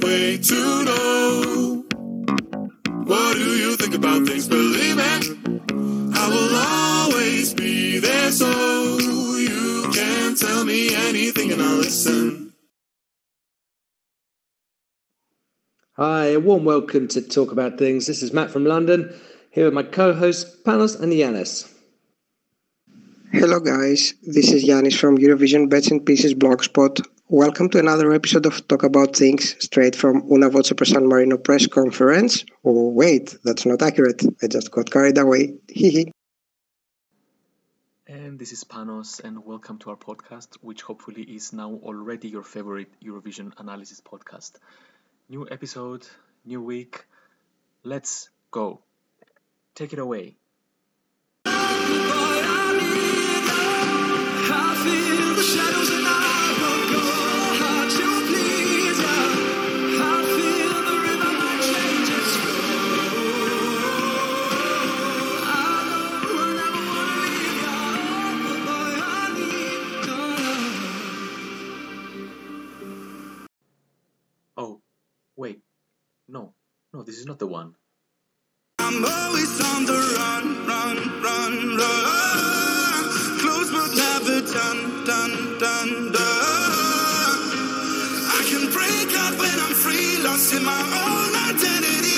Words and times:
can't 0.00 0.44
to 0.44 0.84
know. 0.84 1.84
What 3.04 3.34
do 3.36 3.56
you 3.56 3.76
think 3.76 3.94
about 3.94 4.26
things? 4.26 4.48
Believe 4.48 4.96
me, 4.96 6.10
I 6.14 6.28
will 6.28 7.14
always 7.14 7.54
be 7.54 7.98
there 7.98 8.30
so 8.32 8.98
you 9.38 9.90
can 9.92 10.34
tell 10.36 10.64
me 10.64 10.94
anything 10.94 11.52
and 11.52 11.62
I'll 11.62 11.78
listen. 11.78 12.52
Hi, 15.96 16.26
a 16.28 16.40
warm 16.40 16.64
welcome 16.64 17.08
to 17.08 17.20
Talk 17.20 17.52
About 17.52 17.76
Things. 17.76 18.06
This 18.06 18.22
is 18.22 18.32
Matt 18.32 18.50
from 18.50 18.64
London, 18.64 19.12
here 19.50 19.66
with 19.66 19.74
my 19.74 19.82
co 19.82 20.14
hosts 20.14 20.56
Panos 20.64 20.98
and 21.00 21.12
Yiannis. 21.12 21.70
Hello, 23.32 23.60
guys. 23.60 24.14
This 24.22 24.50
is 24.50 24.64
Yiannis 24.64 24.98
from 24.98 25.18
Eurovision 25.18 25.68
Bets 25.68 25.90
and 25.90 26.04
Pieces 26.04 26.34
blogspot. 26.34 27.00
Welcome 27.32 27.68
to 27.68 27.78
another 27.78 28.12
episode 28.12 28.44
of 28.46 28.66
Talk 28.66 28.82
About 28.82 29.14
Things, 29.14 29.54
straight 29.62 29.94
from 29.94 30.24
Una 30.32 30.50
Voce 30.50 30.72
per 30.72 30.84
San 30.84 31.06
Marino 31.06 31.38
press 31.38 31.68
conference. 31.68 32.44
Oh, 32.64 32.88
wait, 32.88 33.36
that's 33.44 33.64
not 33.64 33.82
accurate. 33.82 34.20
I 34.42 34.48
just 34.48 34.72
got 34.72 34.90
carried 34.90 35.16
away. 35.16 35.54
Hehe. 35.68 36.10
And 38.08 38.36
this 38.36 38.50
is 38.50 38.64
Panos, 38.64 39.20
and 39.22 39.46
welcome 39.46 39.78
to 39.78 39.90
our 39.90 39.96
podcast, 39.96 40.56
which 40.60 40.82
hopefully 40.82 41.22
is 41.22 41.52
now 41.52 41.70
already 41.84 42.26
your 42.26 42.42
favorite 42.42 42.90
Eurovision 43.00 43.52
analysis 43.58 44.00
podcast. 44.00 44.54
New 45.28 45.46
episode, 45.48 46.08
new 46.44 46.60
week. 46.60 47.06
Let's 47.84 48.28
go. 48.50 48.80
Take 49.76 49.92
it 49.92 50.00
away. 50.00 50.34
No, 76.30 76.54
no, 76.94 77.02
this 77.02 77.18
is 77.18 77.26
not 77.26 77.40
the 77.40 77.46
one. 77.48 77.74
I'm 78.78 79.04
always 79.04 79.60
on 79.74 79.84
the 79.84 79.98
run, 80.16 80.64
run, 80.64 80.96
run, 81.26 81.76
run. 81.76 83.10
Close 83.42 83.70
but 83.72 83.90
never 83.96 84.40
done, 84.52 85.04
done, 85.04 85.58
done, 85.58 86.12
done. 86.12 87.42
I 88.38 88.42
can 88.48 88.70
break 88.70 89.10
when 89.40 89.58
I'm 89.58 89.74
free, 89.74 90.22
lost 90.22 90.54
in 90.54 90.64
my 90.64 90.82
own 91.02 91.34
identity. 91.50 92.09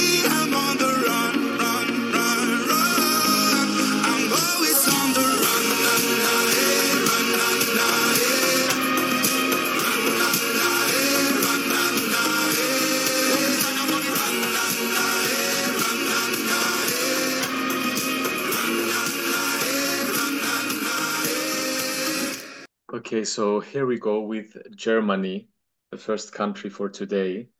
Okay, 23.13 23.25
so 23.25 23.61
here 23.61 23.85
we 23.85 23.99
go 23.99 24.23
with 24.23 24.57
Germany, 24.75 25.51
the 25.91 25.99
first 25.99 26.33
country 26.33 26.71
for 26.71 26.89
today. 26.89 27.51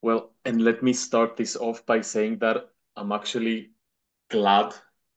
Well, 0.00 0.32
and 0.46 0.62
let 0.62 0.82
me 0.82 0.94
start 0.94 1.36
this 1.36 1.56
off 1.56 1.84
by 1.84 2.00
saying 2.00 2.38
that 2.38 2.70
I'm 2.96 3.12
actually 3.12 3.72
glad 4.30 4.74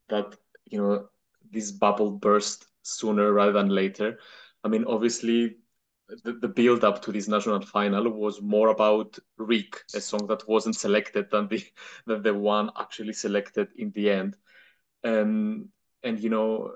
that, 0.10 0.36
you 0.66 0.82
know, 0.82 1.08
this 1.50 1.72
bubble 1.72 2.12
burst 2.12 2.66
sooner 2.82 3.32
rather 3.32 3.54
than 3.54 3.70
later. 3.70 4.20
I 4.66 4.68
mean, 4.68 4.84
obviously, 4.84 5.56
the, 6.26 6.34
the 6.34 6.50
build 6.50 6.84
up 6.84 7.02
to 7.04 7.14
this 7.14 7.30
national 7.30 7.62
final 7.62 8.10
was 8.10 8.42
more 8.42 8.72
about 8.72 9.18
Ryk, 9.40 9.76
a 9.96 10.02
song 10.02 10.28
that 10.28 10.46
wasn't 10.50 10.76
selected 10.76 11.32
than 11.32 11.48
the 11.48 11.64
than 12.06 12.22
the 12.24 12.34
one 12.34 12.72
actually 12.78 13.14
selected 13.14 13.70
in 13.78 13.92
the 13.92 14.10
end. 14.10 14.36
Um, 15.06 15.70
and 16.04 16.20
you 16.20 16.30
know, 16.30 16.74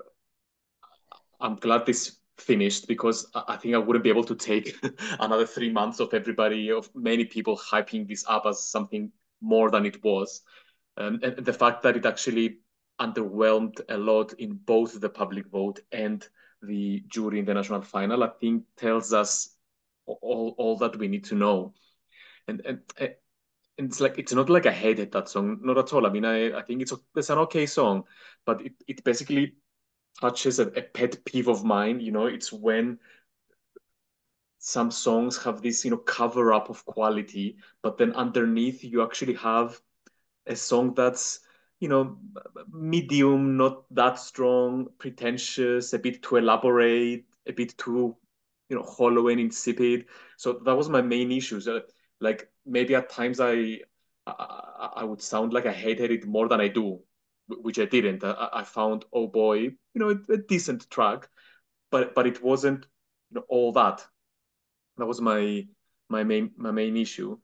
I'm 1.38 1.56
glad 1.56 1.84
this 1.84 2.16
finished 2.38 2.86
because 2.86 3.30
I 3.34 3.56
think 3.56 3.74
I 3.74 3.78
wouldn't 3.78 4.04
be 4.04 4.10
able 4.10 4.24
to 4.24 4.34
take 4.34 4.76
another 5.20 5.46
three 5.46 5.72
months 5.72 6.00
of 6.00 6.12
everybody, 6.12 6.70
of 6.70 6.90
many 6.94 7.24
people 7.24 7.56
hyping 7.56 8.06
this 8.06 8.24
up 8.28 8.44
as 8.46 8.68
something 8.68 9.10
more 9.40 9.70
than 9.70 9.86
it 9.86 10.02
was. 10.04 10.42
Um, 10.96 11.20
and 11.22 11.36
the 11.36 11.52
fact 11.52 11.82
that 11.82 11.96
it 11.96 12.06
actually 12.06 12.58
underwhelmed 13.00 13.80
a 13.88 13.96
lot 13.96 14.32
in 14.34 14.54
both 14.54 15.00
the 15.00 15.08
public 15.08 15.46
vote 15.48 15.80
and 15.92 16.26
the 16.62 17.02
jury 17.08 17.38
in 17.38 17.44
the 17.44 17.54
national 17.54 17.82
final, 17.82 18.24
I 18.24 18.28
think 18.40 18.64
tells 18.76 19.12
us 19.12 19.56
all, 20.06 20.54
all 20.58 20.76
that 20.78 20.96
we 20.96 21.08
need 21.08 21.24
to 21.24 21.34
know. 21.34 21.74
And, 22.48 22.62
and, 22.64 22.80
and 22.98 23.90
it's 23.90 24.00
like 24.00 24.18
it's 24.18 24.32
not 24.32 24.48
like 24.48 24.66
I 24.66 24.72
hated 24.72 25.12
that 25.12 25.28
song, 25.28 25.58
not 25.62 25.78
at 25.78 25.92
all. 25.92 26.06
I 26.06 26.10
mean, 26.10 26.24
I, 26.24 26.58
I 26.58 26.62
think 26.62 26.80
it's 26.82 26.92
it's 27.14 27.30
an 27.30 27.38
okay 27.38 27.66
song, 27.66 28.04
but 28.46 28.64
it, 28.64 28.72
it 28.86 29.04
basically 29.04 29.54
touches 30.20 30.58
a, 30.58 30.66
a 30.68 30.82
pet 30.82 31.24
peeve 31.24 31.48
of 31.48 31.64
mine. 31.64 32.00
You 32.00 32.12
know, 32.12 32.26
it's 32.26 32.52
when 32.52 32.98
some 34.58 34.90
songs 34.90 35.36
have 35.44 35.62
this, 35.62 35.84
you 35.84 35.90
know, 35.90 35.96
cover 35.98 36.52
up 36.52 36.68
of 36.70 36.84
quality, 36.84 37.56
but 37.82 37.98
then 37.98 38.12
underneath 38.12 38.82
you 38.82 39.02
actually 39.02 39.34
have 39.34 39.80
a 40.46 40.56
song 40.56 40.94
that's, 40.94 41.40
you 41.80 41.88
know, 41.88 42.18
medium, 42.72 43.56
not 43.56 43.84
that 43.94 44.18
strong, 44.18 44.88
pretentious, 44.98 45.92
a 45.94 45.98
bit 45.98 46.22
too 46.22 46.36
elaborate, 46.36 47.26
a 47.46 47.52
bit 47.52 47.76
too, 47.78 48.16
you 48.68 48.76
know, 48.76 48.82
hollow 48.84 49.28
and 49.28 49.40
insipid. 49.40 50.06
So 50.36 50.54
that 50.64 50.76
was 50.76 50.88
my 50.90 51.02
main 51.02 51.32
issue. 51.32 51.60
So, 51.60 51.82
like 52.20 52.50
maybe 52.66 52.94
at 52.96 53.10
times 53.10 53.40
I, 53.40 53.80
I 54.26 54.90
I 54.98 55.04
would 55.04 55.22
sound 55.22 55.52
like 55.52 55.66
I 55.66 55.72
hated 55.72 56.10
it 56.12 56.26
more 56.26 56.48
than 56.48 56.60
I 56.60 56.68
do, 56.68 57.00
which 57.48 57.78
I 57.78 57.84
didn't. 57.86 58.24
I, 58.24 58.48
I 58.52 58.64
found 58.64 59.04
Oh 59.12 59.26
Boy, 59.28 59.58
you 59.58 59.76
know, 59.94 60.10
a, 60.10 60.32
a 60.32 60.36
decent 60.38 60.88
track, 60.90 61.28
but 61.90 62.14
but 62.14 62.26
it 62.26 62.42
wasn't, 62.42 62.86
you 63.30 63.36
know, 63.36 63.44
all 63.48 63.72
that. 63.72 64.04
That 64.98 65.06
was 65.06 65.20
my 65.20 65.66
my 66.08 66.24
main 66.24 66.52
my 66.56 66.70
main 66.70 66.96
issue. 66.96 67.38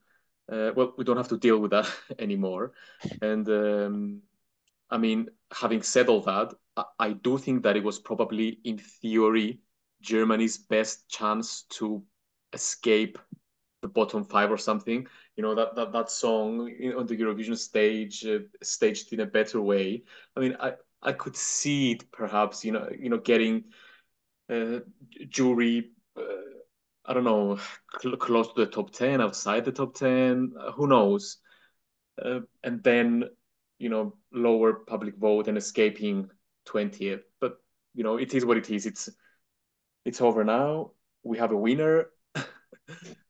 Uh, 0.50 0.72
well, 0.76 0.94
we 0.98 1.04
don't 1.04 1.16
have 1.16 1.28
to 1.28 1.38
deal 1.38 1.58
with 1.58 1.70
that 1.70 1.90
anymore. 2.18 2.72
And 3.20 3.48
um, 3.48 4.22
I 4.90 4.98
mean, 4.98 5.28
having 5.52 5.82
said 5.82 6.08
all 6.08 6.20
that, 6.22 6.54
I, 6.76 6.84
I 6.98 7.12
do 7.12 7.38
think 7.38 7.62
that 7.62 7.76
it 7.76 7.84
was 7.84 7.98
probably, 7.98 8.60
in 8.64 8.78
theory, 8.78 9.60
Germany's 10.02 10.58
best 10.58 11.08
chance 11.08 11.62
to 11.78 12.04
escape 12.52 13.18
the 13.82 13.88
bottom 13.88 14.24
five 14.24 14.50
or 14.50 14.58
something. 14.58 15.06
You 15.36 15.42
know 15.42 15.54
that 15.54 15.74
that 15.76 15.92
that 15.92 16.10
song 16.10 16.60
on 16.96 17.06
the 17.06 17.16
Eurovision 17.16 17.56
stage, 17.56 18.24
uh, 18.26 18.40
staged 18.62 19.12
in 19.12 19.20
a 19.20 19.26
better 19.26 19.60
way. 19.60 20.04
I 20.36 20.40
mean, 20.40 20.56
I 20.60 20.74
I 21.02 21.12
could 21.12 21.36
see 21.36 21.92
it 21.92 22.10
perhaps, 22.12 22.64
you 22.64 22.72
know, 22.72 22.88
you 22.98 23.08
know, 23.10 23.18
getting 23.18 23.64
uh, 24.50 24.80
jury. 25.28 25.92
Uh, 26.16 26.22
I 27.04 27.14
don't 27.14 27.24
know, 27.24 27.58
cl- 28.00 28.16
close 28.16 28.48
to 28.52 28.64
the 28.64 28.70
top 28.70 28.92
10, 28.92 29.20
outside 29.20 29.64
the 29.64 29.72
top 29.72 29.94
10, 29.94 30.52
uh, 30.58 30.72
who 30.72 30.86
knows? 30.86 31.38
Uh, 32.22 32.40
and 32.64 32.82
then, 32.82 33.24
you 33.78 33.88
know, 33.88 34.16
lower 34.32 34.74
public 34.74 35.16
vote 35.16 35.48
and 35.48 35.58
escaping 35.58 36.30
20th. 36.66 37.22
But, 37.40 37.58
you 37.94 38.04
know, 38.04 38.18
it 38.18 38.34
is 38.34 38.44
what 38.44 38.56
it 38.58 38.70
is. 38.70 38.86
It's 38.86 39.10
it's 40.04 40.20
over 40.20 40.44
now. 40.44 40.92
We 41.22 41.38
have 41.38 41.52
a 41.52 41.56
winner. 41.56 42.06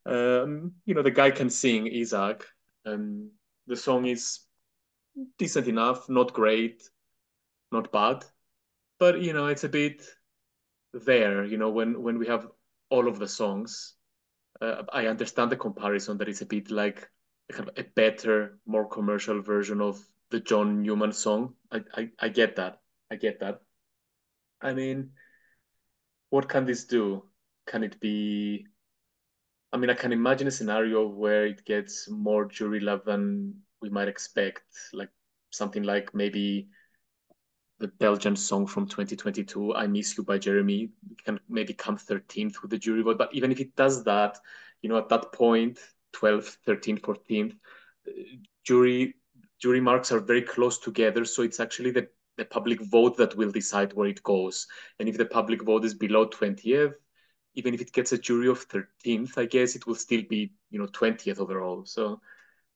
Um, 0.05 0.73
you 0.85 0.93
know, 0.95 1.01
the 1.01 1.11
guy 1.11 1.31
can 1.31 1.49
sing, 1.49 1.87
Isaak. 1.87 2.45
Um, 2.85 3.31
the 3.67 3.75
song 3.75 4.05
is 4.05 4.39
decent 5.37 5.67
enough, 5.67 6.09
not 6.09 6.33
great, 6.33 6.83
not 7.71 7.91
bad. 7.91 8.25
But, 8.99 9.21
you 9.21 9.33
know, 9.33 9.47
it's 9.47 9.63
a 9.63 9.69
bit 9.69 10.03
there, 10.93 11.43
you 11.43 11.57
know, 11.57 11.69
when 11.69 12.01
when 12.01 12.19
we 12.19 12.27
have 12.27 12.47
all 12.89 13.07
of 13.07 13.19
the 13.19 13.27
songs. 13.27 13.95
Uh, 14.61 14.83
I 14.93 15.07
understand 15.07 15.51
the 15.51 15.57
comparison 15.57 16.17
that 16.17 16.29
it's 16.29 16.41
a 16.41 16.45
bit 16.45 16.69
like 16.69 17.09
a 17.49 17.53
kind 17.53 17.69
of 17.69 17.77
a 17.77 17.83
better, 17.83 18.59
more 18.65 18.87
commercial 18.87 19.41
version 19.41 19.81
of 19.81 19.99
the 20.29 20.39
John 20.39 20.83
Newman 20.83 21.11
song. 21.11 21.55
I, 21.71 21.81
I, 21.95 22.09
I 22.19 22.29
get 22.29 22.55
that. 22.57 22.79
I 23.11 23.15
get 23.15 23.39
that. 23.39 23.61
I 24.61 24.73
mean, 24.73 25.11
what 26.29 26.47
can 26.47 26.65
this 26.65 26.85
do? 26.85 27.23
Can 27.67 27.83
it 27.83 27.99
be? 27.99 28.67
I 29.73 29.77
mean, 29.77 29.89
I 29.89 29.95
can 29.95 30.13
imagine 30.13 30.47
a 30.47 30.51
scenario 30.51 31.07
where 31.07 31.47
it 31.47 31.65
gets 31.65 32.07
more 32.07 32.45
jury 32.45 32.79
love 32.79 33.03
than 33.05 33.55
we 33.81 33.89
might 33.89 34.07
expect, 34.07 34.61
like 34.93 35.09
something 35.49 35.81
like 35.81 36.13
maybe 36.13 36.69
the 37.79 37.87
Belgian 37.87 38.35
song 38.35 38.67
from 38.67 38.85
2022, 38.85 39.73
I 39.73 39.87
Miss 39.87 40.15
You 40.15 40.23
by 40.23 40.37
Jeremy, 40.37 40.91
can 41.25 41.39
maybe 41.49 41.73
come 41.73 41.97
13th 41.97 42.61
with 42.61 42.69
the 42.69 42.77
jury 42.77 43.01
vote. 43.01 43.17
But 43.17 43.33
even 43.33 43.51
if 43.51 43.59
it 43.59 43.75
does 43.75 44.03
that, 44.03 44.37
you 44.83 44.89
know, 44.89 44.97
at 44.97 45.09
that 45.09 45.33
point, 45.33 45.79
12th, 46.13 46.57
13th, 46.67 47.01
14th. 47.01 47.55
Jury 48.63 49.15
jury 49.59 49.81
marks 49.81 50.11
are 50.11 50.19
very 50.19 50.41
close 50.41 50.77
together, 50.77 51.25
so 51.25 51.41
it's 51.41 51.59
actually 51.59 51.91
the 51.91 52.07
the 52.37 52.45
public 52.45 52.81
vote 52.81 53.15
that 53.17 53.35
will 53.35 53.51
decide 53.51 53.93
where 53.93 54.07
it 54.07 54.23
goes. 54.23 54.67
And 54.99 55.07
if 55.07 55.17
the 55.17 55.25
public 55.25 55.61
vote 55.61 55.85
is 55.85 55.93
below 55.93 56.27
20th, 56.27 56.93
even 57.55 57.73
if 57.73 57.81
it 57.81 57.91
gets 57.91 58.11
a 58.11 58.17
jury 58.17 58.47
of 58.47 58.67
13th, 58.67 59.37
I 59.37 59.45
guess 59.45 59.75
it 59.75 59.85
will 59.85 59.95
still 59.95 60.23
be, 60.29 60.53
you 60.69 60.79
know, 60.79 60.87
20th 60.87 61.39
overall. 61.39 61.85
So, 61.85 62.21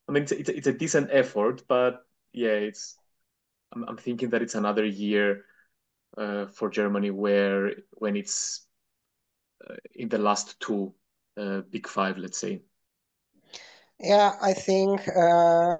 I 0.08 0.12
mean, 0.12 0.22
it's, 0.22 0.32
it's, 0.32 0.48
it's 0.48 0.66
a 0.66 0.72
decent 0.72 1.08
effort, 1.12 1.64
but 1.68 2.06
yeah, 2.32 2.50
it's, 2.50 2.96
I'm, 3.72 3.84
I'm 3.88 3.96
thinking 3.96 4.30
that 4.30 4.42
it's 4.42 4.54
another 4.54 4.84
year 4.84 5.44
uh, 6.16 6.46
for 6.46 6.70
Germany 6.70 7.10
where, 7.10 7.72
when 7.92 8.16
it's 8.16 8.66
uh, 9.68 9.74
in 9.94 10.08
the 10.08 10.18
last 10.18 10.58
two 10.60 10.94
uh, 11.36 11.60
big 11.70 11.86
five, 11.86 12.18
let's 12.18 12.38
say. 12.38 12.62
Yeah, 14.00 14.36
I 14.40 14.52
think 14.52 15.08
uh, 15.08 15.76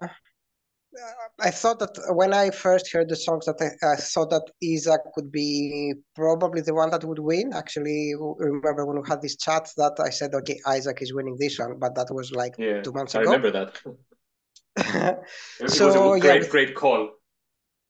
I 1.40 1.50
thought 1.50 1.78
that 1.78 1.96
when 2.10 2.32
I 2.34 2.50
first 2.50 2.92
heard 2.92 3.08
the 3.08 3.16
songs, 3.16 3.46
that 3.46 3.60
I, 3.60 3.92
I, 3.92 3.96
thought 3.96 4.30
that 4.30 4.50
Isaak 4.62 5.16
would 5.16 5.30
be 5.30 5.94
probably 6.14 6.62
the 6.62 6.74
one 6.74 6.90
that 6.90 7.04
would 7.04 7.18
win. 7.18 7.52
Actually, 7.52 8.14
remember 8.38 8.86
when 8.86 9.00
we 9.00 9.08
had 9.08 9.22
this 9.22 9.36
chat 9.36 9.68
that 9.76 9.98
I 10.04 10.10
said, 10.10 10.34
okay, 10.34 10.58
Isaak 10.66 11.00
is 11.02 11.14
winning 11.14 11.36
this 11.38 11.58
one, 11.58 11.78
but 11.78 11.94
that 11.94 12.08
was 12.10 12.32
like 12.32 12.54
yeah, 12.58 12.82
two 12.82 12.92
months 12.92 13.14
I 13.14 13.22
ago. 13.22 13.30
I 13.30 13.36
remember 13.36 13.50
that. 13.52 13.80
so, 15.66 15.86
was 15.86 15.96
a 15.96 16.20
great, 16.20 16.42
yeah, 16.42 16.48
great 16.48 16.74
call. 16.74 17.10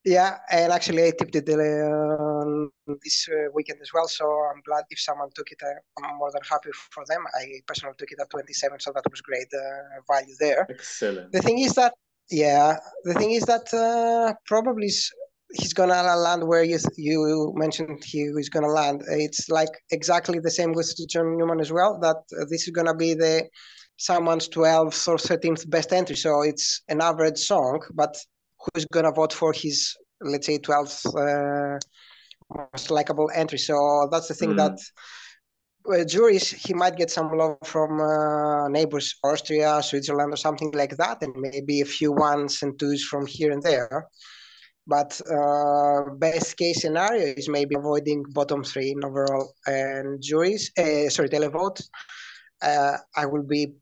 Yeah, 0.05 0.39
and 0.51 0.73
actually 0.73 1.07
I 1.07 1.11
tipped 1.11 1.37
it 1.37 1.49
uh, 1.49 2.95
this 3.05 3.29
uh, 3.31 3.51
weekend 3.53 3.81
as 3.83 3.91
well. 3.93 4.09
So 4.09 4.25
I'm 4.25 4.63
glad 4.65 4.85
if 4.91 5.01
someone 5.01 5.29
took 5.35 5.51
it. 5.51 5.61
Uh, 5.63 6.03
I'm 6.03 6.17
more 6.17 6.31
than 6.33 6.41
happy 6.49 6.71
for 6.73 7.05
them. 7.09 7.25
I 7.35 7.61
personally 7.67 7.95
took 7.99 8.11
it 8.11 8.19
at 8.21 8.31
27, 8.31 8.81
so 8.81 8.93
that 8.95 9.03
was 9.11 9.21
great 9.21 9.49
uh, 9.53 10.01
value 10.11 10.35
there. 10.39 10.67
Excellent. 10.71 11.33
The 11.33 11.43
thing 11.43 11.59
is 11.59 11.75
that 11.75 11.95
yeah, 12.31 12.77
the 13.05 13.15
thing 13.15 13.33
is 13.33 13.45
that 13.45 13.73
uh, 13.73 14.35
probably 14.47 14.91
he's 15.55 15.73
gonna 15.73 16.17
land 16.17 16.47
where 16.47 16.63
you 16.63 16.79
you 16.97 17.53
mentioned 17.57 18.03
he 18.05 18.21
is 18.23 18.49
gonna 18.49 18.69
land. 18.69 19.03
It's 19.09 19.49
like 19.49 19.71
exactly 19.91 20.39
the 20.39 20.51
same 20.51 20.73
with 20.73 20.95
John 21.09 21.37
Newman 21.37 21.61
as 21.61 21.73
well. 21.73 21.99
That 22.01 22.17
uh, 22.17 22.45
this 22.51 22.67
is 22.69 22.71
gonna 22.71 22.95
be 22.95 23.15
the 23.15 23.49
someone's 23.97 24.49
12th 24.49 25.09
or 25.09 25.17
13th 25.17 25.69
best 25.69 25.93
entry. 25.93 26.17
So 26.17 26.43
it's 26.43 26.83
an 26.89 27.01
average 27.01 27.39
song, 27.39 27.83
but 27.95 28.17
who's 28.61 28.85
gonna 28.87 29.13
vote 29.13 29.33
for 29.33 29.53
his 29.53 29.97
let's 30.21 30.47
say 30.47 30.59
12th 30.59 31.07
uh, 31.17 31.79
most 32.73 32.91
likable 32.91 33.31
entry? 33.35 33.59
So 33.59 34.09
that's 34.11 34.29
the 34.29 34.35
thing 34.35 34.51
mm. 34.51 34.57
that 34.57 34.79
uh, 35.93 36.05
juries, 36.05 36.51
he 36.51 36.75
might 36.75 36.97
get 36.97 37.11
some 37.11 37.31
love 37.37 37.59
from 37.65 38.01
uh, 38.01 38.69
neighbors, 38.69 39.17
Austria, 39.25 39.83
Switzerland, 39.83 40.33
or 40.33 40.37
something 40.37 40.71
like 40.73 40.97
that, 40.97 41.23
and 41.23 41.35
maybe 41.37 41.81
a 41.81 41.85
few 41.85 42.13
ones 42.13 42.63
and 42.63 42.79
twos 42.79 43.05
from 43.05 43.27
here 43.27 43.53
and 43.53 43.63
there. 43.63 44.07
But 44.87 45.21
uh, 45.31 46.15
best 46.15 46.57
case 46.57 46.81
scenario 46.81 47.35
is 47.37 47.49
maybe 47.49 47.75
avoiding 47.75 48.25
bottom 48.31 48.65
three 48.65 48.91
in 48.93 49.05
overall 49.05 49.53
and 49.67 50.23
juries. 50.23 50.71
Uh, 50.79 51.11
sorry, 51.11 51.29
televote. 51.29 51.83
Uh, 52.63 52.97
I 53.15 53.27
will 53.27 53.43
be 53.43 53.75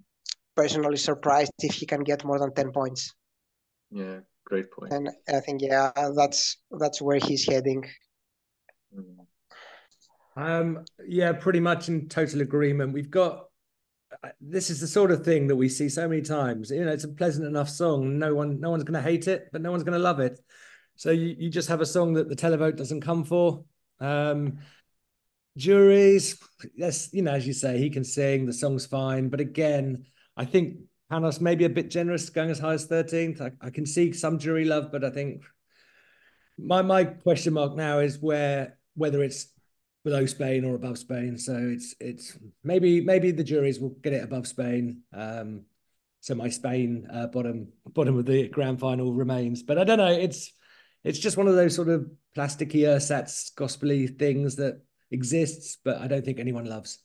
personally 0.57 0.97
surprised 0.97 1.53
if 1.61 1.75
he 1.75 1.87
can 1.87 2.03
get 2.03 2.25
more 2.25 2.39
than 2.41 2.53
ten 2.55 2.73
points. 2.73 3.15
Yeah, 3.91 4.21
great 4.45 4.71
point. 4.73 4.93
And 4.93 5.11
I 5.29 5.41
think 5.41 5.63
yeah, 5.63 5.93
that's 6.17 6.57
that's 6.81 7.01
where 7.01 7.19
he's 7.19 7.47
heading. 7.47 7.85
Mm. 8.93 9.27
Um, 10.37 10.85
yeah, 11.07 11.33
pretty 11.33 11.61
much 11.61 11.89
in 11.89 12.09
total 12.09 12.43
agreement. 12.43 12.93
We've 12.93 13.11
got 13.11 13.47
uh, 14.23 14.29
this 14.41 14.71
is 14.71 14.81
the 14.81 14.87
sort 14.87 15.11
of 15.11 15.25
thing 15.25 15.47
that 15.49 15.57
we 15.57 15.69
see 15.69 15.89
so 15.89 16.09
many 16.09 16.23
times. 16.23 16.71
You 16.71 16.85
know, 16.85 16.93
it's 16.93 17.05
a 17.05 17.09
pleasant 17.09 17.47
enough 17.47 17.69
song. 17.69 18.19
No 18.19 18.35
one, 18.35 18.61
no 18.61 18.71
one's 18.71 18.85
going 18.85 19.03
to 19.03 19.09
hate 19.09 19.29
it, 19.29 19.49
but 19.53 19.63
no 19.63 19.71
one's 19.71 19.83
going 19.83 19.99
to 19.99 20.03
love 20.03 20.21
it. 20.21 20.39
So 20.97 21.11
you, 21.11 21.35
you 21.39 21.51
just 21.51 21.69
have 21.69 21.81
a 21.81 21.87
song 21.87 22.15
that 22.15 22.29
the 22.29 22.37
televote 22.37 22.77
doesn't 22.77 23.01
come 23.01 23.25
for. 23.25 23.65
Um, 24.01 24.59
juries, 25.57 26.39
yes, 26.75 27.09
you 27.13 27.23
know, 27.23 27.33
as 27.33 27.47
you 27.47 27.53
say, 27.53 27.79
he 27.79 27.91
can 27.91 28.05
sing. 28.05 28.47
The 28.47 28.53
song's 28.53 28.87
fine, 28.87 29.29
but 29.29 29.41
again, 29.41 30.05
I 30.37 30.45
think 30.45 30.79
Panos 31.11 31.41
maybe 31.41 31.65
a 31.65 31.71
bit 31.71 31.91
generous 31.91 32.31
going 32.31 32.51
as 32.51 32.59
high 32.59 32.75
as 32.75 32.87
13th. 32.89 33.41
I, 33.41 33.53
I 33.61 33.71
can 33.71 33.87
see 33.87 34.13
some 34.13 34.39
jury 34.39 34.65
love, 34.65 34.91
but 34.93 35.05
I 35.05 35.11
think 35.11 35.43
my 36.59 36.83
my 36.83 37.05
question 37.05 37.53
mark 37.53 37.77
now 37.77 37.99
is 37.99 38.19
where 38.19 38.79
whether 38.95 39.23
it's 39.23 39.49
below 40.07 40.25
Spain 40.25 40.65
or 40.65 40.77
above 40.77 40.99
Spain. 40.99 41.37
So 41.37 41.57
it's 41.57 41.97
it's 41.99 42.39
maybe 42.63 43.01
maybe 43.01 43.33
the 43.33 43.43
juries 43.43 43.81
will 43.81 43.97
get 44.05 44.13
it 44.13 44.23
above 44.23 44.47
Spain. 44.47 45.03
Um, 45.13 45.63
so 46.21 46.37
my 46.37 46.49
Spain 46.49 47.09
uh, 47.13 47.27
bottom 47.27 47.73
bottom 47.85 48.17
of 48.17 48.25
the 48.25 48.49
grand 48.49 48.79
final 48.79 49.13
remains, 49.13 49.65
but 49.65 49.79
I 49.79 49.85
don't 49.85 49.99
know. 49.99 50.13
It's 50.13 50.53
it's 51.03 51.19
just 51.19 51.37
one 51.37 51.49
of 51.49 51.57
those 51.57 51.75
sort 51.75 51.89
of 51.89 52.09
plasticky 52.37 52.87
ersatz 52.87 53.51
gospely 53.51 54.07
things 54.07 54.55
that 54.57 54.81
exists, 55.11 55.79
but 55.85 56.01
I 56.01 56.07
don't 56.07 56.25
think 56.25 56.39
anyone 56.39 56.67
loves. 56.67 57.01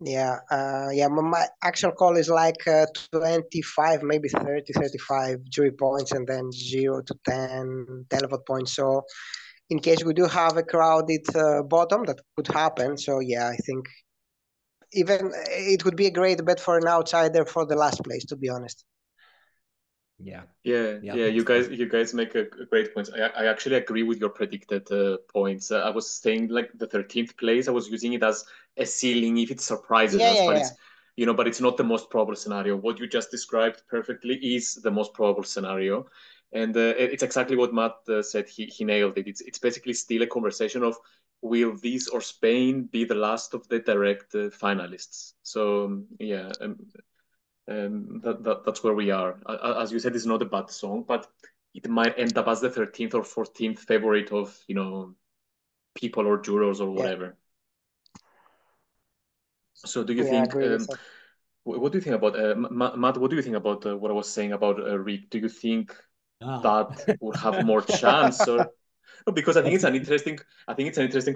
Yeah, 0.00 0.36
uh, 0.50 0.88
yeah. 0.92 1.08
My 1.08 1.46
actual 1.64 1.92
call 1.92 2.18
is 2.18 2.28
like 2.28 2.68
uh, 2.68 2.84
25, 3.12 4.02
maybe 4.02 4.28
30, 4.28 4.70
35 4.74 5.44
jury 5.44 5.72
points, 5.72 6.12
and 6.12 6.26
then 6.26 6.52
zero 6.52 7.00
to 7.00 7.14
10 7.24 8.04
televote 8.10 8.46
points. 8.46 8.74
So 8.74 9.02
in 9.70 9.78
case 9.80 10.04
we 10.04 10.14
do 10.14 10.26
have 10.26 10.56
a 10.56 10.62
crowded 10.62 11.24
uh, 11.34 11.62
bottom, 11.62 12.04
that 12.04 12.20
could 12.36 12.48
happen. 12.48 12.96
So 12.96 13.20
yeah, 13.20 13.48
I 13.48 13.56
think 13.56 13.86
even 14.92 15.32
it 15.48 15.84
would 15.84 15.96
be 15.96 16.06
a 16.06 16.10
great 16.10 16.44
bet 16.44 16.60
for 16.60 16.78
an 16.78 16.86
outsider 16.86 17.44
for 17.44 17.66
the 17.66 17.76
last 17.76 18.02
place. 18.04 18.24
To 18.26 18.36
be 18.36 18.48
honest. 18.48 18.84
Yeah. 20.18 20.42
Yeah, 20.64 20.96
yeah, 21.02 21.14
yeah. 21.14 21.26
You 21.26 21.44
guys, 21.44 21.68
you 21.68 21.88
guys 21.88 22.14
make 22.14 22.34
a, 22.34 22.40
a 22.40 22.64
great 22.70 22.94
point. 22.94 23.10
I, 23.14 23.44
I 23.44 23.46
actually 23.46 23.76
agree 23.76 24.02
with 24.02 24.18
your 24.18 24.30
predicted 24.30 24.90
uh, 24.90 25.18
points. 25.30 25.70
Uh, 25.70 25.80
I 25.80 25.90
was 25.90 26.08
saying 26.08 26.48
like 26.48 26.70
the 26.78 26.86
thirteenth 26.86 27.36
place. 27.36 27.68
I 27.68 27.72
was 27.72 27.88
using 27.88 28.14
it 28.14 28.22
as 28.22 28.44
a 28.78 28.86
ceiling 28.86 29.36
if 29.36 29.50
it 29.50 29.60
surprises 29.60 30.20
yeah, 30.20 30.30
us, 30.30 30.36
yeah, 30.36 30.46
but 30.46 30.56
yeah. 30.56 30.62
it's 30.62 30.72
you 31.16 31.26
know, 31.26 31.34
but 31.34 31.46
it's 31.46 31.60
not 31.60 31.76
the 31.76 31.84
most 31.84 32.08
probable 32.08 32.36
scenario. 32.36 32.76
What 32.76 32.98
you 32.98 33.06
just 33.06 33.30
described 33.30 33.82
perfectly 33.88 34.36
is 34.36 34.74
the 34.74 34.90
most 34.90 35.12
probable 35.12 35.44
scenario 35.44 36.06
and 36.52 36.76
uh, 36.76 36.94
it's 36.96 37.22
exactly 37.22 37.56
what 37.56 37.74
Matt 37.74 37.96
uh, 38.08 38.22
said. 38.22 38.48
He 38.48 38.66
he 38.66 38.84
nailed 38.84 39.18
it. 39.18 39.26
It's 39.26 39.40
it's 39.40 39.58
basically 39.58 39.92
still 39.92 40.22
a 40.22 40.26
conversation 40.26 40.82
of 40.82 40.96
will 41.42 41.76
this 41.76 42.08
or 42.08 42.20
Spain 42.20 42.84
be 42.84 43.04
the 43.04 43.14
last 43.14 43.54
of 43.54 43.68
the 43.68 43.78
direct 43.80 44.34
uh, 44.34 44.50
finalists. 44.50 45.34
So 45.42 45.84
um, 45.84 46.06
yeah, 46.18 46.50
um, 46.60 46.78
um, 47.68 48.20
that, 48.22 48.42
that 48.44 48.64
that's 48.64 48.82
where 48.82 48.94
we 48.94 49.10
are. 49.10 49.38
As 49.80 49.92
you 49.92 49.98
said, 49.98 50.14
it's 50.14 50.26
not 50.26 50.42
a 50.42 50.46
bad 50.46 50.70
song, 50.70 51.04
but 51.06 51.26
it 51.74 51.88
might 51.88 52.18
end 52.18 52.38
up 52.38 52.48
as 52.48 52.60
the 52.60 52.70
13th 52.70 53.14
or 53.14 53.22
14th 53.22 53.80
favorite 53.80 54.32
of 54.32 54.56
you 54.68 54.74
know 54.74 55.14
people 55.94 56.26
or 56.26 56.38
jurors 56.38 56.80
or 56.80 56.90
whatever. 56.90 57.24
Yeah. 57.24 58.22
So 59.74 60.04
do 60.04 60.12
you 60.12 60.24
yeah, 60.24 60.46
think? 60.46 60.54
Um, 60.54 60.86
what 61.64 61.90
do 61.90 61.98
you 61.98 62.02
think 62.02 62.16
about 62.16 62.38
uh, 62.38 62.54
Matt? 62.54 63.18
What 63.18 63.30
do 63.30 63.36
you 63.36 63.42
think 63.42 63.56
about 63.56 63.84
uh, 63.84 63.96
what 63.96 64.10
I 64.10 64.14
was 64.14 64.30
saying 64.30 64.52
about 64.52 64.80
uh, 64.80 64.96
Ryk? 64.96 65.30
Do 65.30 65.38
you 65.38 65.48
think 65.48 65.94
Ah. 66.42 66.60
that 66.60 67.16
would 67.20 67.36
have 67.36 67.64
more 67.64 67.80
chance 68.00 68.46
or 68.46 68.70
because 69.32 69.56
I 69.56 69.62
think 69.62 69.74
it's 69.74 69.84
an 69.84 69.94
interesting 69.94 70.38
I 70.68 70.74
think 70.74 70.88
it's 70.88 70.98
an 70.98 71.04
interesting 71.04 71.34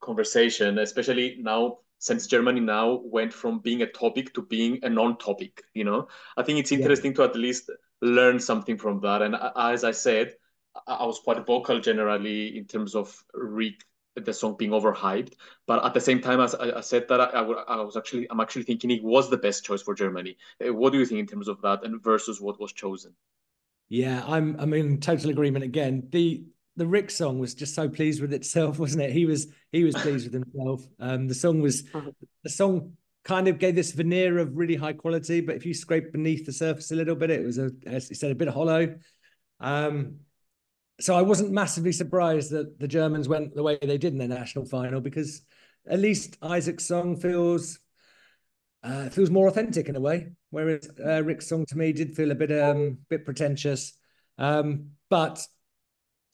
conversation 0.00 0.78
especially 0.78 1.36
now 1.40 1.78
since 1.98 2.26
Germany 2.26 2.60
now 2.60 3.02
went 3.04 3.34
from 3.34 3.58
being 3.58 3.82
a 3.82 3.86
topic 3.86 4.32
to 4.34 4.42
being 4.42 4.78
a 4.82 4.88
non-topic 4.88 5.62
you 5.74 5.84
know 5.84 6.08
I 6.36 6.42
think 6.42 6.58
it's 6.58 6.72
interesting 6.72 7.12
yeah. 7.12 7.16
to 7.16 7.24
at 7.24 7.36
least 7.36 7.70
learn 8.00 8.40
something 8.40 8.78
from 8.78 9.00
that 9.00 9.20
and 9.20 9.36
as 9.56 9.84
I 9.84 9.90
said 9.90 10.34
I 10.86 11.04
was 11.04 11.20
quite 11.20 11.44
vocal 11.46 11.80
generally 11.80 12.56
in 12.56 12.64
terms 12.64 12.94
of 12.94 13.14
Ryk 13.34 13.82
the 14.16 14.32
song 14.32 14.56
being 14.58 14.70
overhyped 14.70 15.34
but 15.66 15.84
at 15.84 15.92
the 15.92 16.00
same 16.00 16.20
time 16.20 16.40
as 16.40 16.54
I, 16.54 16.80
said 16.80 17.08
that 17.08 17.20
I, 17.20 17.42
I, 17.42 17.76
was 17.76 17.96
actually 17.96 18.26
I'm 18.30 18.40
actually 18.40 18.64
thinking 18.64 18.90
it 18.90 19.04
was 19.04 19.30
the 19.30 19.36
best 19.36 19.64
choice 19.64 19.82
for 19.82 19.94
Germany 19.94 20.36
uh, 20.66 20.72
what 20.72 20.92
do 20.92 20.98
you 20.98 21.06
think 21.06 21.20
in 21.20 21.26
terms 21.26 21.46
of 21.46 21.60
that 21.62 21.84
and 21.84 22.02
versus 22.02 22.40
what 22.40 22.58
was 22.58 22.72
chosen 22.72 23.14
yeah, 23.90 24.24
I'm 24.26 24.56
I'm 24.58 24.72
in 24.72 25.00
total 25.00 25.30
agreement 25.30 25.64
again. 25.64 26.08
The 26.10 26.44
the 26.76 26.84
Ryk 26.84 27.10
song 27.10 27.40
was 27.40 27.54
just 27.54 27.74
so 27.74 27.88
pleased 27.88 28.22
with 28.22 28.32
itself, 28.32 28.78
wasn't 28.78 29.02
it? 29.02 29.12
He 29.12 29.26
was 29.26 29.48
he 29.72 29.84
was 29.84 29.94
pleased 29.96 30.24
with 30.24 30.32
himself. 30.32 30.86
Um, 30.98 31.28
the 31.28 31.34
song 31.34 31.60
was 31.60 31.82
the 32.44 32.50
song 32.50 32.92
kind 33.24 33.48
of 33.48 33.58
gave 33.58 33.74
this 33.74 33.92
veneer 33.92 34.38
of 34.38 34.56
really 34.56 34.76
high 34.76 34.94
quality, 34.94 35.40
but 35.42 35.56
if 35.56 35.66
you 35.66 35.74
scrape 35.74 36.12
beneath 36.12 36.46
the 36.46 36.52
surface 36.52 36.90
a 36.90 36.94
little 36.94 37.16
bit, 37.16 37.30
it 37.30 37.44
was 37.44 37.58
a 37.58 37.72
as 37.84 38.08
he 38.08 38.14
said 38.14 38.30
a 38.30 38.36
bit 38.36 38.48
hollow. 38.48 38.94
Um, 39.58 40.20
so 41.00 41.16
I 41.16 41.22
wasn't 41.22 41.50
massively 41.50 41.92
surprised 41.92 42.52
that 42.52 42.78
the 42.78 42.88
Germans 42.88 43.28
went 43.28 43.54
the 43.54 43.62
way 43.62 43.78
they 43.80 43.98
did 43.98 44.12
in 44.12 44.18
the 44.18 44.28
national 44.28 44.66
final 44.66 45.00
because 45.00 45.42
at 45.88 45.98
least 45.98 46.38
Isaak's 46.40 46.86
song 46.86 47.16
feels 47.16 47.80
uh, 48.82 49.08
feels 49.10 49.30
more 49.30 49.48
authentic 49.48 49.88
in 49.88 49.96
a 49.96 50.00
way. 50.00 50.28
Whereas 50.50 50.88
uh, 50.98 51.22
Ryk's 51.22 51.48
song 51.48 51.66
to 51.66 51.76
me 51.76 51.92
did 51.92 52.16
feel 52.16 52.30
a 52.30 52.34
bit 52.34 52.50
um 52.52 52.98
bit 53.08 53.24
pretentious. 53.24 53.92
Um, 54.38 54.90
but 55.08 55.44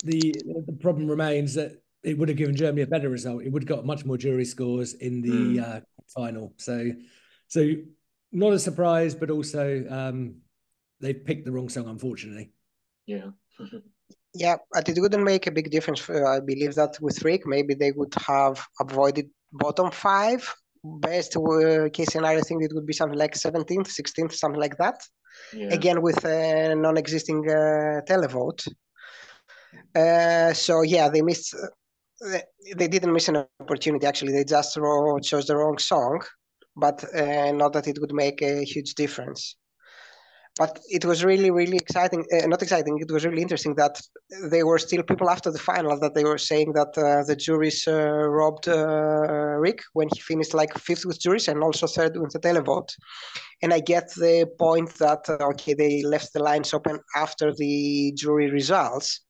the 0.04 0.34
the 0.66 0.76
problem 0.80 1.08
remains 1.08 1.54
that 1.54 1.82
it 2.02 2.16
would 2.16 2.28
have 2.28 2.38
given 2.38 2.54
Germany 2.54 2.82
a 2.82 2.86
better 2.86 3.08
result. 3.08 3.42
It 3.42 3.50
would 3.50 3.62
have 3.62 3.68
got 3.68 3.84
much 3.84 4.04
more 4.04 4.16
jury 4.16 4.44
scores 4.44 4.94
in 4.94 5.22
the 5.22 5.30
mm. 5.58 5.62
uh, 5.62 5.80
final. 6.14 6.54
So 6.56 6.90
so 7.48 7.74
not 8.32 8.52
a 8.52 8.58
surprise, 8.58 9.14
but 9.14 9.30
also 9.30 9.84
um, 9.88 10.36
they've 11.00 11.24
picked 11.24 11.46
the 11.46 11.52
wrong 11.52 11.68
song, 11.68 11.88
unfortunately. 11.88 12.52
Yeah. 13.06 13.30
Yeah, 14.38 14.56
but 14.70 14.86
it 14.86 15.00
wouldn't 15.00 15.24
make 15.24 15.46
a 15.46 15.50
big 15.50 15.70
difference. 15.70 15.98
For, 15.98 16.26
I 16.26 16.40
believe 16.40 16.74
that 16.74 16.98
with 17.00 17.20
Ryk, 17.20 17.46
maybe 17.46 17.72
they 17.72 17.92
would 17.92 18.14
have 18.16 18.62
avoided 18.78 19.30
bottom 19.50 19.90
five. 19.90 20.54
Best 21.00 21.36
uh, 21.36 21.88
case 21.90 22.12
scenario, 22.12 22.38
I 22.38 22.42
think 22.42 22.62
it 22.62 22.72
would 22.74 22.86
be 22.86 22.92
something 22.92 23.18
like 23.18 23.34
17th, 23.34 23.88
16th, 23.88 24.32
something 24.32 24.60
like 24.60 24.76
that. 24.78 24.98
Yeah. 25.52 25.74
Again, 25.74 26.00
with 26.00 26.24
a 26.24 26.74
non-existing 26.74 27.40
uh, 27.48 28.00
televote. 28.08 28.66
Uh, 29.94 30.52
so 30.52 30.82
yeah, 30.82 31.08
they 31.08 31.22
missed. 31.22 31.54
uh, 31.54 32.38
They 32.76 32.88
didn't 32.88 33.12
miss 33.12 33.28
an 33.28 33.38
opportunity. 33.60 34.06
Actually, 34.06 34.32
they 34.32 34.44
just 34.44 34.78
chose 35.30 35.46
the 35.46 35.56
wrong 35.56 35.78
song, 35.78 36.22
but 36.74 37.04
uh, 37.14 37.52
not 37.52 37.72
that 37.74 37.88
it 37.88 37.98
would 38.00 38.14
make 38.24 38.40
a 38.42 38.64
huge 38.64 38.94
difference. 38.94 39.56
But 40.58 40.80
it 40.88 41.04
was 41.04 41.22
really, 41.22 41.50
really 41.50 41.76
exciting. 41.76 42.24
Uh, 42.32 42.46
not 42.46 42.62
exciting. 42.62 42.98
It 42.98 43.10
was 43.10 43.26
really 43.26 43.42
interesting 43.42 43.74
that 43.74 44.00
there 44.50 44.66
were 44.66 44.78
still 44.78 45.02
people 45.02 45.28
after 45.28 45.50
the 45.50 45.58
final 45.58 45.98
that 46.00 46.14
they 46.14 46.24
were 46.24 46.38
saying 46.38 46.72
that 46.72 46.96
uh, 46.96 47.24
the 47.24 47.36
juries 47.36 47.86
uh, 47.86 47.92
robbed 47.92 48.66
uh, 48.66 49.58
Ryk 49.64 49.80
when 49.92 50.08
he 50.14 50.20
finished 50.20 50.54
like 50.54 50.72
fifth 50.78 51.04
with 51.04 51.20
juries 51.20 51.48
and 51.48 51.62
also 51.62 51.86
third 51.86 52.16
with 52.16 52.32
the 52.32 52.38
televote. 52.38 52.88
And 53.62 53.74
I 53.74 53.80
get 53.80 54.08
the 54.14 54.48
point 54.58 54.94
that 54.94 55.28
uh, 55.28 55.44
okay, 55.50 55.74
they 55.74 56.02
left 56.02 56.32
the 56.32 56.42
lines 56.42 56.72
open 56.72 57.00
after 57.14 57.52
the 57.52 58.12
jury 58.16 58.50
results. 58.50 59.20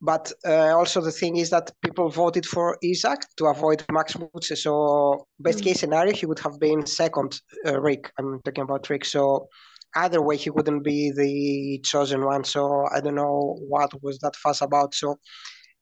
But 0.00 0.30
uh, 0.46 0.76
also 0.78 1.00
the 1.00 1.10
thing 1.10 1.36
is 1.38 1.50
that 1.50 1.72
people 1.84 2.08
voted 2.10 2.46
for 2.46 2.78
Isaak 2.84 3.26
to 3.38 3.46
avoid 3.46 3.84
Max 3.90 4.14
Mutzke. 4.14 4.56
So 4.56 5.26
best 5.40 5.58
Mm. 5.58 5.64
case 5.64 5.80
scenario, 5.80 6.12
he 6.14 6.26
would 6.26 6.38
have 6.38 6.60
been 6.60 6.86
second, 6.86 7.40
uh, 7.66 7.72
Ryk. 7.72 8.04
I'm 8.16 8.40
talking 8.44 8.62
about 8.62 8.84
Ryk. 8.84 9.04
So 9.04 9.48
either 9.96 10.22
way, 10.22 10.36
he 10.36 10.50
wouldn't 10.50 10.84
be 10.84 11.12
the 11.12 11.80
chosen 11.84 12.24
one. 12.24 12.44
So 12.44 12.86
I 12.94 13.00
don't 13.00 13.14
know 13.14 13.56
what 13.68 13.90
was 14.02 14.18
that 14.20 14.36
fuss 14.36 14.60
about. 14.60 14.94
So 14.94 15.16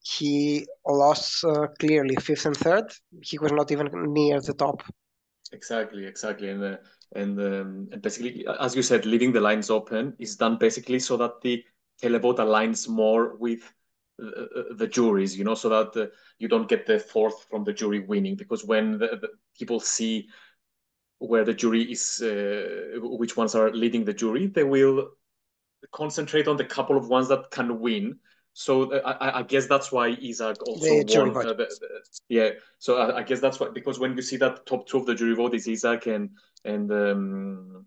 he 0.02 0.66
lost 0.86 1.44
uh, 1.44 1.66
clearly 1.80 2.16
fifth 2.16 2.46
and 2.46 2.56
third. 2.56 2.92
He 3.22 3.38
was 3.38 3.52
not 3.52 3.72
even 3.72 3.88
near 4.12 4.40
the 4.40 4.54
top. 4.54 4.82
Exactly, 5.52 6.06
exactly, 6.06 6.48
and 6.50 6.62
uh, 6.62 6.76
and 7.14 7.38
um, 7.40 7.88
and 7.92 8.02
basically, 8.02 8.44
as 8.60 8.74
you 8.74 8.82
said, 8.82 9.06
leaving 9.06 9.32
the 9.32 9.40
lines 9.40 9.70
open 9.70 10.14
is 10.18 10.36
done 10.36 10.58
basically 10.58 10.98
so 10.98 11.16
that 11.16 11.40
the 11.40 11.64
televote 12.02 12.38
aligns 12.38 12.88
more 12.88 13.36
with 13.36 13.72
uh, 14.22 14.26
uh, 14.26 14.62
the 14.74 14.88
juries, 14.88 15.36
you 15.38 15.44
know, 15.44 15.54
so 15.54 15.68
that 15.68 15.96
uh, 16.00 16.06
you 16.38 16.48
don't 16.48 16.68
get 16.68 16.86
the 16.86 16.98
fourth 16.98 17.46
from 17.48 17.64
the 17.64 17.72
jury 17.72 18.00
winning. 18.00 18.34
Because 18.34 18.64
when 18.64 18.98
the, 18.98 19.18
the 19.20 19.28
people 19.56 19.78
see 19.78 20.28
where 21.18 21.44
the 21.44 21.54
jury 21.54 21.82
is, 21.82 22.20
uh, 22.22 22.98
which 23.00 23.36
ones 23.36 23.54
are 23.54 23.70
leading 23.72 24.04
the 24.04 24.14
jury, 24.14 24.46
they 24.46 24.64
will 24.64 25.10
concentrate 25.92 26.48
on 26.48 26.56
the 26.56 26.64
couple 26.64 26.96
of 26.96 27.08
ones 27.08 27.28
that 27.28 27.50
can 27.50 27.80
win. 27.80 28.18
So 28.52 28.92
uh, 28.92 29.00
I, 29.20 29.40
I 29.40 29.42
guess 29.42 29.66
that's 29.66 29.92
why 29.92 30.08
Isaak 30.08 30.62
also 30.66 31.02
jury 31.04 31.30
won. 31.30 31.46
uh, 31.46 31.52
the- 31.54 31.76
the- 31.80 32.02
yeah, 32.28 32.50
so 32.78 32.96
I, 32.98 33.18
I 33.18 33.22
guess 33.22 33.40
that's 33.40 33.60
why 33.60 33.68
because 33.68 33.98
when 33.98 34.16
you 34.16 34.22
see 34.22 34.36
that 34.38 34.66
top 34.66 34.88
two 34.88 34.98
of 34.98 35.06
the 35.06 35.14
jury 35.14 35.34
vote 35.34 35.54
is 35.54 35.68
Isaak 35.68 36.06
and 36.06 36.30
and 36.64 36.90
um, 36.90 37.86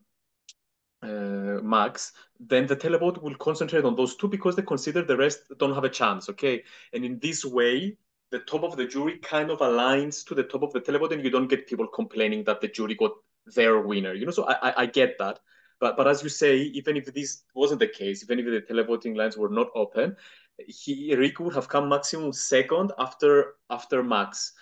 uh, 1.02 1.60
Max, 1.64 2.14
then 2.40 2.68
the 2.68 2.76
televote 2.76 3.22
will 3.22 3.36
concentrate 3.36 3.86
on 3.86 3.96
those 3.96 4.16
two 4.16 4.28
because 4.28 4.56
they 4.56 4.62
consider 4.62 5.04
the 5.04 5.18
rest 5.18 5.40
don't 5.58 5.74
have 5.74 5.84
a 5.84 5.90
chance. 5.90 6.30
Okay, 6.30 6.64
and 6.94 7.04
in 7.04 7.20
this 7.20 7.44
way, 7.46 7.98
the 8.32 8.40
top 8.40 8.64
of 8.64 8.78
the 8.78 8.86
jury 8.86 9.18
kind 9.20 9.50
of 9.50 9.60
aligns 9.60 10.26
to 10.28 10.36
the 10.36 10.44
top 10.44 10.64
of 10.64 10.74
the 10.74 10.82
televote, 10.82 11.12
and 11.12 11.24
you 11.24 11.30
don't 11.30 11.48
get 11.48 11.68
people 11.68 11.88
complaining 11.88 12.44
that 12.46 12.62
the 12.62 12.68
jury 12.68 12.96
got 12.96 13.12
their 13.56 13.82
winner. 13.82 14.14
You 14.14 14.26
know, 14.26 14.32
so 14.32 14.46
I 14.46 14.70
I, 14.70 14.74
I 14.84 14.86
get 14.86 15.18
that. 15.20 15.40
But 15.80 15.98
but 15.98 16.08
as 16.08 16.22
you 16.24 16.30
say, 16.30 16.58
even 16.58 16.98
if 16.98 17.14
this 17.14 17.44
wasn't 17.54 17.80
the 17.80 17.88
case, 17.88 18.24
even 18.24 18.40
if 18.40 18.46
the 18.46 18.74
televoting 18.74 19.16
lines 19.16 19.38
were 19.38 19.50
not 19.50 19.68
open, 19.76 20.16
he 20.68 21.16
Ryk 21.16 21.40
would 21.40 21.56
have 21.56 21.70
come 21.70 21.90
maximum 21.90 22.34
second 22.34 22.92
after 23.00 23.56
after 23.70 24.04
Max, 24.04 24.54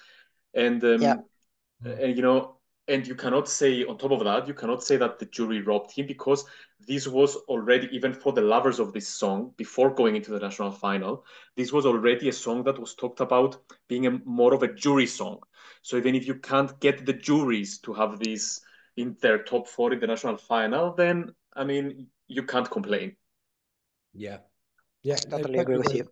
and 0.54 0.84
um, 0.84 1.02
Yeah. 1.02 1.16
and 1.84 2.16
you 2.16 2.22
know, 2.22 2.57
and 2.88 3.06
you 3.06 3.15
cannot 3.15 3.50
say 3.50 3.84
on 3.84 3.98
top 3.98 4.12
of 4.12 4.24
that, 4.24 4.48
you 4.48 4.53
cannot 4.53 4.82
say 4.82 4.96
that 4.98 5.20
the 5.20 5.25
jury 5.25 5.62
robbed 5.62 5.91
him 5.91 6.08
because 6.08 6.46
this 6.88 7.08
was 7.08 7.36
already 7.48 7.89
even 7.91 8.13
for 8.13 8.32
the 8.32 8.41
lovers 8.41 8.79
of 8.79 8.94
this 8.94 9.08
song 9.08 9.51
before 9.58 9.94
going 9.94 10.15
into 10.15 10.32
the 10.32 10.39
national 10.39 10.72
final. 10.72 11.25
This 11.56 11.74
was 11.74 11.86
already 11.86 12.29
a 12.29 12.34
song 12.34 12.63
that 12.63 12.79
was 12.79 12.96
talked 12.96 13.20
about 13.20 13.58
being 13.89 14.08
a 14.08 14.12
more 14.25 14.53
of 14.53 14.63
a 14.63 14.74
jury 14.74 15.08
song. 15.08 15.39
So 15.82 15.98
even 15.98 16.15
if 16.15 16.27
you 16.27 16.36
can't 16.36 16.79
get 16.79 17.06
the 17.06 17.13
juries 17.13 17.79
to 17.79 17.94
have 17.94 18.20
this 18.20 18.62
in 18.96 19.17
their 19.22 19.44
top 19.44 19.67
four 19.67 19.91
in 19.91 20.00
the 20.00 20.08
national 20.08 20.38
final, 20.38 20.94
then 20.94 21.34
I 21.53 21.65
mean 21.65 22.08
you 22.27 22.44
can't 22.44 22.70
complain. 22.70 23.17
Yeah. 24.13 24.38
Yeah. 25.03 25.17
I 25.27 25.29
totally 25.29 25.60
agree 25.60 25.77
with 25.77 25.94
you. 25.94 26.08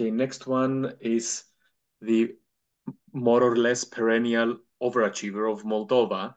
Okay, 0.00 0.10
next 0.10 0.46
one 0.46 0.94
is 1.00 1.44
the 2.00 2.34
more 3.12 3.42
or 3.42 3.54
less 3.54 3.84
perennial 3.84 4.56
overachiever 4.82 5.52
of 5.52 5.62
Moldova. 5.64 6.34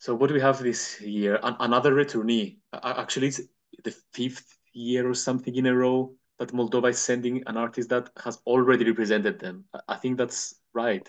So 0.00 0.16
what 0.16 0.26
do 0.26 0.34
we 0.34 0.40
have 0.40 0.58
this 0.58 1.00
year? 1.00 1.38
An 1.44 1.54
another 1.60 1.94
returnee. 1.94 2.58
Actually, 2.72 3.28
it's 3.28 3.42
the 3.84 3.94
fifth 4.12 4.58
year 4.72 5.08
or 5.08 5.14
something 5.14 5.54
in 5.54 5.66
a 5.66 5.74
row 5.76 6.16
that 6.40 6.52
Moldova 6.52 6.90
is 6.90 6.98
sending 6.98 7.44
an 7.46 7.56
artist 7.56 7.90
that 7.90 8.10
has 8.24 8.40
already 8.44 8.84
represented 8.84 9.38
them. 9.38 9.66
I- 9.86 9.98
think 9.98 10.18
that's 10.18 10.56
right. 10.74 11.08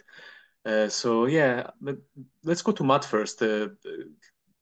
Uh, 0.64 0.90
so 0.90 1.26
yeah, 1.26 1.72
let's 2.44 2.62
go 2.62 2.74
to 2.74 2.84
Matt 2.84 3.06
first, 3.06 3.42
uh, 3.42 3.70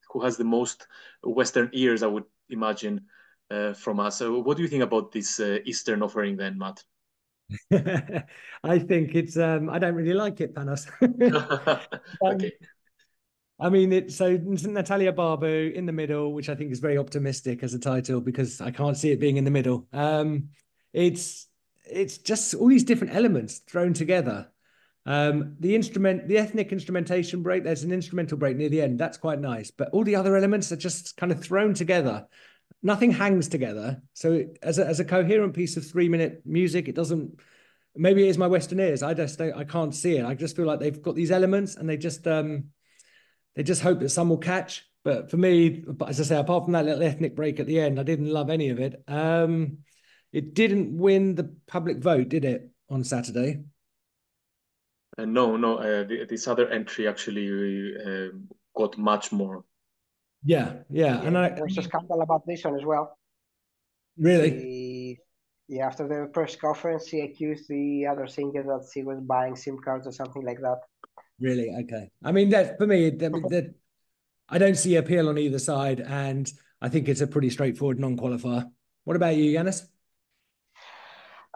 who 0.09 0.21
has 0.23 0.37
the 0.37 0.45
most 0.45 0.87
Western 1.21 1.69
ears, 1.73 2.01
I 2.01 2.07
would 2.07 2.27
imagine, 2.49 3.07
uh, 3.51 3.73
from 3.73 3.99
us. 3.99 4.19
So 4.19 4.39
what 4.39 4.55
do 4.55 4.63
you 4.63 4.69
think 4.69 4.83
about 4.83 5.11
this 5.11 5.41
uh, 5.41 5.59
Eastern 5.65 6.01
offering 6.01 6.37
then, 6.37 6.57
Matt? 6.57 6.81
I 8.63 8.79
think 8.79 9.13
it's 9.15 9.37
um 9.37 9.69
I 9.69 9.79
don't 9.79 9.95
really 9.95 10.13
like 10.13 10.41
it, 10.41 10.53
Panos. 10.53 10.87
Okay. 12.21 12.51
I 13.57 13.69
mean, 13.69 13.93
it's 13.93 14.15
so 14.15 14.35
Natalia 14.37 15.13
Barbu 15.13 15.73
in 15.73 15.85
the 15.85 15.93
middle, 15.93 16.33
which 16.33 16.49
I 16.49 16.55
think 16.55 16.71
is 16.71 16.79
very 16.79 16.97
optimistic 16.97 17.63
as 17.63 17.73
a 17.73 17.79
title 17.79 18.19
because 18.19 18.59
I 18.59 18.71
can't 18.71 18.97
see 18.97 19.11
it 19.11 19.19
being 19.19 19.37
in 19.37 19.45
the 19.45 19.51
middle. 19.51 19.87
Um, 19.93 20.49
it's 20.91 21.47
it's 21.85 22.17
just 22.17 22.53
all 22.53 22.67
these 22.67 22.83
different 22.83 23.15
elements 23.15 23.59
thrown 23.59 23.93
together. 23.93 24.49
Um, 25.05 25.55
the 25.59 25.75
instrument, 25.75 26.27
the 26.27 26.37
ethnic 26.37 26.71
instrumentation 26.71 27.43
break, 27.43 27.63
there's 27.63 27.83
an 27.83 27.91
instrumental 27.91 28.37
break 28.37 28.57
near 28.57 28.69
the 28.69 28.81
end. 28.81 28.99
That's 28.99 29.17
quite 29.17 29.39
nice, 29.39 29.71
but 29.71 29.89
all 29.91 30.03
the 30.03 30.15
other 30.15 30.35
elements 30.35 30.71
are 30.71 30.77
just 30.77 31.15
kind 31.15 31.31
of 31.31 31.41
thrown 31.41 31.73
together. 31.75 32.27
Nothing 32.85 33.09
hangs 33.09 33.47
together. 33.47 33.99
So 34.13 34.45
as 34.61 34.77
a, 34.77 34.85
as 34.85 34.99
a 34.99 35.05
coherent 35.05 35.55
piece 35.55 35.75
of 35.75 35.89
three 35.89 36.07
minute 36.07 36.43
music, 36.45 36.87
it 36.87 36.93
doesn't. 36.93 37.39
Maybe 37.95 38.23
it 38.23 38.29
is 38.29 38.37
my 38.37 38.45
Western 38.45 38.79
ears. 38.79 39.01
I 39.01 39.15
just 39.15 39.39
don't, 39.39 39.55
I 39.55 39.63
can't 39.63 39.95
see 39.95 40.17
it. 40.17 40.23
I 40.23 40.35
just 40.35 40.55
feel 40.55 40.67
like 40.67 40.79
they've 40.79 41.01
got 41.01 41.15
these 41.15 41.31
elements 41.31 41.77
and 41.77 41.89
they 41.89 41.97
just 41.97 42.27
um 42.27 42.65
they 43.55 43.63
just 43.63 43.81
hope 43.81 44.01
that 44.01 44.09
some 44.09 44.29
will 44.29 44.37
catch. 44.37 44.87
But 45.03 45.31
for 45.31 45.37
me, 45.37 45.83
as 46.07 46.21
I 46.21 46.25
say, 46.25 46.37
apart 46.37 46.65
from 46.65 46.73
that 46.73 46.85
little 46.85 47.01
ethnic 47.01 47.35
break 47.35 47.59
at 47.59 47.65
the 47.65 47.79
end, 47.79 47.99
I 47.99 48.03
didn't 48.03 48.29
love 48.29 48.51
any 48.51 48.69
of 48.69 48.79
it. 48.79 49.03
Um, 49.07 49.79
it 50.31 50.53
didn't 50.53 50.95
win 50.95 51.33
the 51.33 51.55
public 51.65 51.97
vote, 51.97 52.29
did 52.29 52.45
it, 52.45 52.69
on 52.87 53.03
Saturday? 53.03 53.63
Uh, 55.17 55.25
no, 55.25 55.57
no, 55.57 55.77
uh, 55.77 56.03
th 56.05 56.29
this 56.29 56.47
other 56.47 56.69
entry 56.69 57.07
actually 57.07 57.49
uh, 57.97 58.29
got 58.75 58.95
much 58.97 59.31
more. 59.31 59.63
Yeah, 60.45 60.73
yeah, 60.91 61.21
and 61.21 61.35
I 61.37 61.49
There's 61.49 61.77
a 61.79 61.81
scandal 61.81 62.21
about 62.21 62.45
this 62.45 62.63
one 62.63 62.75
as 62.75 62.85
well. 62.85 63.17
really, 64.17 64.51
He, 64.51 65.19
yeah, 65.67 65.87
after 65.87 66.07
the 66.07 66.29
press 66.31 66.55
conference, 66.55 67.07
he 67.07 67.21
accused 67.21 67.67
the 67.67 68.05
other 68.05 68.27
singer 68.27 68.61
that 68.61 68.87
she 68.93 69.01
was 69.01 69.19
buying 69.21 69.55
SIM 69.55 69.79
cards 69.83 70.05
or 70.05 70.11
something 70.11 70.43
like 70.45 70.59
that. 70.61 70.81
really, 71.39 71.75
okay. 71.83 72.11
I 72.23 72.31
mean, 72.31 72.49
that 72.49 72.77
for 72.77 72.85
me, 72.85 73.09
that, 73.09 73.31
that 73.49 73.73
I 74.47 74.59
don't 74.59 74.77
see 74.77 74.95
appeal 74.97 75.29
on 75.29 75.39
either 75.39 75.57
side, 75.57 75.99
and 75.99 76.51
I 76.79 76.89
think 76.89 77.09
it's 77.09 77.21
a 77.21 77.27
pretty 77.27 77.49
straightforward 77.49 77.99
non-qualifier. 77.99 78.69
What 79.03 79.15
about 79.15 79.35
you, 79.35 79.57
Yiannis? 79.57 79.81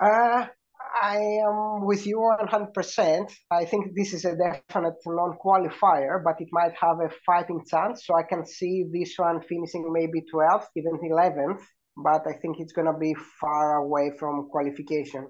Uh, 0.01 0.47
I 1.01 1.17
am 1.17 1.85
with 1.85 2.05
you 2.05 2.17
100%. 2.17 3.31
I 3.51 3.65
think 3.65 3.95
this 3.95 4.13
is 4.13 4.25
a 4.25 4.35
definite 4.35 4.95
non-qualifier, 5.05 6.23
but 6.23 6.41
it 6.41 6.49
might 6.51 6.73
have 6.79 6.99
a 6.99 7.09
fighting 7.25 7.63
chance. 7.69 8.05
So 8.05 8.15
I 8.15 8.23
can 8.23 8.45
see 8.45 8.85
this 8.91 9.13
one 9.17 9.41
finishing 9.41 9.91
maybe 9.91 10.23
12th, 10.33 10.65
even 10.75 10.99
11th, 10.99 11.61
but 11.95 12.27
I 12.27 12.33
think 12.41 12.59
it's 12.59 12.73
going 12.73 12.91
to 12.91 12.99
be 12.99 13.15
far 13.39 13.77
away 13.77 14.11
from 14.19 14.49
qualification. 14.51 15.27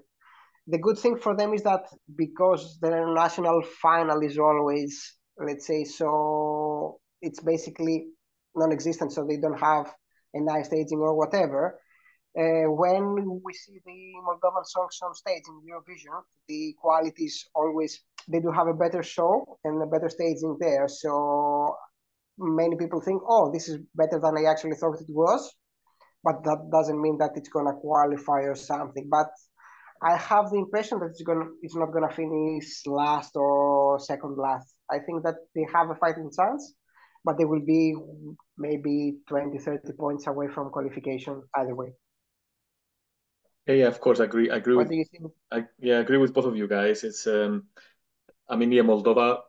the 0.66 0.78
good 0.78 0.98
thing 0.98 1.16
for 1.16 1.36
them 1.36 1.52
is 1.54 1.62
that 1.62 1.84
because 2.16 2.78
the 2.80 2.90
national 3.14 3.62
final 3.82 4.20
is 4.22 4.38
always, 4.38 5.14
let's 5.38 5.66
say, 5.66 5.84
so 5.84 7.00
it's 7.20 7.40
basically 7.40 8.06
non-existent, 8.54 9.12
so 9.12 9.26
they 9.26 9.38
don't 9.38 9.58
have 9.58 9.92
a 10.34 10.40
nice 10.40 10.66
staging 10.66 10.98
or 10.98 11.16
whatever. 11.16 11.78
Uh, 12.38 12.70
when 12.70 13.40
we 13.44 13.52
see 13.52 13.80
the 13.84 14.12
Moldovan 14.22 14.64
songs 14.64 14.98
on 15.02 15.14
stage 15.14 15.42
in 15.48 15.62
Eurovision, 15.66 16.22
the 16.46 16.74
quality 16.80 17.24
is 17.24 17.44
always 17.54 18.00
they 18.28 18.38
do 18.38 18.52
have 18.52 18.68
a 18.68 18.74
better 18.74 19.02
show 19.02 19.58
and 19.64 19.82
a 19.82 19.86
better 19.86 20.08
staging 20.08 20.56
there. 20.60 20.86
So 20.86 21.74
many 22.38 22.76
people 22.76 23.00
think, 23.00 23.22
oh, 23.28 23.50
this 23.52 23.68
is 23.68 23.80
better 23.96 24.20
than 24.20 24.38
I 24.38 24.48
actually 24.48 24.76
thought 24.76 25.00
it 25.00 25.08
was, 25.08 25.52
but 26.22 26.44
that 26.44 26.68
doesn't 26.70 27.00
mean 27.00 27.18
that 27.18 27.32
it's 27.34 27.48
gonna 27.48 27.74
qualify 27.74 28.42
or 28.42 28.54
something. 28.54 29.08
But 29.10 29.30
I 30.02 30.16
have 30.16 30.50
the 30.50 30.58
impression 30.58 31.00
that 31.00 31.10
it's 31.10 31.22
gonna 31.22 31.46
it's 31.62 31.74
not 31.74 31.92
gonna 31.92 32.14
finish 32.14 32.86
last 32.86 33.32
or 33.34 33.98
second 33.98 34.36
last. 34.38 34.72
I 34.88 35.00
think 35.00 35.24
that 35.24 35.36
they 35.54 35.66
have 35.74 35.90
a 35.90 35.96
fighting 35.96 36.30
chance, 36.30 36.74
but 37.24 37.38
they 37.38 37.44
will 37.44 37.64
be 37.64 37.94
maybe 38.56 39.18
20, 39.28 39.58
30 39.58 39.92
points 39.98 40.26
away 40.26 40.46
from 40.48 40.70
qualification 40.70 41.42
either 41.56 41.74
way. 41.74 41.92
Yeah, 43.70 43.84
yeah, 43.84 43.86
of 43.86 44.00
course, 44.00 44.18
I 44.18 44.24
agree. 44.24 44.50
I 44.50 44.56
agree 44.56 44.74
What 44.74 44.84
with 44.84 44.90
do 44.90 44.96
you 44.96 45.04
think? 45.04 45.32
I 45.52 45.64
yeah, 45.78 45.98
I 45.98 46.00
agree 46.00 46.18
with 46.18 46.34
both 46.34 46.44
of 46.44 46.56
you 46.56 46.66
guys. 46.66 47.04
It's 47.04 47.26
um, 47.26 47.68
I 48.48 48.56
mean, 48.56 48.72
yeah, 48.72 48.82
Moldova. 48.82 49.42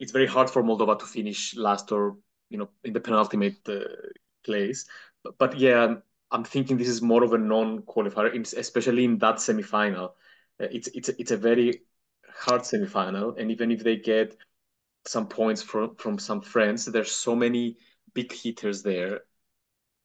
It's 0.00 0.12
very 0.12 0.26
hard 0.26 0.50
for 0.50 0.62
Moldova 0.62 0.98
to 0.98 1.06
finish 1.06 1.54
last 1.54 1.92
or 1.92 2.16
you 2.50 2.58
know 2.58 2.68
in 2.82 2.92
the 2.92 3.00
penultimate 3.00 3.68
uh, 3.68 3.84
place. 4.44 4.86
But, 5.22 5.38
but 5.38 5.58
yeah, 5.58 5.94
I'm, 6.32 6.44
thinking 6.44 6.76
this 6.78 6.88
is 6.88 7.00
more 7.00 7.22
of 7.22 7.32
a 7.32 7.38
non-qualifier, 7.38 8.34
especially 8.56 9.04
in 9.04 9.18
that 9.18 9.36
semifinal. 9.36 10.10
Uh, 10.60 10.66
it's 10.72 10.88
it's 10.88 11.08
it's 11.10 11.30
a 11.30 11.36
very 11.36 11.82
hard 12.34 12.62
semifinal, 12.62 13.38
and 13.38 13.52
even 13.52 13.70
if 13.70 13.84
they 13.84 13.96
get 13.96 14.36
some 15.06 15.28
points 15.28 15.62
from 15.62 15.94
from 15.94 16.18
some 16.18 16.40
friends, 16.40 16.86
there's 16.86 17.12
so 17.12 17.36
many 17.36 17.76
big 18.14 18.32
hitters 18.32 18.82
there 18.82 19.20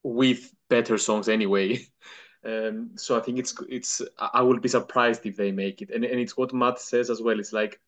with 0.04 0.54
better 0.70 1.00
songs 1.00 1.30
anyway. 1.30 1.80
Um, 2.46 2.92
so 2.96 3.18
I 3.18 3.22
think 3.22 3.40
it's 3.40 3.56
it's 3.70 4.02
I 4.18 4.42
will 4.42 4.60
be 4.60 4.70
surprised 4.70 5.26
if 5.26 5.38
they 5.38 5.52
make 5.52 5.82
it. 5.82 5.92
And 5.92 6.04
and 6.04 6.20
it's 6.20 6.36
what 6.38 6.54
Matt 6.54 6.80
says 6.80 7.10
as 7.10 7.22
well. 7.22 7.40
It's 7.40 7.54
like 7.54 7.80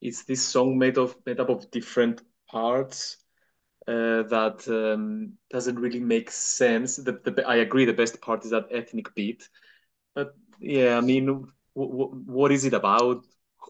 it's 0.00 0.24
this 0.24 0.42
song 0.42 0.78
made 0.78 0.98
of 0.98 1.16
made 1.26 1.40
up 1.40 1.48
of 1.48 1.70
different 1.70 2.22
parts 2.48 3.18
uh, 3.88 4.22
that 4.24 4.66
um, 4.68 5.32
doesn't 5.50 5.78
really 5.78 6.00
make 6.00 6.30
sense. 6.30 6.96
The, 6.96 7.12
the 7.24 7.44
I 7.46 7.56
agree 7.56 7.84
the 7.84 7.92
best 7.92 8.20
part 8.20 8.44
is 8.44 8.50
that 8.50 8.68
ethnic 8.70 9.14
beat, 9.14 9.48
but 10.14 10.34
yeah, 10.60 10.96
I 10.96 11.00
mean, 11.00 11.26
w 11.26 11.48
w 11.74 12.08
what 12.26 12.52
is 12.52 12.64
it 12.64 12.74
about? 12.74 13.24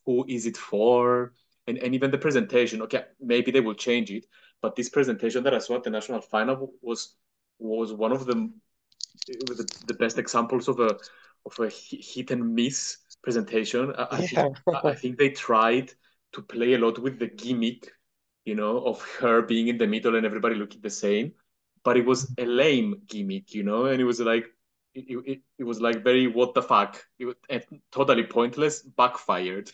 Who 0.05 0.25
is 0.29 0.47
it 0.47 0.57
for? 0.57 1.33
And 1.67 1.79
and 1.79 1.95
even 1.95 2.11
the 2.11 2.19
presentation. 2.19 2.83
Okay, 2.83 3.05
maybe 3.21 3.51
they 3.51 3.61
will 3.61 3.75
change 3.75 4.11
it, 4.11 4.27
but 4.61 4.77
this 4.77 4.89
presentation 4.89 5.45
that 5.45 5.55
I 5.55 5.59
saw 5.59 5.77
at 5.77 5.85
the 5.85 5.91
national 5.91 6.21
final 6.21 6.73
was 6.83 7.17
was 7.59 7.93
one 7.93 8.13
of 8.13 8.27
the 8.27 8.51
the, 9.27 9.69
the 9.85 9.95
best 9.95 10.19
examples 10.19 10.69
of 10.69 10.81
a 10.81 10.97
of 11.47 11.59
a 11.59 11.69
hit 11.71 12.31
and 12.31 12.55
miss 12.55 12.99
presentation. 13.23 13.93
I, 13.97 14.09
I 14.13 14.21
Yeah. 14.33 14.49
think 14.49 14.51
I 14.73 14.95
think 14.95 15.19
they 15.19 15.31
tried 15.31 15.93
to 16.33 16.43
play 16.43 16.75
a 16.75 16.79
lot 16.79 16.99
with 16.99 17.19
the 17.19 17.27
gimmick, 17.29 17.91
you 18.45 18.55
know, 18.55 18.79
of 18.85 19.03
her 19.21 19.43
being 19.43 19.69
in 19.69 19.79
the 19.79 19.87
middle 19.87 20.17
and 20.17 20.27
everybody 20.27 20.55
looking 20.55 20.81
the 20.81 20.91
same, 20.91 21.33
but 21.85 21.97
it 21.97 22.07
was 22.07 22.33
a 22.39 22.45
lame 22.45 23.03
gimmick, 23.07 23.55
you 23.55 23.63
know, 23.63 23.87
and 23.87 24.01
it 24.01 24.05
was 24.05 24.21
like 24.21 24.47
it, 24.95 25.05
it, 25.27 25.41
it 25.59 25.65
was 25.65 25.81
like 25.81 26.03
very 26.05 26.27
what 26.27 26.55
the 26.55 26.63
fuck, 26.63 27.05
it 27.19 27.27
was 27.27 27.37
and 27.49 27.65
totally 27.91 28.25
pointless, 28.25 28.83
backfired. 28.83 29.71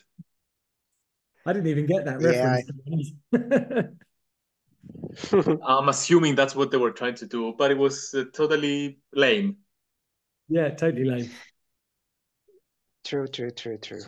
I 1.45 1.53
didn't 1.53 1.67
even 1.67 1.85
get 1.85 2.05
that 2.05 2.19
Yeah. 2.19 2.61
reference. 2.61 2.69
I'm 5.65 5.89
assuming 5.89 6.35
that's 6.35 6.55
what 6.55 6.71
they 6.71 6.77
were 6.77 6.91
trying 6.91 7.15
to 7.15 7.25
do, 7.25 7.53
but 7.57 7.71
it 7.71 7.77
was 7.77 8.13
uh, 8.13 8.25
totally 8.33 8.99
lame. 9.13 9.57
yeah, 10.49 10.69
totally 10.69 11.05
lame. 11.05 11.29
True, 13.03 13.27
true, 13.27 13.51
true, 13.51 13.77
true. 13.77 14.03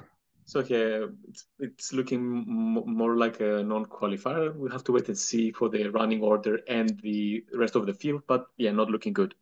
So 0.46 0.62
yeah, 0.62 1.06
it's 1.28 1.46
it's 1.60 1.94
looking 1.94 2.20
m 2.48 2.74
more 2.86 3.15
like 3.18 3.39
a 3.39 3.63
non-qualifier. 3.63 4.56
We'll 4.56 4.72
have 4.72 4.84
to 4.86 4.92
wait 4.92 5.08
and 5.08 5.18
see 5.18 5.52
for 5.52 5.70
the 5.70 5.88
running 5.89 6.24
order 6.24 6.60
and 6.68 7.00
the 7.02 7.46
rest 7.54 7.76
of 7.76 7.86
the 7.86 7.94
field, 7.94 8.24
but 8.28 8.48
yeah, 8.58 8.72
not 8.72 8.89
looking 8.89 9.13
good. 9.13 9.36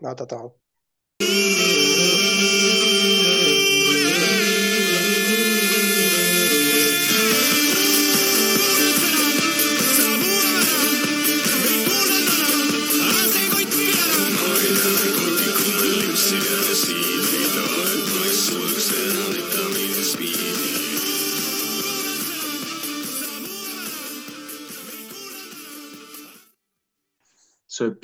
Not 0.00 0.20
at 0.20 0.32
all. 0.32 0.56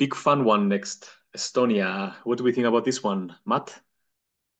Big 0.01 0.15
fun 0.15 0.43
one 0.43 0.67
next, 0.67 1.11
Estonia. 1.37 2.15
What 2.23 2.39
do 2.39 2.43
we 2.43 2.51
think 2.51 2.65
about 2.65 2.85
this 2.85 3.03
one, 3.03 3.35
Matt? 3.45 3.79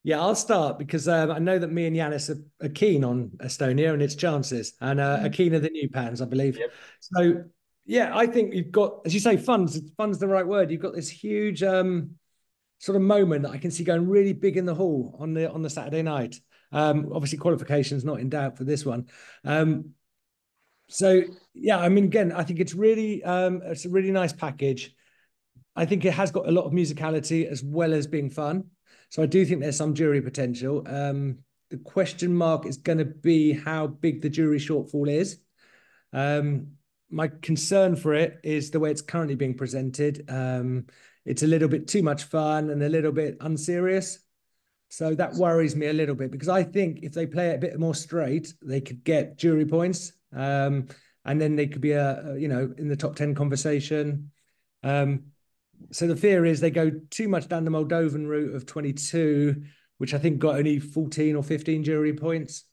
Yeah, 0.04 0.20
I'll 0.20 0.36
start 0.36 0.78
because 0.78 1.08
um, 1.08 1.32
I 1.32 1.40
know 1.40 1.58
that 1.58 1.72
me 1.72 1.88
and 1.88 1.96
Yiannis 1.96 2.30
are, 2.30 2.44
are 2.64 2.70
keen 2.70 3.04
on 3.04 3.32
Estonia 3.40 3.92
and 3.92 4.04
its 4.04 4.14
chances, 4.14 4.76
and 4.82 5.00
uh, 5.00 5.22
are 5.24 5.30
keener 5.30 5.58
than 5.58 5.74
you, 5.74 5.90
Panos, 5.90 6.22
I 6.22 6.26
believe. 6.26 6.60
Yep. 6.60 6.72
So, 7.00 7.44
yeah, 7.88 8.16
I 8.16 8.28
think 8.28 8.54
you've 8.54 8.70
got, 8.70 9.00
as 9.04 9.16
you 9.16 9.20
say, 9.20 9.36
funds. 9.36 9.82
Fun's 9.98 10.20
the 10.20 10.28
right 10.28 10.46
word. 10.46 10.70
You've 10.70 10.80
got 10.80 10.94
this 10.94 11.10
huge 11.10 11.64
um, 11.64 12.12
sort 12.78 12.96
of 12.96 13.02
moment 13.02 13.42
that 13.42 13.52
I 13.52 13.58
can 13.58 13.72
see 13.72 13.84
going 13.84 14.08
really 14.08 14.34
big 14.34 14.58
in 14.58 14.68
the 14.68 14.76
hall 14.76 15.18
on 15.20 15.34
the 15.34 15.52
on 15.52 15.64
the 15.64 15.72
Saturday 15.72 16.04
night. 16.04 16.36
Um, 16.72 17.10
obviously, 17.16 17.40
qualifications 17.40 18.06
not 18.06 18.20
in 18.20 18.30
doubt 18.30 18.60
for 18.60 18.64
this 18.64 18.86
one. 18.86 19.08
Um, 19.44 19.96
so, 20.88 21.24
yeah, 21.56 21.80
I 21.80 21.90
mean, 21.90 22.04
again, 22.04 22.32
I 22.32 22.44
think 22.44 22.60
it's 22.60 22.76
really 22.76 23.24
um, 23.24 23.64
it's 23.66 23.86
a 23.86 23.90
really 23.90 24.12
nice 24.12 24.34
package. 24.34 24.94
I 25.76 25.86
think 25.86 26.06
it 26.06 26.14
has 26.14 26.32
got 26.32 26.48
a 26.48 26.52
lot 26.52 26.66
of 26.66 26.74
musicality 26.74 27.46
as 27.46 27.64
well 27.64 27.94
as 27.94 28.08
being 28.08 28.30
fun. 28.30 28.66
So 29.10 29.24
I 29.24 29.26
do 29.26 29.46
think 29.46 29.62
there's 29.62 29.78
some 29.78 29.94
jury 29.94 30.22
potential. 30.22 30.84
Um, 30.88 31.40
the 31.70 31.78
question 31.78 32.34
mark 32.36 32.66
is 32.66 32.78
going 32.78 32.98
to 32.98 33.06
be 33.06 33.54
how 33.54 33.88
big 33.88 34.22
the 34.22 34.30
jury 34.30 34.60
shortfall 34.60 35.10
is. 35.10 35.40
Um, 36.14 36.74
my 37.10 37.30
concern 37.42 37.96
for 37.96 38.14
it 38.14 38.40
is 38.44 38.72
the 38.72 38.80
way 38.80 38.92
it's 38.92 39.02
currently 39.02 39.36
being 39.36 39.56
presented. 39.56 40.26
Um, 40.30 40.88
it's 41.26 41.44
a 41.44 41.48
little 41.48 41.68
bit 41.68 41.88
too 41.88 42.04
much 42.04 42.24
fun 42.24 42.70
and 42.70 42.82
a 42.84 42.90
little 42.90 43.12
bit 43.12 43.38
unserious. 43.42 44.20
So 44.90 45.16
that 45.16 45.36
worries 45.36 45.76
me 45.76 45.88
a 45.88 45.94
little 45.94 46.16
bit 46.16 46.32
because 46.32 46.50
I 46.50 46.64
think 46.64 47.00
if 47.02 47.14
they 47.14 47.26
play 47.26 47.52
it 47.52 47.56
a 47.56 47.60
bit 47.60 47.80
more 47.80 47.96
straight, 47.96 48.54
they 48.62 48.82
could 48.82 49.04
get 49.04 49.38
jury 49.38 49.66
points. 49.66 50.12
Um, 50.34 50.88
and 51.24 51.40
then 51.40 51.56
they 51.56 51.68
could 51.68 51.82
be 51.82 51.92
a, 51.92 52.32
a, 52.32 52.38
you 52.38 52.48
know 52.48 52.74
in 52.78 52.88
the 52.88 52.96
top 52.96 53.16
10 53.16 53.36
conversation. 53.36 54.32
Um, 54.84 55.31
so 55.92 56.08
the 56.08 56.16
fear 56.16 56.46
is 56.46 56.60
they 56.60 56.72
go 56.72 56.92
too 57.10 57.28
much 57.28 57.48
down 57.48 57.66
the 57.66 57.72
Moldovan 57.72 58.28
route 58.28 58.56
of 58.56 58.66
22, 58.66 59.64
which 59.98 60.14
I 60.14 60.18
think 60.18 60.40
got 60.40 60.56
only 60.56 60.80
14 60.80 61.36
or 61.36 61.44
15 61.44 61.84
jury 61.84 62.14
points. 62.14 62.66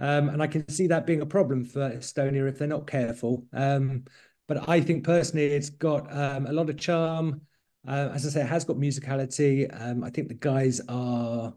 Um, 0.00 0.28
and 0.28 0.42
I 0.42 0.46
can 0.46 0.68
see 0.68 0.88
that 0.88 1.06
being 1.06 1.20
a 1.20 1.26
problem 1.26 1.64
for 1.64 1.90
Estonia 1.90 2.48
if 2.48 2.58
they're 2.58 2.68
not 2.68 2.86
careful. 2.86 3.46
Um, 3.52 4.04
but 4.48 4.68
I 4.68 4.80
think 4.80 5.04
personally, 5.04 5.46
it's 5.46 5.70
got 5.70 6.12
um, 6.12 6.46
a 6.46 6.52
lot 6.52 6.68
of 6.68 6.76
charm. 6.76 7.42
Uh, 7.86 8.10
as 8.12 8.26
I 8.26 8.30
say, 8.30 8.40
it 8.42 8.48
has 8.48 8.64
got 8.64 8.76
musicality. 8.76 9.68
Um, 9.80 10.02
I 10.02 10.10
think 10.10 10.28
the 10.28 10.34
guys 10.34 10.80
are 10.88 11.54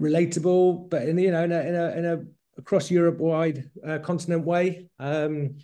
relatable, 0.00 0.90
but 0.90 1.08
in 1.08 1.18
you 1.18 1.30
know 1.30 1.44
in 1.44 1.52
a 1.52 1.60
in 1.60 1.74
a, 1.74 1.90
in 1.96 2.04
a 2.04 2.24
across 2.58 2.90
Europe 2.90 3.18
wide 3.18 3.70
uh, 3.86 3.98
continent 3.98 4.44
way. 4.44 4.88
Um, 4.98 5.56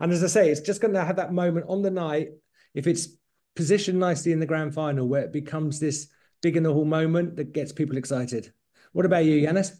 and 0.00 0.12
as 0.12 0.24
I 0.24 0.26
say, 0.26 0.50
it's 0.50 0.60
just 0.60 0.80
going 0.80 0.94
to 0.94 1.04
have 1.04 1.16
that 1.16 1.32
moment 1.32 1.66
on 1.68 1.82
the 1.82 1.90
night 1.90 2.30
if 2.74 2.86
it's 2.86 3.08
positioned 3.54 3.98
nicely 3.98 4.32
in 4.32 4.40
the 4.40 4.46
grand 4.46 4.74
final 4.74 5.06
where 5.06 5.22
it 5.22 5.32
becomes 5.32 5.78
this 5.78 6.08
big 6.40 6.56
in 6.56 6.62
the 6.62 6.72
hall 6.72 6.84
moment 6.84 7.36
that 7.36 7.52
gets 7.52 7.72
people 7.72 7.96
excited. 7.96 8.52
What 8.92 9.06
about 9.06 9.24
you, 9.24 9.46
Yiannis? 9.46 9.72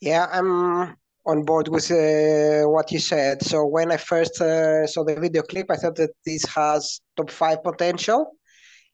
Yeah, 0.00 0.26
I'm 0.32 0.96
on 1.26 1.44
board 1.44 1.68
with 1.68 1.90
uh, 1.90 2.68
what 2.68 2.90
you 2.90 2.98
said. 2.98 3.42
So 3.42 3.66
when 3.66 3.92
I 3.92 3.96
first 3.96 4.40
uh, 4.40 4.86
saw 4.86 5.04
the 5.04 5.14
video 5.14 5.42
clip, 5.42 5.66
I 5.70 5.76
thought 5.76 5.96
that 5.96 6.10
this 6.24 6.44
has 6.46 7.00
top 7.16 7.30
five 7.30 7.62
potential 7.62 8.32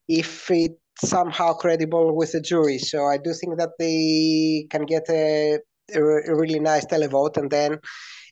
if 0.09 0.51
it's 0.51 0.75
somehow 1.01 1.53
credible 1.53 2.17
with 2.17 2.33
the 2.33 2.41
jury. 2.41 2.79
So 2.79 3.05
I 3.05 3.19
do 3.19 3.33
think 3.33 3.59
that 3.59 3.71
they 3.79 4.67
can 4.71 4.87
get 4.87 5.05
a, 5.11 5.59
a 5.95 6.35
really 6.35 6.59
nice 6.59 6.87
televote, 6.87 7.37
and 7.37 7.51
then 7.51 7.79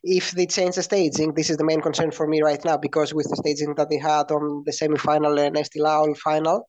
if 0.04 0.32
they 0.32 0.46
change 0.46 0.74
the 0.76 0.82
staging, 0.82 1.32
this 1.32 1.48
is 1.48 1.56
the 1.56 1.64
main 1.64 1.80
concern 1.80 2.10
for 2.10 2.26
me 2.26 2.42
right 2.42 2.62
now 2.64 2.76
because 2.76 3.14
with 3.14 3.28
the 3.30 3.36
staging 3.36 3.74
that 3.76 3.88
they 3.88 3.98
had 3.98 4.30
on 4.30 4.62
the 4.66 4.72
semi-final 4.72 5.38
and 5.38 5.56
Eesti 5.56 5.80
Laul 5.80 6.16
final, 6.18 6.68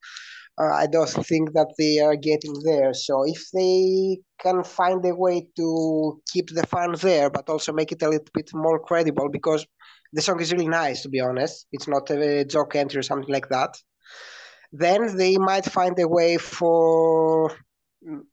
uh, 0.58 0.74
I 0.74 0.88
don't 0.88 1.10
think 1.10 1.52
that 1.54 1.74
they 1.78 2.00
are 2.00 2.15
getting 2.15 2.54
there. 2.63 2.93
So 2.93 3.24
if 3.28 3.50
they 3.54 4.19
can 4.39 4.63
find 4.63 5.06
a 5.06 5.13
way 5.13 5.48
to 5.58 6.21
keep 6.32 6.50
the 6.50 6.65
fun 6.67 6.95
there, 7.02 7.30
but 7.30 7.50
also 7.50 7.74
make 7.74 7.91
it 7.91 8.02
a 8.04 8.10
little 8.10 8.28
bit 8.34 8.50
more 8.54 8.80
credible, 8.80 9.28
because 9.30 9.65
the 10.13 10.21
song 10.21 10.39
is 10.39 10.54
really 10.54 10.69
nice, 10.69 11.02
to 11.02 11.10
be 11.10 11.19
honest. 11.19 11.67
It's 11.74 11.89
not 11.89 12.10
a 12.10 12.45
joke 12.45 12.76
entry 12.78 13.00
or 13.00 13.04
something 13.04 13.34
like 13.34 13.50
that. 13.50 13.76
Then 14.71 15.17
they 15.17 15.38
might 15.38 15.65
find 15.65 16.00
a 16.00 16.08
way 16.08 16.38
for 16.38 17.52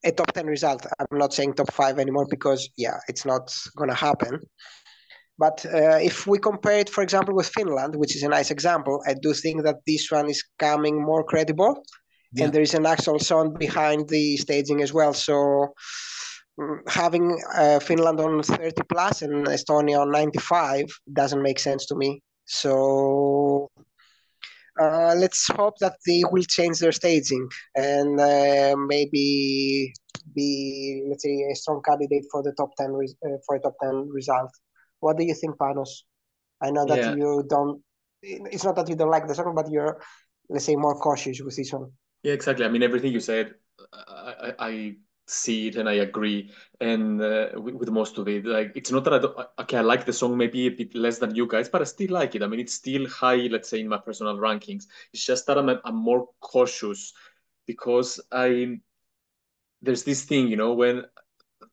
a 0.04 0.12
top 0.12 0.32
10 0.32 0.46
result. 0.46 0.86
I'm 0.98 1.18
not 1.18 1.32
saying 1.32 1.54
top 1.54 1.72
five 1.72 1.98
anymore 1.98 2.26
because, 2.30 2.68
yeah, 2.76 2.98
it's 3.08 3.24
not 3.24 3.52
going 3.76 3.90
to 3.90 3.96
happen. 3.96 4.38
But 5.38 5.64
uh, 5.66 5.98
if 6.00 6.26
we 6.26 6.38
compare 6.38 6.78
it, 6.78 6.90
for 6.90 7.02
example, 7.02 7.34
with 7.34 7.48
Finland, 7.48 7.96
which 7.96 8.14
is 8.14 8.22
a 8.22 8.28
nice 8.28 8.50
example, 8.50 9.02
I 9.06 9.14
do 9.14 9.32
think 9.32 9.62
that 9.64 9.76
this 9.86 10.10
one 10.10 10.28
is 10.28 10.44
coming 10.58 11.02
more 11.02 11.24
credible. 11.24 11.82
Yeah. 12.32 12.44
And 12.44 12.52
there 12.52 12.62
is 12.62 12.74
an 12.74 12.86
actual 12.86 13.18
song 13.18 13.54
behind 13.58 14.08
the 14.08 14.36
staging 14.36 14.82
as 14.82 14.92
well. 14.92 15.12
So 15.14 15.74
mm, 16.60 16.78
having 16.88 17.38
uh, 17.54 17.80
Finland 17.80 18.20
on 18.20 18.42
30 18.42 18.82
plus 18.88 19.22
and 19.22 19.46
Estonia 19.46 20.00
on 20.00 20.10
95 20.10 20.84
doesn't 21.12 21.42
make 21.42 21.58
sense 21.58 21.86
to 21.86 21.94
me. 21.96 22.22
So 22.44 23.68
uh, 24.80 25.14
let's 25.16 25.48
hope 25.48 25.78
that 25.80 25.96
they 26.06 26.22
will 26.30 26.44
change 26.44 26.78
their 26.78 26.92
staging 26.92 27.48
and 27.74 28.18
uh, 28.18 28.74
maybe 28.76 29.92
be 30.34 31.04
let's 31.08 31.24
say 31.24 31.34
a 31.50 31.54
strong 31.54 31.82
candidate 31.82 32.24
for 32.30 32.42
the 32.42 32.52
top 32.56 32.70
10 32.78 32.92
re- 32.92 33.16
uh, 33.26 33.36
for 33.46 33.56
a 33.56 33.60
top 33.60 33.74
10 33.82 34.08
result 34.10 34.50
what 35.02 35.16
do 35.18 35.24
you 35.24 35.34
think 35.34 35.56
panos 35.58 35.92
i 36.62 36.70
know 36.70 36.86
that 36.86 36.98
yeah. 36.98 37.14
you 37.14 37.44
don't 37.48 37.82
it's 38.22 38.64
not 38.64 38.76
that 38.76 38.88
you 38.88 38.96
don't 38.96 39.10
like 39.10 39.26
the 39.26 39.34
song 39.34 39.54
but 39.54 39.70
you're 39.70 40.00
let's 40.48 40.64
say 40.64 40.76
more 40.76 40.96
cautious 41.06 41.40
with 41.40 41.56
this 41.56 41.72
one 41.72 41.90
yeah 42.22 42.32
exactly 42.32 42.64
i 42.64 42.68
mean 42.68 42.82
everything 42.82 43.12
you 43.12 43.20
said 43.20 43.54
i, 43.92 44.34
I, 44.46 44.68
I 44.70 44.72
see 45.26 45.68
it 45.68 45.76
and 45.76 45.88
I 45.88 45.94
agree 45.94 46.50
and 46.80 47.20
uh, 47.22 47.48
with, 47.54 47.74
with, 47.74 47.90
most 47.90 48.18
of 48.18 48.28
it. 48.28 48.44
Like 48.44 48.72
it's 48.74 48.90
not 48.90 49.04
that 49.04 49.14
I 49.14 49.18
don't 49.18 49.36
okay, 49.60 49.78
I 49.78 49.80
like 49.80 50.04
the 50.04 50.12
song 50.12 50.36
maybe 50.36 50.66
a 50.66 50.70
bit 50.70 50.94
less 50.94 51.18
than 51.18 51.34
you 51.34 51.46
guys, 51.46 51.68
but 51.68 51.80
I 51.80 51.84
still 51.84 52.10
like 52.10 52.34
it. 52.34 52.42
I 52.42 52.46
mean, 52.46 52.60
it's 52.60 52.74
still 52.74 53.08
high, 53.08 53.48
let's 53.50 53.68
say, 53.68 53.80
in 53.80 53.88
my 53.88 53.98
personal 53.98 54.36
rankings. 54.36 54.86
It's 55.12 55.24
just 55.24 55.46
that 55.46 55.58
I'm, 55.58 55.68
I'm 55.84 55.96
more 55.96 56.28
cautious 56.40 57.12
because 57.66 58.20
I 58.30 58.80
there's 59.80 60.04
this 60.04 60.24
thing, 60.24 60.48
you 60.48 60.56
know, 60.56 60.74
when 60.74 61.04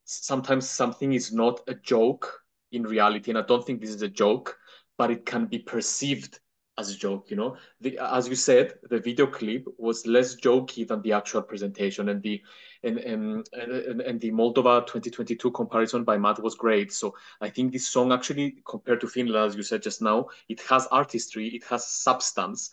sometimes 0.06 0.70
something 0.70 1.14
is 1.14 1.32
not 1.32 1.62
a 1.68 1.76
joke 1.76 2.39
in 2.72 2.84
reality, 2.84 3.32
and 3.32 3.38
I 3.38 3.44
don't 3.44 3.66
think 3.66 3.82
this 3.82 3.90
is 3.90 4.02
a 4.02 4.08
joke, 4.08 4.58
but 4.98 5.12
it 5.12 5.26
can 5.26 5.46
be 5.46 5.60
perceived 5.60 6.40
as 6.80 6.90
a 6.90 6.98
joke, 6.98 7.30
you 7.30 7.36
know. 7.36 7.58
The, 7.82 8.00
as 8.00 8.28
you 8.28 8.36
said, 8.36 8.76
the 8.90 9.00
video 9.00 9.28
clip 9.28 9.66
was 9.78 10.08
less 10.08 10.36
jokey 10.36 10.88
than 10.88 11.02
the 11.02 11.14
actual 11.14 11.42
presentation, 11.42 12.10
and 12.10 12.24
the 12.24 12.42
and 12.84 12.98
and, 13.00 13.48
and, 13.54 14.02
and 14.02 14.22
the 14.22 14.32
Moldova 14.32 14.86
2022 14.88 15.52
comparison 15.52 16.04
by 16.04 16.18
Matt 16.18 16.42
was 16.42 16.56
great. 16.56 16.94
So 16.94 17.16
I 17.42 17.50
think 17.50 17.74
this 17.74 17.90
song 17.90 18.12
actually, 18.14 18.64
compared 18.66 19.02
to 19.02 19.08
Finland, 19.08 19.46
as 19.46 19.56
you 19.56 19.64
said 19.64 19.84
just 19.84 20.02
now, 20.02 20.28
it 20.48 20.62
has 20.62 20.88
artistry, 20.88 21.50
it 21.50 21.64
has 21.66 21.86
substance, 21.86 22.72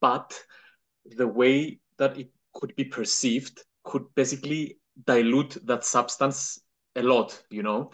but 0.00 0.38
the 1.04 1.26
way 1.26 1.80
that 1.98 2.18
it 2.18 2.30
could 2.52 2.76
be 2.76 2.84
perceived 2.84 3.62
could 3.84 4.04
basically 4.14 4.78
dilute 5.06 5.56
that 5.66 5.84
substance 5.84 6.60
a 6.96 7.02
lot, 7.02 7.42
you 7.50 7.62
know. 7.62 7.90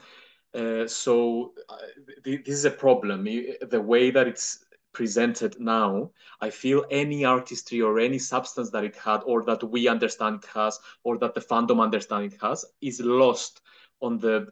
Uh, 0.54 0.86
so 0.86 1.54
uh, 1.68 1.76
th- 2.24 2.44
this 2.44 2.54
is 2.54 2.64
a 2.64 2.70
problem. 2.70 3.24
The 3.24 3.80
way 3.80 4.10
that 4.10 4.28
it's 4.28 4.64
presented 4.92 5.58
now, 5.58 6.10
I 6.40 6.50
feel 6.50 6.84
any 6.90 7.24
artistry 7.24 7.80
or 7.80 7.98
any 7.98 8.18
substance 8.18 8.70
that 8.70 8.84
it 8.84 8.96
had, 8.96 9.22
or 9.24 9.42
that 9.44 9.64
we 9.64 9.88
understand 9.88 10.44
it 10.44 10.50
has, 10.54 10.78
or 11.04 11.18
that 11.18 11.34
the 11.34 11.40
fandom 11.40 11.80
understand 11.80 12.32
it 12.32 12.38
has, 12.42 12.64
is 12.80 13.00
lost 13.00 13.62
on 14.02 14.18
the 14.18 14.48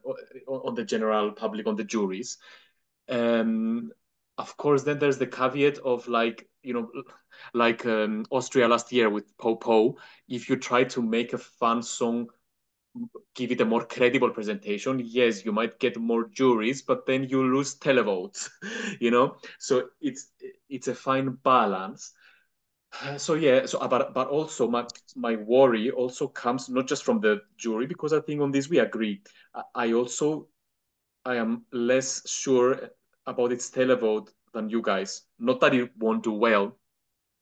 on 0.48 0.74
the 0.74 0.84
general 0.84 1.32
public, 1.32 1.66
on 1.66 1.76
the 1.76 1.84
juries. 1.84 2.38
Um, 3.08 3.92
of 4.38 4.56
course, 4.56 4.82
then 4.82 4.98
there's 4.98 5.18
the 5.18 5.26
caveat 5.26 5.78
of 5.78 6.08
like 6.08 6.48
you 6.62 6.74
know, 6.74 6.90
like 7.54 7.84
um, 7.86 8.24
Austria 8.30 8.68
last 8.68 8.92
year 8.92 9.10
with 9.10 9.36
Po 9.36 9.56
Po. 9.56 9.96
If 10.28 10.48
you 10.48 10.56
try 10.56 10.84
to 10.84 11.02
make 11.02 11.32
a 11.32 11.38
fun 11.38 11.82
song 11.82 12.28
give 13.34 13.52
it 13.52 13.60
a 13.60 13.64
more 13.64 13.84
credible 13.84 14.30
presentation 14.30 15.00
yes 15.04 15.44
you 15.44 15.52
might 15.52 15.78
get 15.78 15.96
more 15.96 16.28
juries 16.28 16.82
but 16.82 17.06
then 17.06 17.24
you 17.24 17.42
lose 17.42 17.78
televotes 17.78 18.48
you 19.00 19.10
know? 19.10 19.36
So 19.58 19.88
it's 20.00 20.32
it's 20.68 20.88
a 20.88 20.94
fine 20.94 21.30
balance. 21.44 22.12
So 23.18 23.34
yeah 23.34 23.66
so 23.66 23.78
uh, 23.78 23.88
but 23.88 24.14
but 24.14 24.28
also 24.28 24.68
my 24.68 24.84
my 25.14 25.36
worry 25.36 25.90
also 25.90 26.26
comes 26.28 26.68
not 26.68 26.88
just 26.88 27.04
from 27.04 27.20
the 27.20 27.40
jury 27.56 27.86
because 27.86 28.12
i 28.12 28.20
think 28.20 28.40
on 28.40 28.50
this 28.50 28.68
we 28.68 28.78
agree. 28.80 29.22
I 29.74 29.92
also 29.92 30.48
i 31.24 31.36
am 31.36 31.64
less 31.72 32.28
sure 32.28 32.90
about 33.26 33.52
its 33.52 33.70
televote 33.70 34.28
than 34.52 34.68
you 34.68 34.82
guys. 34.82 35.22
Not 35.38 35.60
that 35.60 35.74
it 35.74 35.90
won't 35.96 36.24
do 36.24 36.32
well 36.32 36.76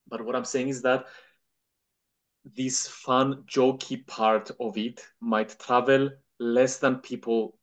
but 0.08 0.24
what 0.24 0.36
i'm 0.36 0.44
saying 0.44 0.68
is 0.68 0.82
that 0.82 1.06
this 2.56 2.86
fun, 2.86 3.44
jokey 3.46 4.06
part 4.06 4.50
of 4.60 4.76
it 4.76 5.04
might 5.20 5.58
travel 5.58 6.10
less 6.38 6.78
than 6.78 6.96
people 6.96 7.58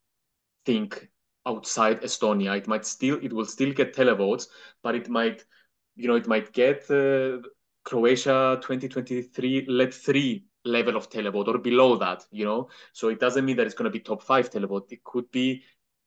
think 0.64 1.08
outside 1.46 2.02
Estonia. 2.02 2.56
It 2.56 2.66
might 2.66 2.84
still, 2.84 3.18
it 3.22 3.32
will 3.32 3.46
still 3.46 3.72
get 3.72 3.94
televotes, 3.94 4.48
but 4.82 4.94
it 4.94 5.08
might, 5.08 5.44
you 5.94 6.08
know, 6.08 6.16
it 6.16 6.26
might 6.26 6.52
get 6.52 6.90
uh, 6.90 7.38
Croatia 7.84 8.58
2023 8.62 9.66
let 9.68 9.94
three 9.94 10.46
level 10.64 10.96
of 10.96 11.08
televote 11.08 11.48
or 11.48 11.58
below 11.58 11.96
that, 11.96 12.24
you 12.30 12.44
know. 12.44 12.68
So 12.92 13.08
it 13.08 13.20
doesn't 13.20 13.44
mean 13.44 13.56
that 13.56 13.66
it's 13.66 13.76
going 13.76 13.90
to 13.90 13.96
be 13.96 14.00
top 14.00 14.22
five 14.22 14.50
televote. 14.50 14.92
It 14.92 15.04
could 15.04 15.30
be 15.30 15.62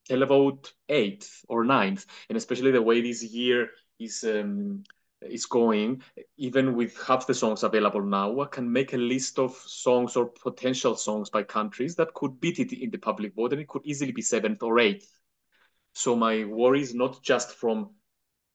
televote 0.10 0.72
eighth 0.90 1.46
or 1.48 1.64
ninth, 1.64 2.06
and 2.28 2.38
especially 2.38 2.72
the 2.72 2.82
way 2.82 3.02
this 3.02 3.24
year 3.24 3.70
is 4.00 4.24
um, 4.24 4.84
is 5.22 5.46
going, 5.46 6.02
even 6.38 6.76
with 6.76 6.98
half 7.02 7.28
the 7.28 7.34
songs 7.34 7.64
available 7.64 8.02
now, 8.02 8.40
I 8.40 8.46
can 8.46 8.72
make 8.72 8.94
a 8.94 8.98
list 8.98 9.40
of 9.40 9.54
songs 9.56 10.16
or 10.16 10.28
potential 10.28 10.96
songs 10.96 11.30
by 11.30 11.44
countries 11.44 11.96
that 11.96 12.14
could 12.14 12.40
beat 12.40 12.60
it 12.60 12.72
in 12.72 12.90
the 12.90 12.98
public 12.98 13.36
vote, 13.36 13.54
and 13.54 13.62
it 13.62 13.68
could 13.68 13.86
easily 13.86 14.12
be 14.12 14.22
seventh 14.22 14.64
or 14.64 14.80
eighth. 14.80 15.20
So 15.94 16.16
my 16.16 16.46
worry 16.46 16.82
is 16.82 16.94
not 16.94 17.22
just 17.22 17.52
from 17.52 17.92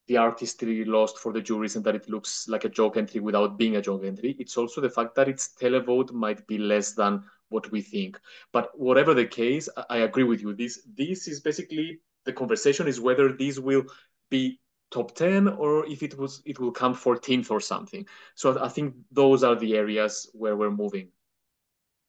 the 0.07 0.17
artistry 0.19 0.85
lost 0.85 1.19
for 1.19 1.33
the 1.33 1.41
juries 1.41 1.77
and 1.77 1.85
that 1.85 1.95
it 1.95 2.09
looks 2.09 2.47
like 2.49 2.65
a 2.65 2.69
joke 2.69 2.97
entry 2.97 3.21
without 3.21 3.59
being 3.59 3.77
a 3.77 3.83
joke 3.83 4.05
entry. 4.05 4.37
It's 4.39 4.57
also 4.57 4.81
the 4.81 4.91
fact 4.91 5.15
that 5.15 5.29
its 5.29 5.55
televote 5.61 6.13
might 6.13 6.47
be 6.47 6.59
less 6.59 6.93
than 6.93 7.25
what 7.49 7.71
we 7.71 7.81
think. 7.81 8.21
But 8.53 8.79
whatever 8.79 9.15
the 9.15 9.27
case, 9.27 9.69
I 9.89 9.99
agree 9.99 10.25
with 10.25 10.43
you. 10.43 10.55
This 10.55 10.87
this 10.95 11.27
is 11.27 11.41
basically 11.41 12.01
the 12.25 12.33
conversation 12.33 12.87
is 12.87 13.01
whether 13.01 13.33
this 13.33 13.59
will 13.59 13.85
be 14.31 14.61
top 14.91 15.15
10 15.15 15.49
or 15.49 15.87
if 15.87 16.03
it 16.03 16.17
was 16.17 16.43
it 16.45 16.59
will 16.61 16.71
come 16.71 16.95
14th 16.95 17.51
or 17.51 17.61
something. 17.61 18.07
So 18.35 18.63
i 18.63 18.69
think 18.69 18.95
those 19.11 19.43
are 19.43 19.57
the 19.57 19.77
areas 19.77 20.31
where 20.33 20.57
we're 20.57 20.71
moving. 20.71 21.09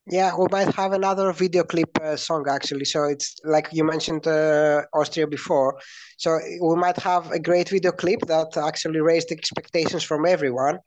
Yeah 0.08 0.36
we 0.38 0.46
might 0.52 0.74
have 0.76 0.94
another 0.94 1.32
video 1.32 1.64
clip 1.64 1.90
uh, 2.02 2.16
song 2.16 2.46
actually. 2.48 2.86
So 2.86 3.06
it's 3.06 3.36
like 3.44 3.70
you 3.72 3.84
mentioned 3.84 4.28
uh, 4.28 4.84
austria 4.94 5.28
before. 5.28 5.80
So 6.18 6.40
we 6.62 6.76
might 6.76 6.98
have 6.98 7.32
a 7.32 7.40
great 7.40 7.70
video 7.70 7.92
clip 7.92 8.22
that 8.28 8.56
actually 8.58 9.02
raised 9.02 9.32
expectations 9.32 10.04
from 10.04 10.26
everyone 10.26 10.78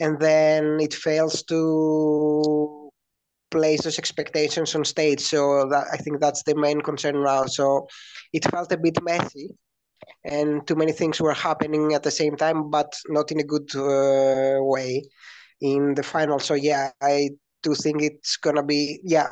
and 0.00 0.18
then 0.18 0.78
it 0.80 0.92
fails 0.92 1.44
to 1.44 2.90
place 3.52 3.82
those 3.84 4.00
expectations 4.00 4.74
on 4.74 4.84
stage. 4.84 5.20
So 5.20 5.68
that 5.70 5.86
i 5.92 5.96
think 5.96 6.20
that's 6.20 6.42
the 6.42 6.56
main 6.56 6.80
concern 6.80 7.22
now. 7.22 7.46
So 7.46 7.86
it 8.32 8.44
felt 8.50 8.72
a 8.72 8.76
bit 8.76 8.98
messy 9.04 9.50
and 10.24 10.66
too 10.66 10.74
many 10.74 10.92
things 10.92 11.20
were 11.20 11.34
happening 11.34 11.94
at 11.94 12.02
the 12.02 12.10
same 12.10 12.36
time, 12.36 12.70
but 12.70 12.94
not 13.08 13.30
in 13.32 13.40
a 13.40 13.44
good 13.44 13.74
uh, 13.76 14.62
way 14.62 15.02
in 15.60 15.94
the 15.94 16.02
final. 16.02 16.38
So 16.38 16.54
yeah, 16.54 16.90
I 17.00 17.30
do 17.62 17.74
think 17.74 18.02
it's 18.02 18.36
gonna 18.36 18.62
be 18.62 19.00
yeah. 19.04 19.28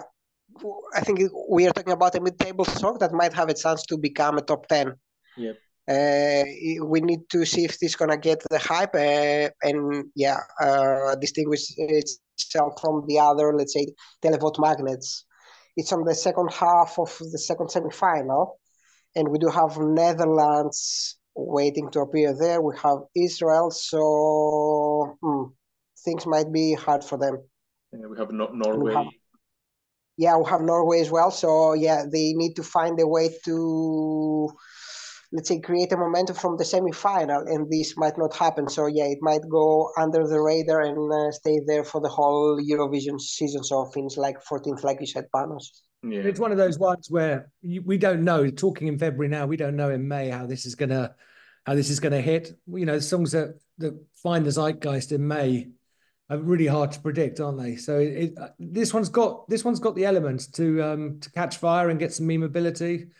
I 0.95 1.01
think 1.01 1.21
we 1.49 1.67
are 1.67 1.73
talking 1.73 1.93
about 1.93 2.15
a 2.15 2.21
mid-table 2.21 2.67
song 2.67 2.99
that 3.01 3.13
might 3.13 3.33
have 3.33 3.49
a 3.49 3.55
chance 3.55 3.83
to 3.85 3.97
become 3.97 4.39
a 4.39 4.43
top 4.43 4.67
ten. 4.67 4.95
Yeah. 5.37 5.53
Uh, 5.89 6.45
we 6.85 7.01
need 7.01 7.29
to 7.31 7.45
see 7.45 7.65
if 7.65 7.79
this 7.81 7.97
gonna 7.97 8.17
get 8.17 8.43
the 8.51 8.59
hype 8.59 8.95
uh, 8.95 9.51
and 9.63 10.05
yeah, 10.15 10.39
uh, 10.61 11.15
distinguish 11.17 11.73
itself 11.77 12.81
from 12.81 13.05
the 13.09 13.19
other, 13.19 13.53
let's 13.57 13.73
say, 13.73 13.87
televote 14.23 14.61
magnets. 14.61 15.25
It's 15.77 15.93
on 15.93 16.05
the 16.05 16.15
second 16.15 16.53
half 16.53 16.99
of 16.99 17.17
the 17.19 17.39
second 17.39 17.71
semi-final 17.71 18.61
and 19.15 19.29
we 19.29 19.39
do 19.39 19.49
have 19.49 19.79
Netherlands 19.79 21.19
waiting 21.35 21.91
to 21.91 22.01
appear 22.01 22.35
there. 22.39 22.61
We 22.61 22.77
have 22.83 22.99
Israel, 23.17 23.71
so 23.71 25.17
hmm, 25.23 25.45
things 26.05 26.27
might 26.27 26.53
be 26.53 26.75
hard 26.75 27.05
for 27.05 27.19
them. 27.19 27.43
Yeah, 27.93 28.07
we 28.07 28.19
have 28.19 28.31
no- 28.33 28.53
Norway. 28.53 28.91
We 28.91 28.95
have, 28.95 29.13
yeah, 30.17 30.37
we 30.37 30.49
have 30.51 30.61
Norway 30.61 31.01
as 31.01 31.11
well. 31.11 31.31
So 31.31 31.75
yeah, 31.75 32.05
they 32.11 32.33
need 32.35 32.55
to 32.57 32.63
find 32.63 32.99
a 33.01 33.07
way 33.07 33.35
to 33.45 34.51
let's 35.33 35.49
say 35.49 35.61
create 35.61 35.91
a 35.93 35.97
momentum 35.97 36.37
from 36.37 36.57
the 36.59 36.65
semi-final 36.65 37.43
and 37.47 37.71
this 37.71 37.97
might 37.97 38.19
not 38.19 38.37
happen 38.37 38.69
so 38.69 38.87
yeah 38.87 39.05
it 39.05 39.19
might 39.23 39.41
go 39.51 39.91
under 39.99 40.27
the 40.29 40.39
radar 40.39 40.83
and 40.83 41.11
uh, 41.11 41.33
stay 41.33 41.59
there 41.67 41.85
for 41.85 42.01
the 42.03 42.09
whole 42.09 42.61
eurovision 42.61 43.19
season 43.19 43.65
so 43.65 43.87
finish 43.95 44.17
like 44.19 44.37
14th 44.45 44.85
like 44.85 45.01
you 45.01 45.07
said 45.07 45.25
panos 45.35 45.65
yeah. 46.03 46.21
it's 46.21 46.41
one 46.41 46.53
of 46.53 46.59
those 46.59 46.79
ones 46.79 47.11
where 47.11 47.51
you, 47.63 47.83
we 47.83 47.99
don't 47.99 48.25
know 48.25 48.51
talking 48.51 48.89
in 48.89 48.99
february 48.99 49.29
now 49.29 49.47
we 49.47 49.57
don't 49.57 49.77
know 49.77 49.91
in 49.91 50.07
may 50.07 50.29
how 50.29 50.47
this 50.47 50.67
is 50.67 50.75
gonna 50.75 51.15
how 51.67 51.75
this 51.75 51.91
is 51.91 52.01
gonna 52.01 52.21
hit 52.21 52.53
you 52.67 52.87
know 52.87 52.99
songs 52.99 53.33
that 53.33 53.59
that 53.79 53.99
find 54.15 54.45
the 54.45 54.51
zeitgeist 54.51 55.13
in 55.13 55.27
may 55.27 55.69
are 56.31 56.39
really 56.39 56.67
hard 56.67 56.91
to 56.93 57.01
predict 57.01 57.41
aren't 57.41 57.61
they 57.61 57.77
so 57.77 57.99
it, 57.99 58.33
it, 58.33 58.35
this 58.59 58.95
one's 58.95 59.09
got 59.09 59.49
this 59.49 59.65
one's 59.65 59.81
got 59.81 59.95
the 59.95 60.05
elements 60.05 60.47
to 60.47 60.83
um 60.83 61.21
to 61.21 61.31
catch 61.33 61.59
fire 61.59 61.91
and 61.91 61.99
get 61.99 62.13
some 62.13 62.27
memeability 62.27 63.11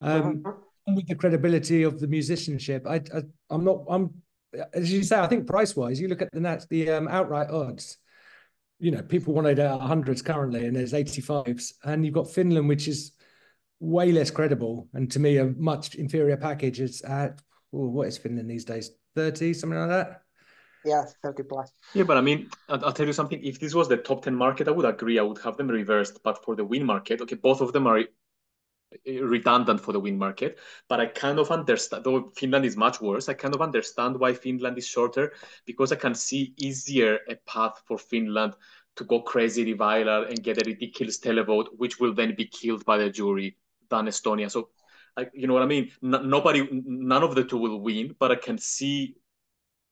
um 0.00 0.42
uh-huh 0.44 0.58
with 0.86 1.06
the 1.06 1.14
credibility 1.14 1.82
of 1.82 2.00
the 2.00 2.06
musicianship. 2.06 2.86
I, 2.86 2.96
I 3.14 3.54
am 3.54 3.64
not 3.64 3.84
I'm 3.88 4.10
as 4.74 4.92
you 4.92 5.02
say. 5.02 5.18
I 5.18 5.26
think 5.26 5.46
price 5.46 5.74
wise, 5.76 6.00
you 6.00 6.08
look 6.08 6.22
at 6.22 6.32
the 6.32 6.66
the 6.70 6.90
um, 6.90 7.08
outright 7.08 7.50
odds. 7.50 7.98
You 8.82 8.90
know, 8.90 9.02
people 9.02 9.32
wanted 9.32 9.60
uh, 9.60 9.78
hundreds 9.78 10.22
currently, 10.22 10.66
and 10.66 10.74
there's 10.74 10.92
85s, 10.92 11.74
and 11.84 12.04
you've 12.04 12.14
got 12.14 12.28
Finland, 12.28 12.68
which 12.68 12.88
is 12.88 13.12
way 13.78 14.10
less 14.10 14.30
credible, 14.30 14.88
and 14.92 15.10
to 15.12 15.20
me 15.20 15.38
a 15.38 15.46
much 15.56 15.94
inferior 15.94 16.36
package. 16.36 16.80
It's 16.80 17.04
at 17.04 17.40
oh, 17.72 17.88
what 17.88 18.08
is 18.08 18.18
Finland 18.18 18.50
these 18.50 18.64
days? 18.64 18.90
30, 19.14 19.54
something 19.54 19.78
like 19.78 19.88
that. 19.88 20.22
Yeah, 20.84 21.04
30 21.22 21.44
plus. 21.44 21.72
Yeah, 21.94 22.04
but 22.04 22.16
I 22.16 22.20
mean, 22.20 22.48
I'll, 22.68 22.86
I'll, 22.86 22.92
tell 22.92 23.06
you 23.06 23.12
something. 23.12 23.40
If 23.42 23.60
this 23.60 23.74
was 23.74 23.88
the 23.88 23.98
top 23.98 24.24
10 24.24 24.34
market, 24.34 24.66
I 24.66 24.72
would 24.72 24.84
agree. 24.84 25.18
I 25.18 25.22
would 25.22 25.38
have 25.38 25.56
them 25.56 25.68
reversed. 25.68 26.20
But 26.24 26.44
for 26.44 26.56
the 26.56 26.64
win 26.64 26.84
market, 26.84 27.20
okay, 27.20 27.36
both 27.36 27.60
of 27.60 27.72
them 27.72 27.86
are 27.86 28.02
redundant 29.06 29.80
for 29.80 29.92
the 29.92 30.00
win 30.00 30.18
market. 30.18 30.58
But 30.88 31.00
I 31.00 31.06
kind 31.06 31.38
of 31.38 31.50
understand, 31.50 32.04
though 32.04 32.32
Finland 32.36 32.64
is 32.64 32.76
much 32.76 33.00
worse, 33.00 33.28
I 33.28 33.34
kind 33.34 33.54
of 33.54 33.62
understand 33.62 34.18
why 34.18 34.34
Finland 34.34 34.78
is 34.78 34.86
shorter 34.86 35.32
because 35.66 35.92
I 35.92 35.96
can 35.96 36.14
see 36.14 36.54
easier 36.58 37.20
a 37.28 37.36
path 37.46 37.82
for 37.86 37.98
Finland 37.98 38.54
to 38.96 39.04
go 39.04 39.20
crazy 39.20 39.64
reviler 39.64 40.24
and 40.24 40.42
get 40.42 40.58
a 40.58 40.64
ridiculous 40.66 41.18
televote, 41.18 41.68
which 41.76 41.98
will 41.98 42.14
then 42.14 42.34
be 42.34 42.46
killed 42.46 42.84
by 42.84 42.98
the 42.98 43.10
jury 43.10 43.56
than 43.88 44.06
Estonia. 44.06 44.50
So, 44.50 44.70
I, 45.16 45.26
you 45.32 45.46
know 45.46 45.54
what 45.54 45.62
I 45.62 45.66
mean? 45.66 45.90
N- 46.02 46.28
nobody, 46.28 46.68
none 46.70 47.22
of 47.22 47.34
the 47.34 47.44
two 47.44 47.58
will 47.58 47.80
win, 47.80 48.14
but 48.18 48.30
I 48.30 48.36
can 48.36 48.58
see 48.58 49.16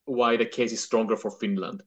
why 0.04 0.36
the 0.36 0.46
case 0.46 0.72
is 0.72 0.82
stronger 0.82 1.16
for 1.16 1.30
Finland. 1.30 1.82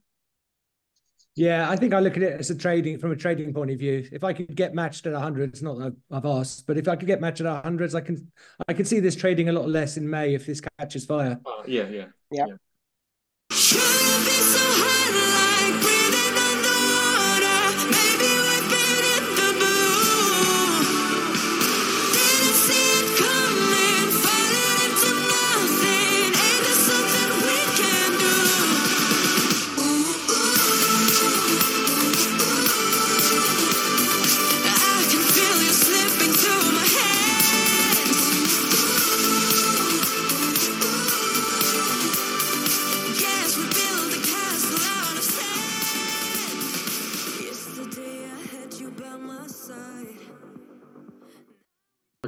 Yeah, 1.36 1.68
I 1.68 1.74
think 1.74 1.92
I 1.92 1.98
look 1.98 2.16
at 2.16 2.22
it 2.22 2.38
as 2.38 2.50
a 2.50 2.54
trading 2.54 2.98
from 2.98 3.10
a 3.10 3.16
trading 3.16 3.52
point 3.52 3.72
of 3.72 3.78
view. 3.78 4.08
If 4.12 4.22
I 4.22 4.32
could 4.32 4.54
get 4.54 4.72
matched 4.72 5.04
at 5.06 5.12
100, 5.12 5.50
it's 5.50 5.62
not 5.62 5.78
that 5.78 5.96
I've 6.10 6.24
asked, 6.24 6.66
but 6.66 6.78
if 6.78 6.86
I 6.86 6.94
could 6.94 7.08
get 7.08 7.20
matched 7.20 7.40
at 7.40 7.64
100s, 7.64 7.94
I 7.94 8.00
can 8.00 8.30
I 8.68 8.72
can 8.72 8.84
see 8.84 9.00
this 9.00 9.16
trading 9.16 9.48
a 9.48 9.52
lot 9.52 9.68
less 9.68 9.96
in 9.96 10.08
May 10.08 10.34
if 10.34 10.46
this 10.46 10.60
catches 10.78 11.04
fire. 11.04 11.40
Uh, 11.44 11.62
yeah, 11.66 11.88
yeah, 11.88 12.06
yeah. 12.30 12.46
yeah. 13.50 14.73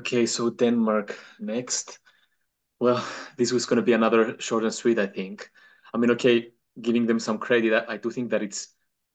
Okay, 0.06 0.24
so 0.24 0.50
Denmark 0.50 1.18
next. 1.40 1.98
Well, 2.78 3.04
this 3.36 3.50
was 3.50 3.66
going 3.66 3.78
to 3.78 3.82
be 3.82 3.92
another 3.92 4.36
short 4.38 4.62
and 4.62 4.72
sweet, 4.72 5.00
I 5.00 5.08
think. 5.08 5.50
I 5.92 5.98
mean, 5.98 6.12
okay, 6.12 6.52
giving 6.80 7.06
them 7.06 7.18
some 7.18 7.38
credit, 7.38 7.86
I, 7.88 7.96
do 7.96 8.12
think 8.12 8.30
that 8.30 8.40
it's 8.40 8.68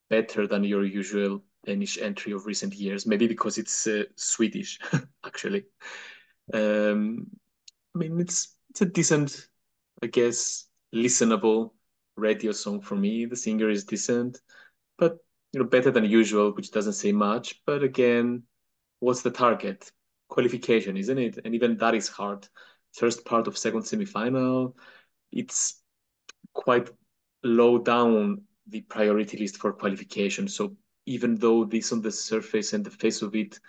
better 0.10 0.48
than 0.48 0.66
your 0.66 0.84
usual 0.84 1.46
Danish 1.66 1.98
entry 1.98 2.34
of 2.34 2.46
recent 2.46 2.74
years, 2.74 3.08
maybe 3.08 3.26
because 3.26 3.58
it's 3.58 3.88
uh, 3.88 4.04
Swedish, 4.18 4.80
actually. 5.26 5.64
Um, 6.54 7.28
I 7.96 8.00
mean, 8.00 8.20
it's 8.20 8.58
it's 8.72 8.82
a 8.82 8.86
decent, 8.86 9.48
I 10.04 10.08
guess, 10.08 10.68
listenable 10.94 11.72
radio 12.18 12.52
song 12.52 12.82
for 12.82 12.98
me. 12.98 13.24
The 13.28 13.38
singer 13.38 13.70
is 13.70 13.86
decent, 13.86 14.42
but 14.98 15.20
you 15.54 15.62
know, 15.62 15.68
better 15.68 15.90
than 15.90 16.04
usual, 16.04 16.52
which 16.52 16.72
doesn't 16.72 17.00
say 17.00 17.14
much. 17.14 17.62
But 17.66 17.82
again, 17.82 18.44
what's 19.00 19.22
the 19.22 19.32
target? 19.32 19.90
Qualification, 20.32 20.96
isn't 20.98 21.18
it? 21.18 21.40
And 21.44 21.54
even 21.54 21.78
that 21.78 21.94
is 21.94 22.08
hard. 22.08 22.48
First 22.94 23.26
part 23.26 23.48
of 23.48 23.58
second 23.58 23.84
semifinal, 23.84 24.74
it's 25.32 25.84
quite 26.54 26.90
low 27.44 27.78
down 27.78 28.42
the 28.68 28.82
priority 28.82 29.38
list 29.38 29.58
for 29.58 29.74
qualification. 29.74 30.48
So 30.48 30.76
even 31.06 31.36
though 31.36 31.66
this 31.66 31.92
on 31.92 32.02
the 32.02 32.12
surface 32.12 32.74
and 32.74 32.86
the 32.86 32.92
face 33.04 33.22
of 33.22 33.36
it 33.36 33.60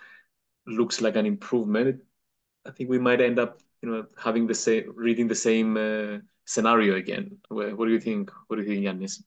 looks 0.67 1.01
like 1.01 1.17
an 1.17 1.27
improvement, 1.27 2.01
I 2.67 2.71
think 2.71 2.91
we 2.91 2.99
might 2.99 3.21
end 3.21 3.39
up, 3.39 3.61
you 3.83 3.91
know, 3.91 4.07
having 4.17 4.47
the 4.47 4.55
same, 4.55 4.93
reading 4.95 5.29
the 5.29 5.35
same 5.35 5.77
uh, 5.77 6.19
scenario 6.45 6.95
again. 6.97 7.39
What, 7.49 7.77
what 7.77 7.87
do 7.87 7.93
you 7.93 8.01
think? 8.01 8.31
What 8.47 8.57
do 8.57 8.63
you 8.63 8.69
think, 8.69 8.85
Yiannis? 8.87 9.23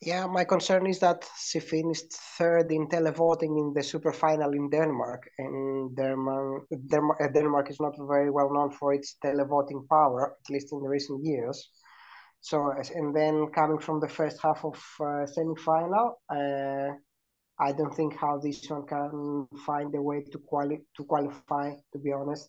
Yeah, 0.00 0.26
my 0.26 0.44
concern 0.44 0.86
is 0.86 1.00
that 1.00 1.28
she 1.36 1.58
finished 1.58 2.12
third 2.38 2.70
in 2.70 2.86
televoting 2.88 3.58
in 3.58 3.72
the 3.74 3.82
super 3.82 4.12
final 4.12 4.52
in 4.52 4.70
Denmark, 4.70 5.28
and 5.38 5.96
Denmark, 5.96 6.66
Denmark, 6.70 7.20
uh, 7.20 7.28
Denmark 7.28 7.68
is 7.70 7.80
not 7.80 7.96
very 7.98 8.30
well 8.30 8.52
known 8.52 8.70
for 8.70 8.94
its 8.94 9.16
televoting 9.24 9.88
power, 9.88 10.36
at 10.40 10.50
least 10.50 10.72
in 10.72 10.80
the 10.82 10.88
recent 10.88 11.24
years. 11.24 11.70
So, 12.40 12.70
and 12.94 13.14
then 13.14 13.48
coming 13.52 13.80
from 13.80 13.98
the 13.98 14.08
first 14.08 14.40
half 14.40 14.64
of 14.64 14.78
uh, 15.00 15.26
semi-final, 15.26 16.22
uh, 16.30 16.90
I 17.58 17.72
don't 17.72 17.92
think 17.92 18.14
how 18.14 18.38
this 18.38 18.70
one 18.70 18.86
can 18.86 19.48
find 19.66 19.92
a 19.96 20.00
way 20.00 20.22
to 20.30 20.38
quali- 20.38 20.86
to 20.96 21.04
qualify. 21.04 21.74
To 21.92 21.98
be 21.98 22.12
honest, 22.12 22.48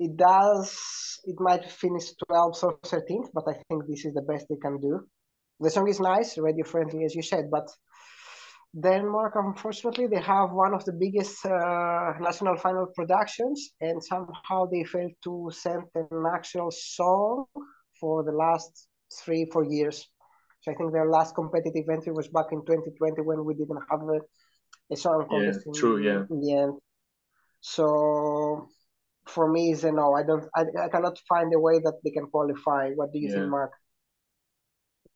it 0.00 0.16
does. 0.16 1.20
It 1.24 1.38
might 1.38 1.70
finish 1.70 2.14
12th 2.26 2.64
or 2.64 2.78
13th, 2.82 3.30
but 3.32 3.44
I 3.46 3.54
think 3.68 3.86
this 3.86 4.04
is 4.04 4.12
the 4.14 4.22
best 4.22 4.46
they 4.48 4.56
can 4.56 4.80
do 4.80 5.06
the 5.60 5.70
song 5.70 5.88
is 5.88 6.00
nice, 6.00 6.38
radio 6.38 6.64
friendly, 6.64 7.04
as 7.04 7.14
you 7.14 7.22
said, 7.22 7.50
but 7.50 7.68
Denmark, 8.80 9.34
unfortunately, 9.36 10.06
they 10.06 10.20
have 10.20 10.52
one 10.52 10.72
of 10.72 10.84
the 10.84 10.92
biggest 10.92 11.44
uh, 11.44 12.14
national 12.20 12.56
final 12.56 12.86
productions, 12.86 13.70
and 13.80 14.02
somehow 14.02 14.64
they 14.64 14.82
failed 14.84 15.12
to 15.24 15.50
send 15.52 15.82
an 15.94 16.24
actual 16.34 16.70
song 16.70 17.44
for 18.00 18.24
the 18.24 18.32
last 18.32 18.88
three, 19.22 19.46
four 19.52 19.64
years. 19.64 20.08
So 20.62 20.72
I 20.72 20.74
think 20.74 20.92
their 20.92 21.10
last 21.10 21.34
competitive 21.34 21.88
entry 21.90 22.12
was 22.12 22.28
back 22.28 22.46
in 22.52 22.64
2020 22.64 23.20
when 23.22 23.44
we 23.44 23.54
didn't 23.54 23.82
have 23.90 24.00
a, 24.00 24.20
a 24.90 24.96
song 24.96 25.26
contest 25.28 25.60
yeah, 25.66 25.70
in, 25.70 25.74
true, 25.74 25.98
yeah. 25.98 26.24
in 26.30 26.40
the 26.40 26.52
end. 26.54 26.74
So 27.60 28.68
for 29.26 29.52
me, 29.52 29.72
is 29.72 29.84
a 29.84 29.92
no. 29.92 30.14
I 30.14 30.22
don't. 30.22 30.44
I, 30.56 30.64
I 30.84 30.88
cannot 30.88 31.18
find 31.28 31.52
a 31.54 31.58
way 31.58 31.78
that 31.80 32.00
they 32.02 32.10
can 32.10 32.26
qualify. 32.26 32.90
What 32.94 33.12
do 33.12 33.18
you 33.18 33.28
yeah. 33.28 33.34
think, 33.34 33.50
Mark? 33.50 33.72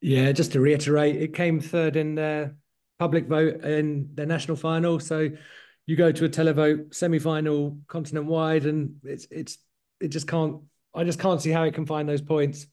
Yeah, 0.01 0.33
just 0.33 0.53
to 0.53 0.61
reiterate, 0.61 1.17
it 1.17 1.35
came 1.35 1.61
third 1.61 1.97
in 1.97 2.15
the 2.15 2.55
public 2.99 3.27
vote 3.27 3.65
in 3.65 4.11
the 4.15 4.27
national 4.27 4.57
final. 4.57 5.01
So 5.01 5.31
you 5.87 5.97
go 5.97 6.13
to 6.13 6.25
a 6.25 6.29
televote 6.29 6.95
semi-final 6.95 7.79
continent 7.87 8.27
wide, 8.27 8.67
and 8.67 8.97
it's 9.05 9.27
it's 9.31 9.59
it 10.01 10.09
just 10.09 10.29
can't. 10.29 10.63
I 10.95 11.05
just 11.05 11.19
can't 11.19 11.41
see 11.41 11.51
how 11.51 11.65
it 11.65 11.75
can 11.75 11.87
find 11.87 12.09
those 12.09 12.23
points. 12.23 12.67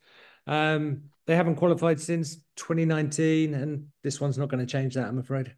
Um, 0.47 1.03
they 1.25 1.35
haven't 1.35 1.55
qualified 1.55 1.99
since 1.99 2.37
2019, 2.57 3.53
and 3.53 3.87
this 4.03 4.19
one's 4.19 4.37
not 4.37 4.49
going 4.49 4.65
to 4.65 4.71
change 4.71 4.95
that. 4.95 5.07
I'm 5.07 5.19
afraid. 5.19 5.55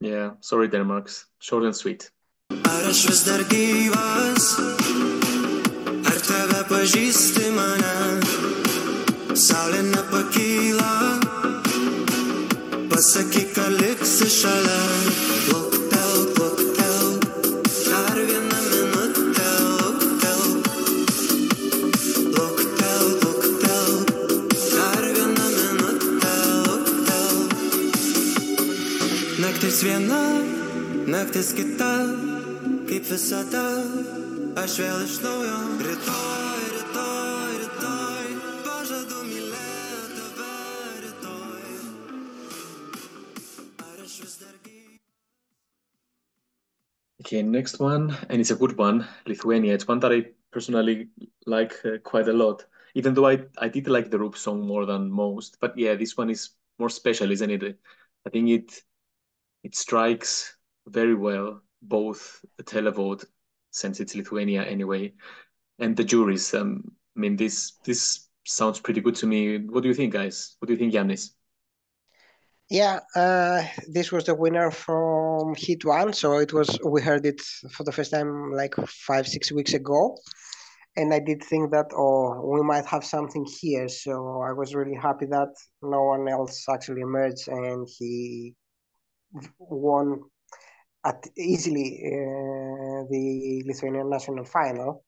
Yeah, 0.00 0.32
sorry, 0.40 0.68
Denmark's 0.68 1.26
short 1.38 1.64
and 1.64 1.74
sweet. 1.74 2.10
Saulė 9.34 9.80
nepakyla, 9.82 10.90
pasakyk, 12.86 13.48
kad 13.56 13.72
liksi 13.80 14.28
šalia. 14.30 14.82
Luktel, 15.48 16.20
luktel, 16.38 17.08
dar 17.88 18.20
vieną 18.30 18.60
minutę, 18.68 19.48
luktel. 19.80 20.44
Luktel, 22.36 23.04
luktel, 23.24 23.90
dar 24.70 25.02
vieną 25.18 25.50
minutę, 25.58 26.34
luktel. 26.70 27.36
Naktis 29.42 29.82
viena, 29.82 30.24
naktis 31.10 31.50
kita, 31.58 31.92
kaip 32.86 33.10
visada, 33.10 33.66
Aš 34.54 34.76
vėl 34.78 35.00
iš 35.02 35.14
naujo 35.18 35.56
rytoj, 35.82 36.43
Okay, 47.24 47.42
next 47.42 47.80
one, 47.80 48.14
and 48.28 48.38
it's 48.38 48.50
a 48.50 48.54
good 48.56 48.76
one, 48.76 49.06
Lithuania. 49.26 49.72
It's 49.72 49.88
one 49.88 49.98
that 50.00 50.12
I 50.12 50.26
personally 50.52 51.08
like 51.46 51.74
uh, 51.86 51.96
quite 52.04 52.28
a 52.28 52.32
lot, 52.34 52.66
even 52.94 53.14
though 53.14 53.26
I, 53.26 53.46
I 53.56 53.68
did 53.68 53.86
like 53.88 54.10
the 54.10 54.18
Roop 54.18 54.36
song 54.36 54.66
more 54.66 54.84
than 54.84 55.10
most. 55.10 55.56
But 55.58 55.72
yeah, 55.78 55.94
this 55.94 56.18
one 56.18 56.28
is 56.28 56.50
more 56.78 56.90
special, 56.90 57.30
isn't 57.30 57.50
it? 57.50 57.78
I 58.26 58.30
think 58.30 58.50
it 58.50 58.82
it 59.64 59.74
strikes 59.74 60.56
very 60.86 61.14
well 61.14 61.62
both 61.82 62.44
the 62.58 62.64
televote, 62.64 63.24
since 63.70 64.00
it's 64.00 64.14
Lithuania 64.14 64.62
anyway, 64.62 65.14
and 65.78 65.96
the 65.96 66.04
juries. 66.04 66.52
Um, 66.52 66.92
I 67.16 67.20
mean, 67.20 67.36
this 67.36 67.78
this 67.84 68.28
sounds 68.44 68.80
pretty 68.80 69.00
good 69.00 69.16
to 69.16 69.26
me. 69.26 69.58
What 69.58 69.82
do 69.82 69.88
you 69.88 69.94
think, 69.94 70.12
guys? 70.12 70.56
What 70.58 70.66
do 70.68 70.74
you 70.74 70.78
think, 70.78 70.92
Yiannis? 70.92 71.30
Yeah, 72.70 73.00
uh, 73.14 73.62
this 73.88 74.10
was 74.10 74.24
the 74.24 74.34
winner 74.34 74.70
from 74.70 75.54
Heat 75.54 75.84
One, 75.84 76.12
so 76.14 76.38
it 76.38 76.52
was 76.52 76.78
we 76.84 77.02
heard 77.02 77.26
it 77.26 77.40
for 77.70 77.84
the 77.84 77.92
first 77.92 78.10
time 78.10 78.52
like 78.52 78.74
five 78.88 79.26
six 79.28 79.52
weeks 79.52 79.74
ago, 79.74 80.16
and 80.96 81.12
I 81.12 81.20
did 81.20 81.42
think 81.44 81.72
that 81.72 81.90
oh 81.94 82.40
we 82.54 82.62
might 82.62 82.86
have 82.86 83.04
something 83.04 83.44
here. 83.60 83.88
So 83.88 84.42
I 84.42 84.52
was 84.52 84.74
really 84.74 84.94
happy 84.96 85.26
that 85.26 85.52
no 85.82 86.04
one 86.04 86.26
else 86.28 86.64
actually 86.72 87.02
emerged 87.02 87.48
and 87.48 87.86
he 87.98 88.54
won 89.58 90.20
at 91.04 91.26
easily 91.36 92.00
uh, 92.06 93.04
the 93.10 93.62
Lithuanian 93.66 94.08
national 94.10 94.44
final. 94.44 95.04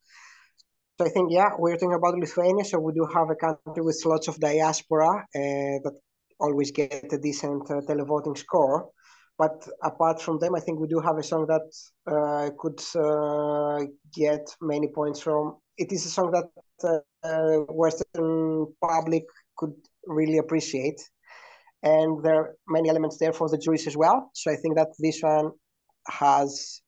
So 0.99 1.07
I 1.07 1.11
think 1.11 1.31
yeah 1.33 1.51
we're 1.59 1.77
talking 1.77 1.95
about 1.95 2.19
Lithuania, 2.19 2.65
so 2.65 2.79
we 2.81 2.93
do 2.93 3.07
have 3.15 3.31
a 3.31 3.37
country 3.37 3.83
with 3.83 4.03
lots 4.05 4.29
of 4.29 4.39
diaspora 4.41 5.09
uh, 5.09 5.77
that 5.85 5.95
always 6.39 6.71
get 6.71 7.13
a 7.13 7.19
decent 7.19 7.71
uh, 7.71 7.81
televoting 7.89 8.37
score. 8.37 8.91
But 9.39 9.69
apart 9.83 10.23
from 10.23 10.39
them, 10.39 10.55
I 10.55 10.61
think 10.61 10.81
we 10.81 10.89
do 10.89 10.99
have 11.01 11.19
a 11.19 11.23
song 11.23 11.47
that 11.47 11.69
uh, 12.11 12.51
could 12.59 12.81
uh, 12.97 13.85
get 14.15 14.49
many 14.63 14.89
points 14.89 15.21
from. 15.21 15.57
It 15.77 15.93
is 15.93 16.07
a 16.07 16.09
song 16.09 16.31
that 16.31 17.03
uh, 17.23 17.59
Western 17.69 18.67
public 18.81 19.25
could 19.59 19.75
really 20.07 20.39
appreciate, 20.39 21.03
and 21.83 22.25
there 22.25 22.35
are 22.35 22.57
many 22.67 22.89
elements 22.89 23.19
there 23.19 23.35
for 23.35 23.51
the 23.51 23.59
juries 23.59 23.87
as 23.87 23.95
well. 23.95 24.31
So 24.33 24.51
I 24.51 24.57
think 24.57 24.77
that 24.77 24.89
this 24.99 25.21
one 25.21 25.51
has. 26.09 26.81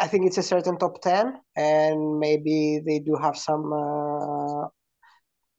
I 0.00 0.06
think 0.08 0.26
it's 0.26 0.38
a 0.38 0.42
certain 0.42 0.78
top 0.78 1.00
ten, 1.00 1.40
and 1.56 2.18
maybe 2.18 2.82
they 2.84 2.98
do 2.98 3.16
have 3.22 3.36
some. 3.36 3.72
Uh, 3.72 4.66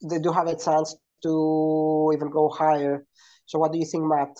they 0.09 0.19
do 0.19 0.33
have 0.33 0.47
a 0.47 0.57
chance 0.57 0.95
to 1.23 2.11
even 2.13 2.29
go 2.29 2.49
higher. 2.49 3.05
So 3.45 3.59
what 3.59 3.71
do 3.71 3.79
you 3.79 3.85
think, 3.85 4.03
Matt? 4.05 4.37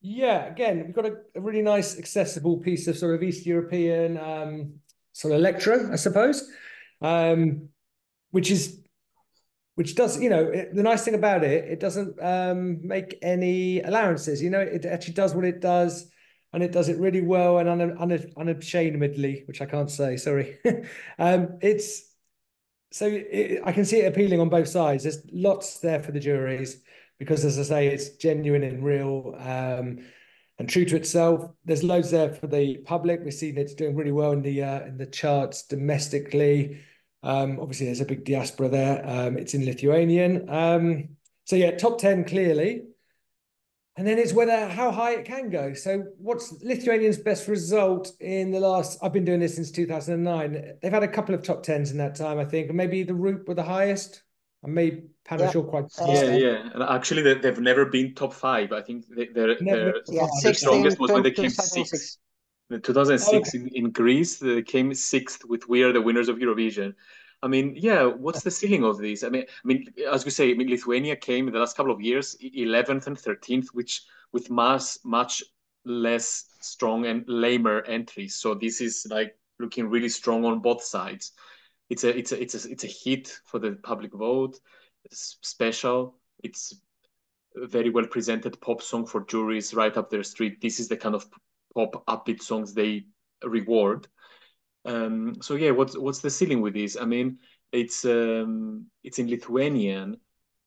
Yeah, 0.00 0.46
again, 0.46 0.84
we've 0.86 0.94
got 0.94 1.06
a, 1.06 1.16
a, 1.34 1.40
really 1.40 1.62
nice, 1.62 1.98
accessible 1.98 2.58
piece 2.58 2.86
of 2.86 2.96
sort 2.96 3.16
of 3.16 3.22
East 3.22 3.44
European 3.44 4.16
um, 4.16 4.74
sort 5.12 5.34
of 5.34 5.40
electro, 5.40 5.92
I 5.92 5.96
suppose, 5.96 6.48
um, 7.02 7.68
which 8.30 8.50
is 8.50 8.80
which 9.74 9.94
does 9.94 10.20
you 10.20 10.28
know 10.30 10.44
it, 10.44 10.74
the 10.74 10.82
nice 10.82 11.04
thing 11.04 11.14
about 11.14 11.42
it, 11.42 11.64
it 11.64 11.80
doesn't 11.80 12.20
um, 12.22 12.86
make 12.86 13.18
any 13.22 13.80
allowances. 13.80 14.40
You 14.40 14.50
know, 14.50 14.60
it 14.60 14.84
actually 14.84 15.14
does 15.14 15.34
what 15.34 15.44
it 15.44 15.60
does, 15.60 16.08
and 16.52 16.62
it 16.62 16.70
does 16.70 16.88
it 16.88 16.98
really 16.98 17.22
well 17.22 17.58
and 17.58 17.68
un, 17.68 17.96
un, 17.98 18.32
unashamedly, 18.36 19.44
which 19.46 19.60
I 19.60 19.66
can't 19.66 19.90
say. 19.90 20.16
Sorry, 20.16 20.58
um, 21.18 21.58
it's 21.60 22.07
so 22.90 23.06
it, 23.06 23.60
I 23.64 23.72
can 23.72 23.84
see 23.84 24.00
it 24.00 24.06
appealing 24.06 24.40
on 24.40 24.48
both 24.48 24.68
sides. 24.68 25.02
There's 25.04 25.22
lots 25.32 25.80
there 25.80 26.02
for 26.02 26.12
the 26.12 26.20
juries 26.20 26.82
because, 27.18 27.44
as 27.44 27.58
I 27.58 27.62
say, 27.62 27.86
it's 27.88 28.10
genuine 28.10 28.62
and 28.62 28.84
real 28.84 29.34
um, 29.38 29.98
and 30.58 30.68
true 30.68 30.84
to 30.86 30.96
itself. 30.96 31.50
There's 31.64 31.84
loads 31.84 32.10
there 32.10 32.32
for 32.32 32.46
the 32.46 32.78
public. 32.78 33.20
We've 33.22 33.34
seen 33.34 33.58
it's 33.58 33.74
doing 33.74 33.96
really 33.96 34.12
well 34.12 34.32
in 34.32 34.42
the 34.42 34.62
uh, 34.62 34.80
in 34.86 34.96
the 34.96 35.06
charts 35.06 35.64
domestically. 35.64 36.80
Um, 37.22 37.58
obviously, 37.60 37.86
there's 37.86 38.00
a 38.00 38.06
big 38.06 38.24
diaspora 38.24 38.68
there. 38.68 39.02
Um, 39.06 39.36
it's 39.36 39.54
in 39.54 39.64
Lithuanian. 39.64 40.48
Um, 40.48 41.10
so 41.44 41.56
yeah, 41.56 41.72
top 41.72 41.98
ten 41.98 42.24
clearly. 42.24 42.87
And 43.98 44.06
then 44.06 44.16
it's 44.16 44.32
whether 44.32 44.68
how 44.68 44.92
high 44.92 45.14
it 45.14 45.24
can 45.24 45.50
go. 45.50 45.74
So, 45.74 46.04
what's 46.18 46.52
Lithuanian's 46.62 47.18
best 47.18 47.48
result 47.48 48.12
in 48.20 48.52
the 48.52 48.60
last? 48.60 48.96
I've 49.02 49.12
been 49.12 49.24
doing 49.24 49.40
this 49.40 49.56
since 49.56 49.72
2009. 49.72 50.76
They've 50.80 50.92
had 50.92 51.02
a 51.02 51.08
couple 51.08 51.34
of 51.34 51.42
top 51.42 51.64
tens 51.64 51.90
in 51.90 51.98
that 51.98 52.14
time, 52.14 52.38
I 52.38 52.44
think, 52.44 52.72
maybe 52.72 53.02
the 53.02 53.14
Roop 53.14 53.48
were 53.48 53.54
the 53.54 53.64
highest. 53.64 54.22
I 54.64 54.68
may 54.68 55.02
Panorama 55.24 55.52
yeah. 55.52 55.62
quite. 55.62 55.84
Yeah, 56.06 56.36
yeah. 56.36 56.68
And 56.74 56.82
actually, 56.84 57.22
they, 57.22 57.48
have 57.48 57.58
never 57.58 57.86
been 57.86 58.14
top 58.14 58.32
five. 58.32 58.70
I 58.70 58.82
think 58.82 59.04
they, 59.08 59.24
are 59.24 59.56
they're, 59.58 59.94
yeah, 60.06 60.28
the 60.44 60.54
strongest 60.54 61.00
was 61.00 61.10
when 61.10 61.24
they 61.24 61.32
came 61.32 61.50
sixth. 61.50 62.18
In 62.70 62.80
2006 62.80 63.32
oh, 63.32 63.40
okay. 63.40 63.58
in, 63.58 63.86
in 63.86 63.90
Greece, 63.90 64.38
they 64.38 64.62
came 64.62 64.94
sixth 64.94 65.44
with 65.44 65.68
"We 65.68 65.82
Are 65.82 65.92
the 65.92 66.02
Winners 66.02 66.28
of 66.28 66.36
Eurovision." 66.36 66.94
I 67.42 67.48
mean, 67.48 67.74
yeah, 67.76 68.04
what's 68.04 68.42
the 68.42 68.50
ceiling 68.50 68.84
of 68.84 68.98
these? 68.98 69.22
I 69.22 69.28
mean, 69.28 69.42
I 69.42 69.66
mean, 69.66 69.86
as 70.10 70.24
you 70.24 70.30
say, 70.30 70.50
I 70.50 70.54
mean, 70.54 70.68
Lithuania 70.68 71.16
came 71.16 71.46
in 71.46 71.54
the 71.54 71.60
last 71.60 71.76
couple 71.76 71.92
of 71.92 72.00
years, 72.00 72.36
11th 72.40 73.06
and 73.06 73.16
13th, 73.16 73.68
which 73.68 74.02
with 74.32 74.50
mass 74.50 74.98
much 75.04 75.42
less 75.84 76.46
strong 76.60 77.06
and 77.06 77.24
lamer 77.28 77.82
entries. 77.82 78.34
So 78.34 78.54
this 78.54 78.80
is 78.80 79.06
like 79.10 79.36
looking 79.58 79.88
really 79.88 80.08
strong 80.08 80.44
on 80.44 80.60
both 80.60 80.82
sides. 80.82 81.32
It's 81.90 82.04
a 82.04 82.16
it's 82.16 82.32
a 82.32 82.42
it's 82.42 82.64
a 82.64 82.70
it's 82.70 82.84
a 82.84 82.88
hit 82.88 83.40
for 83.46 83.58
the 83.58 83.72
public 83.82 84.12
vote. 84.12 84.58
It's 85.04 85.38
special. 85.42 86.18
It's 86.42 86.74
very 87.54 87.90
well 87.90 88.06
presented 88.06 88.60
pop 88.60 88.82
song 88.82 89.06
for 89.06 89.24
juries 89.24 89.74
right 89.74 89.96
up 89.96 90.10
their 90.10 90.22
street. 90.22 90.60
This 90.60 90.80
is 90.80 90.88
the 90.88 90.96
kind 90.96 91.14
of 91.14 91.26
pop 91.74 92.04
upbeat 92.06 92.42
songs 92.42 92.74
they 92.74 93.06
reward. 93.44 94.06
Um, 94.84 95.36
so 95.40 95.54
yeah, 95.54 95.70
what's 95.70 95.96
what's 95.96 96.20
the 96.20 96.30
ceiling 96.30 96.60
with 96.60 96.74
this? 96.74 96.96
I 96.96 97.04
mean, 97.04 97.38
it's 97.72 98.04
um, 98.04 98.86
it's 99.02 99.18
in 99.18 99.28
Lithuanian. 99.28 100.18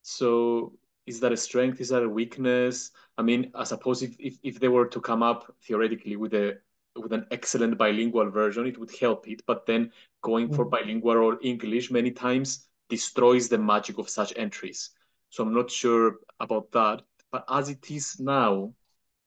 So 0.03 0.73
is 1.05 1.19
that 1.19 1.31
a 1.31 1.37
strength? 1.37 1.81
Is 1.81 1.89
that 1.89 2.03
a 2.03 2.09
weakness? 2.09 2.91
I 3.17 3.23
mean, 3.23 3.51
I 3.55 3.63
suppose 3.63 4.01
if, 4.01 4.15
if, 4.19 4.37
if 4.43 4.59
they 4.59 4.67
were 4.67 4.87
to 4.87 5.01
come 5.01 5.23
up 5.23 5.53
theoretically 5.63 6.15
with 6.15 6.33
a 6.33 6.57
with 6.95 7.13
an 7.13 7.25
excellent 7.31 7.77
bilingual 7.77 8.29
version, 8.29 8.67
it 8.67 8.77
would 8.77 8.95
help 8.97 9.27
it. 9.27 9.41
But 9.45 9.65
then 9.65 9.91
going 10.21 10.49
mm. 10.49 10.55
for 10.55 10.65
bilingual 10.65 11.17
or 11.17 11.39
English 11.41 11.89
many 11.89 12.11
times 12.11 12.67
destroys 12.89 13.47
the 13.47 13.57
magic 13.57 13.97
of 13.97 14.09
such 14.09 14.33
entries. 14.35 14.89
So 15.29 15.43
I'm 15.43 15.53
not 15.53 15.71
sure 15.71 16.17
about 16.39 16.71
that. 16.73 17.03
But 17.31 17.45
as 17.49 17.69
it 17.69 17.89
is 17.89 18.19
now, 18.19 18.73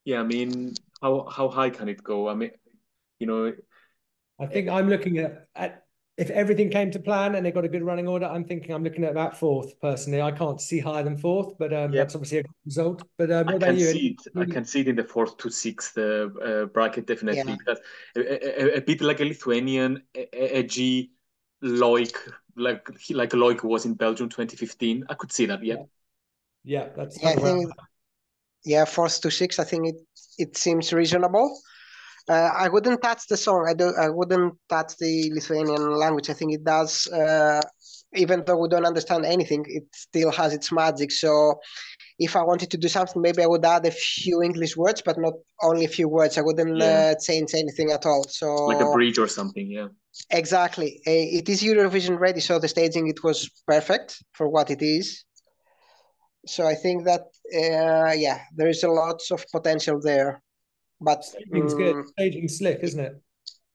yeah, 0.05 0.21
I 0.21 0.25
mean, 0.25 0.75
how 1.01 1.27
how 1.31 1.49
high 1.49 1.71
can 1.71 1.89
it 1.89 2.03
go? 2.03 2.29
I 2.29 2.35
mean, 2.35 2.51
you 3.19 3.27
know, 3.27 3.53
I 4.39 4.47
think 4.47 4.69
I'm 4.69 4.89
looking 4.89 5.19
at, 5.19 5.49
at 5.55 5.85
if 6.17 6.31
everything 6.31 6.71
came 6.71 6.91
to 6.93 7.01
plan 7.01 7.35
and 7.35 7.45
they 7.45 7.51
got 7.51 7.65
a 7.65 7.69
good 7.69 7.83
running 7.83 8.07
order, 8.07 8.27
I'm 8.27 8.45
thinking 8.45 8.73
I'm 8.73 8.85
looking 8.85 9.05
at 9.05 9.11
about 9.11 9.37
fourth 9.37 9.79
personally. 9.81 10.23
I 10.23 10.31
can't 10.31 10.61
see 10.61 10.79
higher 10.79 11.03
than 11.03 11.17
fourth, 11.17 11.59
but 11.59 11.73
um, 11.73 11.93
yep. 11.93 12.05
that's 12.05 12.15
obviously 12.15 12.39
a 12.39 12.43
good 12.45 12.53
result. 12.65 13.03
But 13.19 13.33
um, 13.33 13.49
I 13.49 13.59
can 13.59 13.79
see 13.79 14.17
it. 14.19 14.39
I 14.41 14.45
can 14.45 14.65
see 14.65 14.81
it 14.81 14.89
in 14.89 14.97
the 14.97 15.05
fourth 15.05 15.37
to 15.39 15.51
sixth 15.51 15.99
uh, 15.99 16.29
uh, 16.45 16.65
bracket 16.67 17.07
definitely 17.07 17.43
yeah. 17.45 17.57
because 17.57 17.79
a, 18.17 18.63
a, 18.63 18.77
a, 18.77 18.81
bit 18.81 19.01
like 19.01 19.21
a 19.21 19.25
Lithuanian 19.25 20.03
edgy 20.33 21.11
Loic, 21.63 22.15
like 22.57 22.89
like 23.11 23.31
Loic 23.31 23.65
was 23.65 23.85
in 23.85 23.95
Belgium 23.95 24.29
2015. 24.29 25.05
I 25.09 25.15
could 25.15 25.33
see 25.33 25.47
that. 25.47 25.65
Yeah. 25.65 25.77
Yeah, 26.63 26.89
that's 26.97 27.21
yeah. 27.21 27.31
I 27.31 27.35
think 27.37 27.73
yeah, 28.65 28.85
fourth 28.85 29.21
to 29.23 29.31
six. 29.31 29.59
I 29.59 29.65
think 29.65 29.89
it 29.89 29.97
it 30.39 30.57
seems 30.57 30.93
reasonable. 30.93 31.59
Uh, 32.29 32.51
I 32.57 32.69
wouldn't 32.69 33.03
touch 33.03 33.27
the 33.29 33.37
song. 33.37 33.67
I 33.69 33.75
do. 33.75 33.93
I 33.99 34.09
wouldn't 34.09 34.55
touch 34.69 34.97
the 34.99 35.31
Lithuanian 35.35 35.97
language. 35.97 36.31
I 36.31 36.33
think 36.33 36.55
it 36.55 36.65
does. 36.65 37.07
Uh, 37.07 37.61
even 38.15 38.45
though 38.47 38.57
we 38.57 38.69
don't 38.69 38.87
understand 38.87 39.27
anything, 39.27 39.65
it 39.69 39.85
still 39.93 40.31
has 40.31 40.55
its 40.55 40.73
magic. 40.73 41.11
So, 41.11 41.61
if 42.19 42.37
I 42.37 42.43
wanted 42.43 42.71
to 42.71 42.79
do 42.79 42.89
something, 42.89 43.21
maybe 43.21 43.43
I 43.43 43.47
would 43.47 43.65
add 43.65 43.85
a 43.87 43.91
few 43.91 44.43
English 44.43 44.77
words, 44.77 45.03
but 45.05 45.19
not 45.19 45.35
only 45.63 45.85
a 45.85 45.89
few 45.89 46.09
words. 46.09 46.39
I 46.39 46.43
wouldn't 46.43 46.79
yeah. 46.79 47.15
uh, 47.15 47.21
change 47.21 47.51
anything 47.55 47.91
at 47.91 48.07
all. 48.07 48.25
So, 48.29 48.55
like 48.67 48.81
a 48.81 48.93
bridge 48.93 49.19
or 49.19 49.29
something, 49.29 49.67
yeah. 49.71 49.89
Exactly. 50.31 51.03
Uh, 51.07 51.39
it 51.39 51.49
is 51.49 51.63
Eurovision 51.63 52.19
ready, 52.19 52.41
so 52.41 52.59
the 52.59 52.69
staging 52.69 53.09
it 53.09 53.23
was 53.25 53.51
perfect 53.67 54.23
for 54.33 54.49
what 54.49 54.71
it 54.71 54.81
is. 54.81 55.25
So 56.47 56.67
I 56.67 56.75
think 56.75 57.05
that 57.05 57.23
uh, 57.55 58.13
yeah, 58.13 58.41
there 58.55 58.69
is 58.69 58.83
a 58.83 58.89
lot 58.89 59.21
of 59.31 59.45
potential 59.53 60.01
there. 60.01 60.43
But 61.05 61.25
staging's 61.25 61.75
good. 61.75 61.97
Mm, 61.97 62.07
staging's 62.09 62.59
slick, 62.59 62.79
isn't 62.83 63.01
it? 63.01 63.23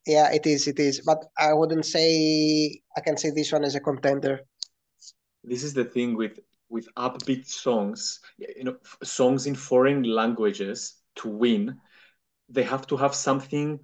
Yeah, 0.06 0.32
it 0.32 0.46
is. 0.46 0.68
It 0.68 0.80
is. 0.80 1.02
But 1.02 1.26
I 1.38 1.54
wouldn't 1.54 1.86
say 1.86 2.82
I 2.98 3.02
can 3.02 3.18
say 3.18 3.30
this 3.32 3.52
one 3.52 3.64
as 3.64 3.76
a 3.76 3.80
contender. 3.80 4.42
This 5.44 5.64
is 5.64 5.74
the 5.74 5.86
thing 5.86 6.16
with 6.16 6.40
with 6.70 6.88
upbeat 6.96 7.48
songs. 7.48 8.20
You 8.38 8.64
know, 8.64 8.78
songs 9.04 9.46
in 9.48 9.56
foreign 9.56 10.04
languages 10.04 10.96
to 11.16 11.30
win, 11.30 11.80
they 12.50 12.64
have 12.64 12.88
to 12.88 12.98
have 12.98 13.16
something 13.16 13.80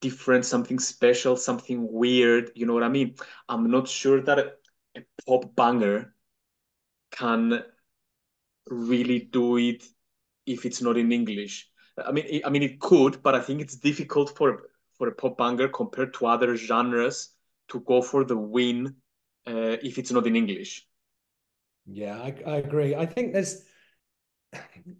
different, 0.00 0.44
something 0.44 0.78
special, 0.78 1.36
something 1.36 1.90
weird. 1.90 2.50
You 2.54 2.66
know 2.66 2.74
what 2.74 2.82
I 2.84 2.88
mean? 2.88 3.16
I'm 3.48 3.70
not 3.70 3.88
sure 3.88 4.20
that 4.22 4.38
a, 4.38 4.52
a 4.96 5.02
pop 5.26 5.54
banger 5.54 6.14
can 7.10 7.62
really 8.68 9.20
do 9.20 9.56
it 9.58 9.84
if 10.46 10.64
it's 10.64 10.82
not 10.82 10.96
in 10.96 11.12
English. 11.12 11.68
I 11.98 12.12
mean, 12.12 12.42
I 12.44 12.50
mean, 12.50 12.62
it 12.62 12.80
could, 12.80 13.22
but 13.22 13.34
I 13.34 13.40
think 13.40 13.60
it's 13.60 13.76
difficult 13.76 14.36
for 14.36 14.62
for 14.98 15.08
a 15.08 15.12
pop 15.12 15.38
banger 15.38 15.68
compared 15.68 16.14
to 16.14 16.26
other 16.26 16.56
genres 16.56 17.30
to 17.68 17.80
go 17.80 18.02
for 18.02 18.24
the 18.24 18.36
win 18.36 18.96
uh, 19.46 19.76
if 19.82 19.98
it's 19.98 20.12
not 20.12 20.26
in 20.26 20.36
English. 20.36 20.86
Yeah, 21.86 22.20
I, 22.20 22.34
I 22.46 22.56
agree. 22.56 22.94
I 22.94 23.06
think 23.06 23.32
there's 23.32 23.64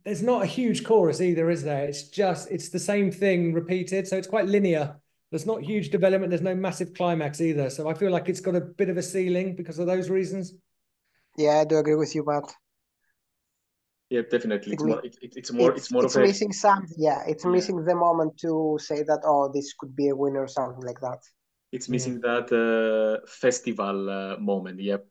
there's 0.05 0.23
not 0.23 0.43
a 0.43 0.47
huge 0.47 0.85
chorus 0.85 1.21
either, 1.21 1.51
is 1.51 1.63
there? 1.63 1.85
It's 1.85 2.05
just 2.05 2.51
it's 2.51 2.69
the 2.71 2.79
same 2.79 3.11
thing 3.11 3.53
repeated, 3.53 4.07
so 4.09 4.17
it's 4.17 4.29
quite 4.29 4.47
linear. 4.47 5.01
There's 5.31 5.47
not 5.47 5.63
huge 5.63 5.91
development. 5.91 6.31
There's 6.31 6.43
no 6.43 6.57
massive 6.57 6.95
climax 6.95 7.41
either. 7.41 7.71
So 7.71 7.89
I 7.89 7.95
feel 7.95 8.11
like 8.11 8.29
it's 8.29 8.41
got 8.41 8.57
a 8.57 8.61
bit 8.61 8.89
of 8.89 8.97
a 8.97 9.03
ceiling 9.03 9.55
because 9.55 9.79
of 9.79 9.87
those 9.87 10.11
reasons. 10.11 10.55
Yeah, 11.37 11.61
I 11.61 11.65
do 11.65 11.79
agree 11.79 11.95
with 11.95 12.15
you, 12.15 12.25
Matt. 12.25 12.53
Yeah, 14.11 14.23
definitely. 14.29 14.73
It's 14.73 14.83
more. 14.83 15.05
It, 15.05 15.17
it's 15.23 15.53
more. 15.53 15.71
It's, 15.71 15.83
it's 15.83 15.93
more 15.93 16.05
it's 16.05 16.17
of 16.17 16.23
missing 16.23 16.51
a, 16.51 16.55
some. 16.55 16.87
Yeah, 16.97 17.23
it's 17.29 17.45
Yeah. 17.45 17.51
missing 17.53 17.85
the 17.85 17.95
moment 17.95 18.37
to 18.39 18.77
say 18.81 19.05
that. 19.05 19.21
Oh, 19.25 19.49
this 19.53 19.73
could 19.79 19.95
be 19.95 20.09
a 20.09 20.17
winner 20.17 20.41
or 20.41 20.49
something 20.49 20.83
like 20.83 21.01
that. 21.01 21.21
It's 21.71 21.89
missing 21.89 22.21
that 22.23 22.51
uh, 22.51 23.25
festival 23.29 24.11
uh, 24.11 24.37
moment. 24.39 24.81
Yep. 24.81 25.07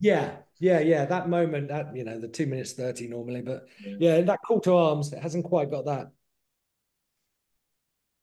Yeah, 0.00 0.36
yeah, 0.58 0.80
yeah. 0.80 1.06
That 1.06 1.30
moment, 1.30 1.68
that 1.68 1.96
you 1.96 2.04
know, 2.04 2.18
the 2.20 2.28
two 2.28 2.46
minutes 2.46 2.72
thirty 2.74 3.08
normally, 3.08 3.40
but 3.40 3.68
Yeah. 3.80 3.96
yeah, 3.98 4.20
that 4.20 4.40
call 4.46 4.60
to 4.60 4.76
arms, 4.76 5.12
it 5.12 5.22
hasn't 5.22 5.44
quite 5.44 5.70
got 5.70 5.86
that. 5.86 6.10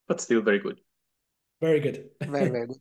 But 0.06 0.20
still 0.20 0.42
very 0.42 0.60
good. 0.60 0.80
Very 1.60 1.80
good. 1.80 2.10
Very, 2.20 2.50
very 2.54 2.66
good. 2.68 2.78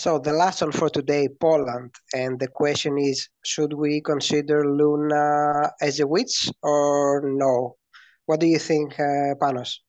So 0.04 0.20
the 0.20 0.34
last 0.34 0.62
one 0.62 0.74
for 0.74 0.90
today, 0.90 1.30
Poland, 1.30 1.96
and 2.14 2.38
the 2.38 2.50
question 2.50 2.98
is: 2.98 3.30
Should 3.46 3.72
we 3.72 4.02
consider 4.02 4.68
Luna 4.68 5.72
as 5.80 6.02
a 6.02 6.06
witch 6.06 6.52
or 6.62 7.22
no? 7.24 7.78
What 8.26 8.42
do 8.42 8.46
you 8.46 8.60
think, 8.60 9.00
uh, 9.00 9.40
Panos? 9.40 9.80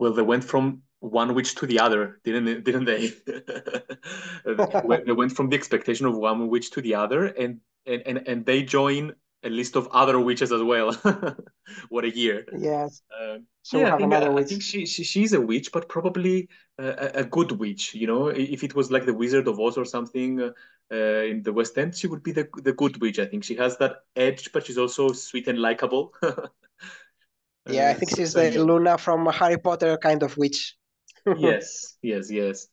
Well, 0.00 0.12
they 0.12 0.22
went 0.22 0.42
from 0.42 0.82
one 0.98 1.36
witch 1.36 1.54
to 1.54 1.66
the 1.66 1.78
other, 1.78 2.18
didn't 2.24 2.64
didn't 2.68 2.86
they? 2.86 3.12
They 5.06 5.12
went 5.12 5.36
from 5.36 5.50
the 5.50 5.56
expectation 5.56 6.06
of 6.06 6.16
one 6.16 6.48
witch 6.48 6.72
to 6.72 6.80
the 6.80 6.96
other, 6.96 7.26
and 7.26 7.60
and 7.86 8.02
and, 8.06 8.18
and 8.26 8.44
they 8.44 8.64
join 8.64 9.14
a 9.46 9.50
list 9.50 9.76
of 9.76 9.88
other 9.92 10.20
witches 10.20 10.52
as 10.52 10.62
well. 10.62 10.92
what 11.90 12.04
a 12.04 12.10
year! 12.16 12.46
Yes. 12.50 13.02
Um, 13.20 13.46
So 13.62 13.78
yeah, 13.78 13.92
I 13.92 13.92
think, 13.96 14.12
another 14.12 14.32
I 14.38 14.44
think 14.44 14.62
she, 14.62 14.86
she 14.86 15.04
she's 15.04 15.32
a 15.32 15.40
witch, 15.40 15.72
but 15.72 15.88
probably 15.88 16.48
a, 16.78 17.22
a 17.22 17.24
good 17.24 17.52
witch. 17.52 17.94
You 17.94 18.06
know, 18.06 18.28
if 18.28 18.62
it 18.64 18.74
was 18.74 18.90
like 18.90 19.06
the 19.06 19.14
Wizard 19.14 19.48
of 19.48 19.58
Oz 19.60 19.76
or 19.78 19.84
something 19.84 20.40
uh, 20.40 20.50
uh, 20.92 20.96
in 21.32 21.42
the 21.42 21.52
West 21.52 21.76
End, 21.78 21.96
she 21.96 22.06
would 22.06 22.22
be 22.22 22.32
the 22.32 22.48
the 22.62 22.72
good 22.72 23.00
witch. 23.00 23.18
I 23.18 23.26
think 23.26 23.44
she 23.44 23.56
has 23.56 23.78
that 23.78 23.96
edge, 24.16 24.52
but 24.52 24.66
she's 24.66 24.78
also 24.78 25.12
sweet 25.12 25.48
and 25.48 25.58
likable. 25.60 26.14
Yeah, 27.66 27.90
I 27.90 27.94
Uh, 27.94 27.98
think 27.98 28.10
she's 28.14 28.32
so 28.32 28.48
the. 28.50 28.64
Luna 28.64 28.96
from 28.98 29.26
Harry 29.26 29.58
Potter 29.58 29.98
kind 29.98 30.22
of 30.22 30.36
witch. 30.36 30.76
Yes, 31.32 31.96
yes, 32.02 32.30
yes. 32.30 32.68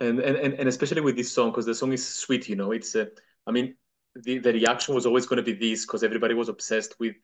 And 0.00 0.20
and 0.20 0.36
and, 0.36 0.54
and 0.54 0.68
especially 0.68 1.02
with 1.02 1.16
this 1.16 1.32
song, 1.32 1.50
because 1.50 1.66
the 1.66 1.74
song 1.74 1.92
is 1.92 2.06
sweet, 2.06 2.48
you 2.48 2.56
know. 2.56 2.72
It's 2.72 2.94
uh, 2.96 3.06
I 3.46 3.52
mean, 3.52 3.76
the, 4.22 4.38
the 4.38 4.52
reaction 4.52 4.94
was 4.94 5.06
always 5.06 5.26
going 5.26 5.42
to 5.42 5.42
be 5.42 5.52
this 5.52 5.86
because 5.86 6.02
everybody 6.02 6.34
was 6.34 6.48
obsessed 6.48 6.98
with 6.98 7.16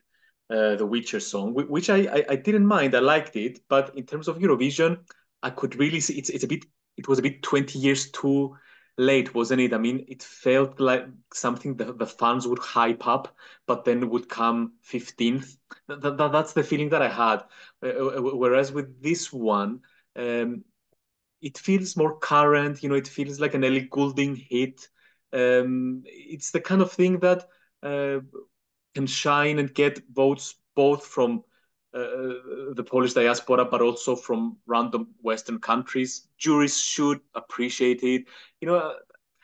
uh, 0.49 0.75
the 0.75 0.85
Witcher 0.85 1.19
song, 1.19 1.53
which 1.53 1.89
I, 1.89 1.97
I 1.97 2.25
I 2.29 2.35
didn't 2.35 2.65
mind. 2.65 2.95
I 2.95 2.99
liked 2.99 3.35
it, 3.35 3.59
but 3.67 3.95
in 3.97 4.05
terms 4.05 4.27
of 4.27 4.37
Eurovision, 4.37 4.99
I 5.41 5.49
could 5.49 5.75
really 5.75 5.99
see 5.99 6.17
it's 6.17 6.29
it's 6.29 6.43
a 6.43 6.47
bit 6.47 6.65
it 6.97 7.07
was 7.07 7.19
a 7.19 7.21
bit 7.21 7.43
20 7.43 7.79
years 7.79 8.11
too 8.11 8.55
late, 8.97 9.33
wasn't 9.33 9.61
it? 9.61 9.73
I 9.73 9.77
mean, 9.77 10.05
it 10.07 10.23
felt 10.23 10.79
like 10.79 11.05
something 11.33 11.75
that 11.77 11.97
the 11.97 12.05
fans 12.05 12.47
would 12.47 12.59
hype 12.59 13.05
up, 13.07 13.35
but 13.67 13.83
then 13.85 14.09
would 14.09 14.29
come 14.29 14.73
15th. 14.89 15.57
That, 15.87 16.17
that, 16.17 16.31
that's 16.31 16.53
the 16.53 16.63
feeling 16.63 16.89
that 16.89 17.01
I 17.01 17.09
had. 17.09 17.43
Uh, 17.83 18.17
uh, 18.17 18.21
whereas 18.21 18.71
with 18.71 19.01
this 19.01 19.33
one, 19.33 19.81
um, 20.15 20.63
it 21.41 21.57
feels 21.57 21.97
more 21.97 22.17
current, 22.17 22.81
you 22.81 22.89
know, 22.89 22.95
it 22.95 23.07
feels 23.07 23.39
like 23.39 23.53
an 23.53 23.63
Ellie 23.63 23.87
Goulding 23.91 24.35
hit. 24.35 24.87
Um, 25.35 26.03
it's 26.05 26.51
the 26.51 26.61
kind 26.61 26.81
of 26.81 26.91
thing 26.91 27.19
that 27.19 27.45
uh, 27.83 28.19
can 28.95 29.07
shine 29.07 29.59
and 29.59 29.73
get 29.73 30.01
votes 30.13 30.55
both 30.75 31.05
from 31.05 31.43
uh, 31.93 32.73
the 32.73 32.85
Polish 32.85 33.13
diaspora, 33.13 33.65
but 33.65 33.81
also 33.81 34.15
from 34.15 34.57
random 34.65 35.07
Western 35.21 35.59
countries. 35.59 36.27
Juries 36.37 36.77
should 36.79 37.19
appreciate 37.33 38.03
it. 38.03 38.25
You 38.61 38.67
know, 38.67 38.95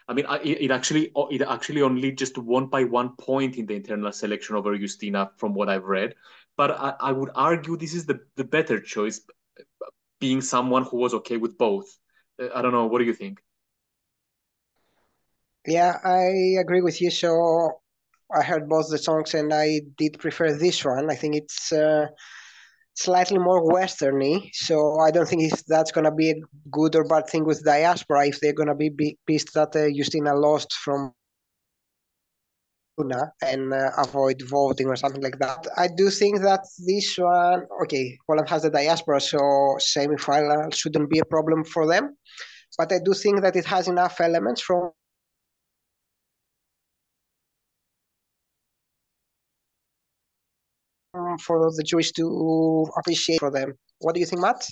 I 0.08 0.14
mean, 0.14 0.26
it 0.44 0.62
it 0.62 0.72
actually 0.72 1.12
it 1.32 1.42
actually 1.42 1.82
only 1.82 2.12
just 2.12 2.38
won 2.38 2.68
by 2.68 2.84
one 2.84 3.16
point 3.18 3.58
in 3.58 3.66
the 3.66 3.76
internal 3.76 4.12
selection 4.12 4.56
over 4.56 4.78
Justyna, 4.78 5.32
from 5.38 5.54
what 5.54 5.70
I've 5.70 5.86
read. 5.86 6.16
But 6.58 6.72
I, 6.72 6.94
I 7.00 7.12
would 7.12 7.32
argue 7.36 7.78
this 7.78 7.94
is 7.94 8.06
the, 8.06 8.20
the 8.36 8.44
better 8.44 8.80
choice, 8.80 9.22
being 10.20 10.42
someone 10.42 10.84
who 10.84 10.98
was 10.98 11.14
okay 11.14 11.38
with 11.38 11.58
both. 11.58 11.88
Uh, 12.42 12.50
I 12.54 12.62
don't 12.62 12.74
know. 12.74 12.88
What 12.88 13.00
do 13.00 13.06
you 13.06 13.14
think? 13.14 13.42
Yeah, 15.66 15.98
I 16.04 16.60
agree 16.60 16.82
with 16.82 17.02
you. 17.02 17.12
So 17.12 17.82
I 18.34 18.44
heard 18.44 18.70
both 18.70 18.90
the 18.90 18.98
songs 18.98 19.34
and 19.34 19.54
I 19.54 19.82
did 19.98 20.20
prefer 20.20 20.54
this 20.54 20.84
one. 20.84 21.10
I 21.12 21.16
think 21.16 21.36
it's 21.36 21.72
uh, 21.72 22.08
slightly 22.96 23.38
more 23.38 23.62
westerny. 23.64 24.50
So 24.54 25.00
I 25.00 25.12
don't 25.12 25.28
think 25.28 25.44
if 25.52 25.66
that's 25.66 25.92
gonna 25.92 26.14
be 26.14 26.32
a 26.32 26.42
good 26.72 26.96
or 26.96 27.04
bad 27.04 27.28
thing 27.28 27.46
with 27.46 27.64
diaspora 27.64 28.28
if 28.28 28.40
they're 28.40 28.54
gonna 28.54 28.76
be, 28.76 29.18
pissed 29.28 29.54
that 29.54 29.76
uh, 29.76 29.90
Justyna 29.90 30.40
lost 30.40 30.74
from 30.74 31.14
and 33.42 33.74
uh, 33.74 33.90
avoid 33.98 34.40
voting 34.48 34.88
or 34.88 34.96
something 34.96 35.24
like 35.24 35.40
that. 35.40 35.66
I 35.76 35.88
do 35.88 36.12
think 36.12 36.42
that 36.42 36.60
this 36.86 37.18
one, 37.18 37.66
okay, 37.84 38.16
Poland 38.28 38.48
has 38.50 38.62
the 38.62 38.70
diaspora, 38.70 39.20
so 39.20 39.76
semi-final 39.80 40.70
shouldn't 40.70 41.10
be 41.10 41.18
a 41.18 41.26
problem 41.26 41.64
for 41.64 41.88
them. 41.88 42.16
But 42.78 42.92
I 42.92 43.00
do 43.04 43.14
think 43.14 43.42
that 43.42 43.56
it 43.56 43.66
has 43.66 43.88
enough 43.88 44.22
elements 44.22 44.62
from 44.62 44.92
for 51.38 51.72
the 51.72 51.84
Jewish 51.84 52.12
to 52.14 52.88
appreciate 52.98 53.40
for 53.40 53.52
them. 53.52 53.74
What 54.00 54.14
do 54.14 54.20
you 54.20 54.26
think, 54.26 54.42
Matt? 54.42 54.66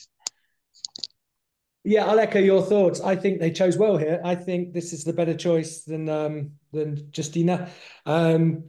Yeah, 1.84 2.06
I'll 2.06 2.20
echo 2.20 2.40
your 2.40 2.62
thoughts. 2.62 3.00
I 3.00 3.16
think 3.16 3.40
they 3.40 3.52
chose 3.52 3.78
well 3.78 3.98
here. 3.98 4.20
I 4.24 4.36
think 4.36 4.74
this 4.74 4.92
is 4.92 5.04
the 5.04 5.14
better 5.14 5.34
choice 5.34 5.84
than 5.84 6.10
um, 6.10 6.52
than 6.74 6.98
Justyna. 7.12 7.70
Um, 8.06 8.66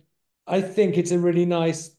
I 0.47 0.61
think 0.61 0.97
it's 0.97 1.11
a 1.11 1.19
really 1.19 1.45
nice, 1.45 1.91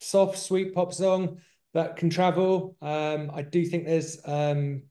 soft, 0.00 0.38
sweet 0.38 0.74
pop 0.74 0.92
song 0.92 1.40
that 1.74 1.96
can 1.96 2.10
travel. 2.10 2.76
Um, 2.82 3.30
I 3.34 3.42
do 3.42 3.64
think 3.64 3.86
there's 3.86 4.20
um, 4.24 4.82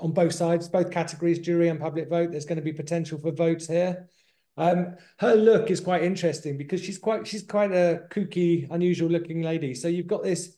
on 0.00 0.12
both 0.12 0.32
sides, 0.32 0.68
both 0.68 0.90
categories, 0.90 1.38
jury 1.38 1.68
and 1.68 1.80
public 1.80 2.08
vote. 2.08 2.30
There's 2.30 2.46
going 2.46 2.56
to 2.56 2.62
be 2.62 2.72
potential 2.72 3.18
for 3.18 3.32
votes 3.32 3.66
here. 3.66 4.08
Um, 4.56 4.96
her 5.18 5.34
look 5.34 5.70
is 5.70 5.80
quite 5.80 6.02
interesting 6.04 6.56
because 6.56 6.80
she's 6.80 6.98
quite 6.98 7.26
she's 7.26 7.42
quite 7.42 7.72
a 7.72 8.02
kooky, 8.10 8.68
unusual 8.70 9.10
looking 9.10 9.42
lady. 9.42 9.74
So 9.74 9.88
you've 9.88 10.06
got 10.06 10.22
this 10.22 10.56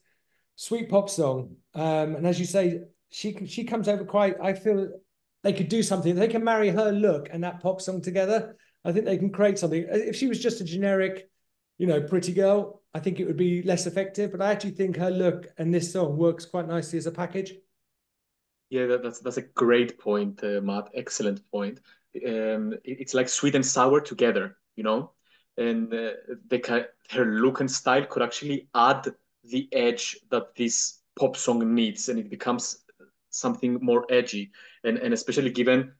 sweet 0.54 0.88
pop 0.88 1.08
song, 1.08 1.56
um, 1.74 2.16
and 2.16 2.26
as 2.26 2.38
you 2.38 2.46
say, 2.46 2.80
she 3.10 3.46
she 3.46 3.64
comes 3.64 3.88
over 3.88 4.04
quite. 4.04 4.36
I 4.42 4.52
feel 4.52 4.88
they 5.42 5.52
could 5.52 5.68
do 5.68 5.82
something. 5.82 6.14
They 6.14 6.28
can 6.28 6.44
marry 6.44 6.70
her 6.70 6.92
look 6.92 7.28
and 7.32 7.42
that 7.44 7.60
pop 7.60 7.80
song 7.80 8.02
together. 8.02 8.56
I 8.84 8.92
think 8.92 9.04
they 9.04 9.18
can 9.18 9.30
create 9.30 9.58
something. 9.58 9.86
If 9.88 10.16
she 10.16 10.26
was 10.26 10.42
just 10.42 10.60
a 10.60 10.64
generic, 10.64 11.28
you 11.78 11.86
know, 11.86 12.00
pretty 12.00 12.32
girl, 12.32 12.82
I 12.94 13.00
think 13.00 13.20
it 13.20 13.26
would 13.26 13.36
be 13.36 13.62
less 13.62 13.86
effective. 13.86 14.32
But 14.32 14.42
I 14.42 14.52
actually 14.52 14.72
think 14.72 14.96
her 14.96 15.10
look 15.10 15.46
and 15.56 15.72
this 15.72 15.92
song 15.92 16.16
works 16.16 16.44
quite 16.44 16.68
nicely 16.68 16.98
as 16.98 17.06
a 17.06 17.12
package. 17.12 17.54
Yeah, 18.70 18.86
that, 18.86 19.02
that's 19.02 19.20
that's 19.20 19.36
a 19.36 19.42
great 19.42 19.98
point, 19.98 20.42
uh, 20.42 20.60
Matt. 20.60 20.90
Excellent 20.94 21.48
point. 21.50 21.80
Um, 22.24 22.74
it's 22.84 23.14
like 23.14 23.28
sweet 23.28 23.54
and 23.54 23.64
sour 23.64 24.00
together, 24.00 24.56
you 24.76 24.84
know, 24.84 25.12
and 25.56 25.92
uh, 25.92 26.12
can, 26.62 26.86
her 27.10 27.24
look 27.24 27.60
and 27.60 27.70
style 27.70 28.04
could 28.06 28.22
actually 28.22 28.68
add 28.74 29.08
the 29.44 29.68
edge 29.72 30.18
that 30.30 30.54
this 30.54 31.00
pop 31.18 31.36
song 31.36 31.74
needs, 31.74 32.08
and 32.08 32.18
it 32.18 32.30
becomes 32.30 32.84
something 33.30 33.78
more 33.82 34.06
edgy. 34.10 34.50
And 34.84 34.98
and 34.98 35.12
especially 35.14 35.50
given 35.50 35.92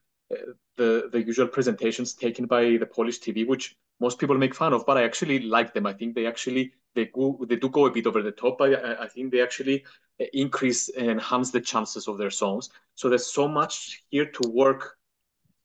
the 0.77 1.09
the 1.11 1.23
usual 1.23 1.47
presentations 1.47 2.13
taken 2.13 2.45
by 2.45 2.77
the 2.77 2.85
Polish 2.85 3.19
TV, 3.19 3.47
which 3.47 3.75
most 3.99 4.19
people 4.19 4.37
make 4.37 4.53
fun 4.53 4.73
of, 4.73 4.85
but 4.85 4.97
I 4.97 5.03
actually 5.03 5.39
like 5.39 5.73
them. 5.73 5.85
I 5.85 5.93
think 5.93 6.15
they 6.15 6.27
actually 6.27 6.73
they 6.93 7.05
go 7.05 7.39
they 7.47 7.55
do 7.55 7.69
go 7.69 7.85
a 7.85 7.91
bit 7.91 8.07
over 8.07 8.21
the 8.21 8.31
top, 8.31 8.61
I, 8.61 8.95
I 9.01 9.07
think 9.07 9.31
they 9.31 9.41
actually 9.41 9.85
increase 10.33 10.89
and 10.89 11.09
enhance 11.09 11.51
the 11.51 11.61
chances 11.61 12.07
of 12.07 12.17
their 12.17 12.31
songs. 12.31 12.69
So 12.95 13.09
there's 13.09 13.31
so 13.31 13.47
much 13.47 14.03
here 14.09 14.25
to 14.25 14.49
work 14.49 14.96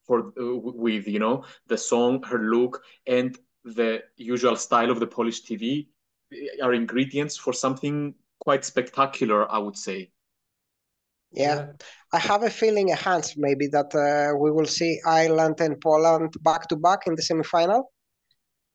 for 0.07 0.33
uh, 0.41 0.57
with 0.57 1.07
you 1.07 1.19
know 1.19 1.45
the 1.67 1.79
song, 1.79 2.23
her 2.25 2.39
look, 2.39 2.83
and 3.07 3.39
the 3.65 4.03
usual 4.17 4.57
style 4.57 4.91
of 4.91 5.01
the 5.01 5.07
Polish 5.07 5.43
TV 5.43 5.87
are 6.63 6.75
ingredients 6.75 7.37
for 7.37 7.53
something 7.53 8.15
quite 8.41 8.65
spectacular, 8.65 9.51
I 9.51 9.59
would 9.59 9.77
say. 9.77 10.11
Yeah. 11.33 11.55
yeah. 11.55 11.67
I 12.13 12.19
have 12.19 12.43
a 12.43 12.51
feeling, 12.51 12.91
a 12.91 12.97
hunch 12.97 13.35
maybe, 13.37 13.69
that 13.69 13.95
uh, 13.95 14.37
we 14.37 14.51
will 14.51 14.67
see 14.67 15.01
Ireland 15.07 15.61
and 15.61 15.81
Poland 15.81 16.35
back 16.43 16.69
to 16.69 16.77
back 16.77 17.07
in 17.07 17.15
the 17.15 17.23
semi-final. 17.23 17.91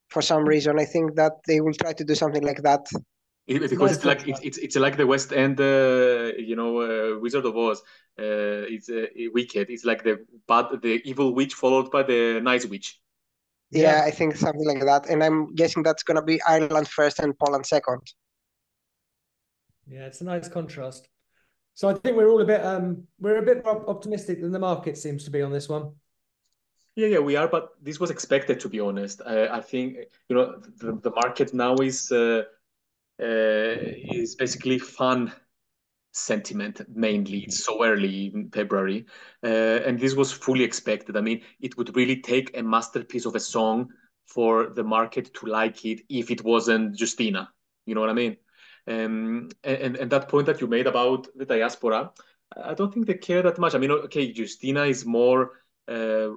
For 0.09 0.21
some 0.21 0.45
reason, 0.45 0.79
I 0.79 0.85
think 0.85 1.15
that 1.15 1.33
they 1.47 1.59
will 1.59 1.73
try 1.73 1.93
to 1.93 2.03
do 2.03 2.15
something 2.15 2.43
like 2.43 2.63
that. 2.63 2.85
It, 3.47 3.69
because 3.69 3.95
it's 3.95 4.03
like 4.03 4.27
it's, 4.27 4.41
it's 4.41 4.57
it's 4.57 4.75
like 4.75 4.97
the 4.97 5.07
West 5.07 5.31
End, 5.31 5.59
uh, 5.61 6.33
you 6.37 6.55
know, 6.57 6.81
uh, 6.81 7.19
Wizard 7.19 7.45
of 7.45 7.55
Oz. 7.55 7.81
Uh, 8.19 8.67
it's 8.67 8.89
uh, 8.89 9.05
wicked. 9.33 9.69
It's 9.69 9.85
like 9.85 10.03
the 10.03 10.25
bad, 10.47 10.81
the 10.81 11.01
evil 11.05 11.33
witch 11.33 11.53
followed 11.53 11.89
by 11.89 12.03
the 12.03 12.41
nice 12.41 12.65
witch. 12.65 12.99
Yeah, 13.71 13.81
yeah, 13.81 14.03
I 14.05 14.11
think 14.11 14.35
something 14.35 14.65
like 14.65 14.83
that, 14.83 15.09
and 15.09 15.23
I'm 15.23 15.55
guessing 15.55 15.81
that's 15.81 16.03
gonna 16.03 16.21
be 16.21 16.41
Ireland 16.43 16.89
first 16.89 17.19
and 17.19 17.37
Poland 17.39 17.65
second. 17.65 18.01
Yeah, 19.87 20.05
it's 20.07 20.19
a 20.19 20.25
nice 20.25 20.49
contrast. 20.49 21.07
So 21.73 21.87
I 21.87 21.93
think 21.93 22.17
we're 22.17 22.29
all 22.29 22.41
a 22.41 22.45
bit 22.45 22.65
um 22.65 23.07
we're 23.19 23.37
a 23.37 23.45
bit 23.45 23.63
more 23.63 23.89
optimistic 23.89 24.41
than 24.41 24.51
the 24.51 24.59
market 24.59 24.97
seems 24.97 25.23
to 25.23 25.31
be 25.31 25.41
on 25.41 25.51
this 25.53 25.69
one. 25.69 25.93
Yeah, 26.95 27.07
yeah, 27.07 27.19
we 27.19 27.35
are, 27.35 27.47
but 27.47 27.69
this 27.81 27.99
was 27.99 28.09
expected 28.09 28.59
to 28.59 28.69
be 28.69 28.79
honest. 28.79 29.21
I, 29.25 29.47
I 29.47 29.61
think 29.61 29.97
you 30.27 30.35
know 30.35 30.59
the, 30.77 30.99
the 31.01 31.11
market 31.11 31.53
now 31.53 31.75
is 31.75 32.11
uh, 32.11 32.43
is 33.19 34.35
basically 34.35 34.79
fun 34.79 35.33
sentiment 36.11 36.81
mainly. 36.93 37.39
It's 37.39 37.63
so 37.63 37.83
early 37.83 38.31
in 38.33 38.49
February, 38.49 39.05
uh, 39.43 39.47
and 39.85 39.99
this 39.99 40.15
was 40.15 40.31
fully 40.31 40.63
expected. 40.63 41.15
I 41.15 41.21
mean, 41.21 41.41
it 41.59 41.77
would 41.77 41.95
really 41.95 42.21
take 42.21 42.57
a 42.57 42.63
masterpiece 42.63 43.25
of 43.25 43.35
a 43.35 43.39
song 43.39 43.89
for 44.25 44.69
the 44.69 44.83
market 44.83 45.33
to 45.35 45.45
like 45.45 45.85
it 45.85 46.01
if 46.09 46.31
it 46.31 46.43
wasn't 46.43 46.97
Justyna. 46.97 47.47
You 47.85 47.95
know 47.95 48.01
what 48.01 48.09
I 48.09 48.13
mean? 48.13 48.37
Um, 48.87 49.49
and, 49.63 49.95
and 49.97 50.11
that 50.11 50.29
point 50.29 50.45
that 50.47 50.61
you 50.61 50.67
made 50.67 50.87
about 50.87 51.27
the 51.35 51.45
diaspora, 51.45 52.11
I 52.55 52.73
don't 52.73 52.93
think 52.93 53.05
they 53.05 53.15
care 53.15 53.41
that 53.43 53.57
much. 53.57 53.75
I 53.75 53.77
mean, 53.77 53.91
okay, 53.91 54.33
Justyna 54.33 54.89
is 54.89 55.05
more 55.05 55.51
uh, 55.87 56.29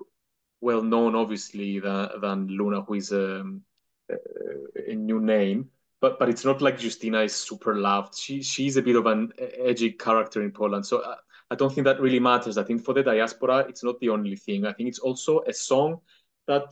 well 0.60 0.82
known, 0.82 1.14
obviously, 1.14 1.80
than, 1.80 2.08
than 2.20 2.46
Luna, 2.48 2.82
who 2.82 2.94
is 2.94 3.12
um, 3.12 3.62
a 4.08 4.94
new 4.94 5.20
name. 5.20 5.70
But 6.00 6.18
but 6.18 6.28
it's 6.28 6.44
not 6.44 6.62
like 6.62 6.78
Justyna 6.78 7.24
is 7.24 7.34
super 7.34 7.74
loved. 7.74 8.16
She 8.16 8.42
she's 8.42 8.76
a 8.76 8.82
bit 8.82 8.96
of 8.96 9.06
an 9.06 9.32
edgy 9.38 9.92
character 9.92 10.42
in 10.42 10.50
Poland. 10.50 10.86
So 10.86 11.04
I, 11.04 11.16
I 11.50 11.56
don't 11.56 11.72
think 11.72 11.84
that 11.84 12.00
really 12.00 12.20
matters. 12.20 12.56
I 12.56 12.62
think 12.62 12.84
for 12.84 12.94
the 12.94 13.02
diaspora, 13.02 13.66
it's 13.68 13.84
not 13.84 13.98
the 14.00 14.08
only 14.08 14.36
thing. 14.36 14.64
I 14.66 14.72
think 14.72 14.88
it's 14.88 14.98
also 15.00 15.42
a 15.46 15.52
song 15.52 16.00
that 16.46 16.64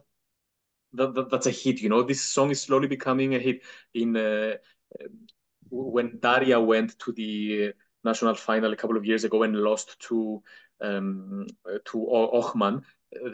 that, 0.95 1.15
that, 1.15 1.31
that's 1.31 1.47
a 1.47 1.51
hit. 1.51 1.81
You 1.81 1.89
know, 1.89 2.03
this 2.03 2.23
song 2.23 2.51
is 2.51 2.63
slowly 2.63 2.89
becoming 2.89 3.35
a 3.35 3.39
hit. 3.39 3.63
In 3.95 4.17
uh, 4.17 4.55
when 5.71 6.19
Daria 6.21 6.61
went 6.61 6.99
to 7.01 7.13
the 7.13 7.73
national 8.05 8.35
final 8.35 8.73
a 8.73 8.77
couple 8.77 8.97
of 8.97 9.05
years 9.05 9.25
ago 9.25 9.43
and 9.43 9.57
lost 9.57 9.99
to 10.09 10.43
um, 10.81 11.47
to 11.87 11.99
Ochman, 11.99 12.83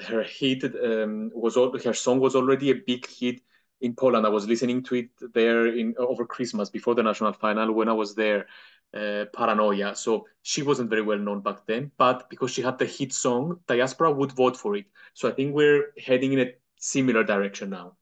her 0.06 0.22
hit 0.22 0.64
um, 0.64 1.30
was 1.34 1.56
her 1.84 1.94
song 1.94 2.20
was 2.20 2.34
already 2.34 2.70
a 2.70 2.74
big 2.74 3.06
hit 3.06 3.40
in 3.80 3.94
Poland. 3.94 4.26
I 4.26 4.30
was 4.30 4.46
listening 4.46 4.82
to 4.84 4.94
it 4.96 5.10
there 5.32 5.66
in 5.66 5.94
over 5.98 6.24
Christmas 6.24 6.70
before 6.70 6.94
the 6.94 7.02
national 7.02 7.32
final 7.32 7.72
when 7.72 7.88
I 7.88 7.92
was 7.92 8.14
there. 8.14 8.46
Uh, 8.94 9.24
Paranoia. 9.32 9.96
So 9.96 10.24
she 10.42 10.62
wasn't 10.62 10.88
very 10.88 11.02
well 11.02 11.18
known 11.18 11.40
back 11.40 11.66
then, 11.66 11.90
but 11.98 12.30
because 12.30 12.52
she 12.52 12.62
had 12.62 12.78
the 12.78 12.84
hit 12.84 13.12
song, 13.12 13.58
diaspora 13.66 14.12
would 14.12 14.30
vote 14.30 14.56
for 14.56 14.76
it. 14.76 14.84
So 15.14 15.28
I 15.28 15.32
think 15.32 15.52
we're 15.52 15.86
heading 15.98 16.32
in 16.32 16.38
a 16.38 16.52
similar 16.76 17.24
direction 17.24 17.70
now. 17.70 17.96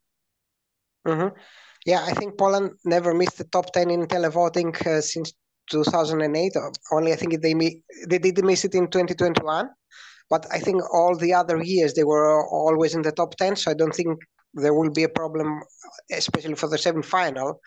Mm-hmm. 1.06 1.34
Yeah, 1.86 2.04
I 2.06 2.12
think 2.12 2.36
Poland 2.36 2.72
never 2.84 3.14
missed 3.14 3.38
the 3.38 3.44
top 3.44 3.72
10 3.72 3.90
in 3.90 4.06
televoting 4.06 4.74
uh, 4.86 5.00
since 5.00 5.32
2008. 5.70 6.52
Only 6.92 7.12
I 7.12 7.16
think 7.16 7.40
they 7.40 7.54
they 8.08 8.18
did 8.18 8.44
miss 8.44 8.64
it 8.64 8.74
in 8.74 8.88
2021, 8.88 9.70
but 10.28 10.46
I 10.52 10.58
think 10.58 10.82
all 10.92 11.16
the 11.16 11.34
other 11.34 11.62
years 11.62 11.94
they 11.94 12.04
were 12.04 12.46
always 12.48 12.94
in 12.94 13.02
the 13.02 13.12
top 13.12 13.34
10. 13.36 13.56
So 13.56 13.70
I 13.70 13.74
don't 13.74 13.94
think 13.94 14.18
there 14.54 14.74
will 14.74 14.90
be 14.90 15.04
a 15.04 15.08
problem, 15.08 15.62
especially 16.10 16.54
for 16.54 16.68
the 16.68 16.78
semi-final. 16.78 17.60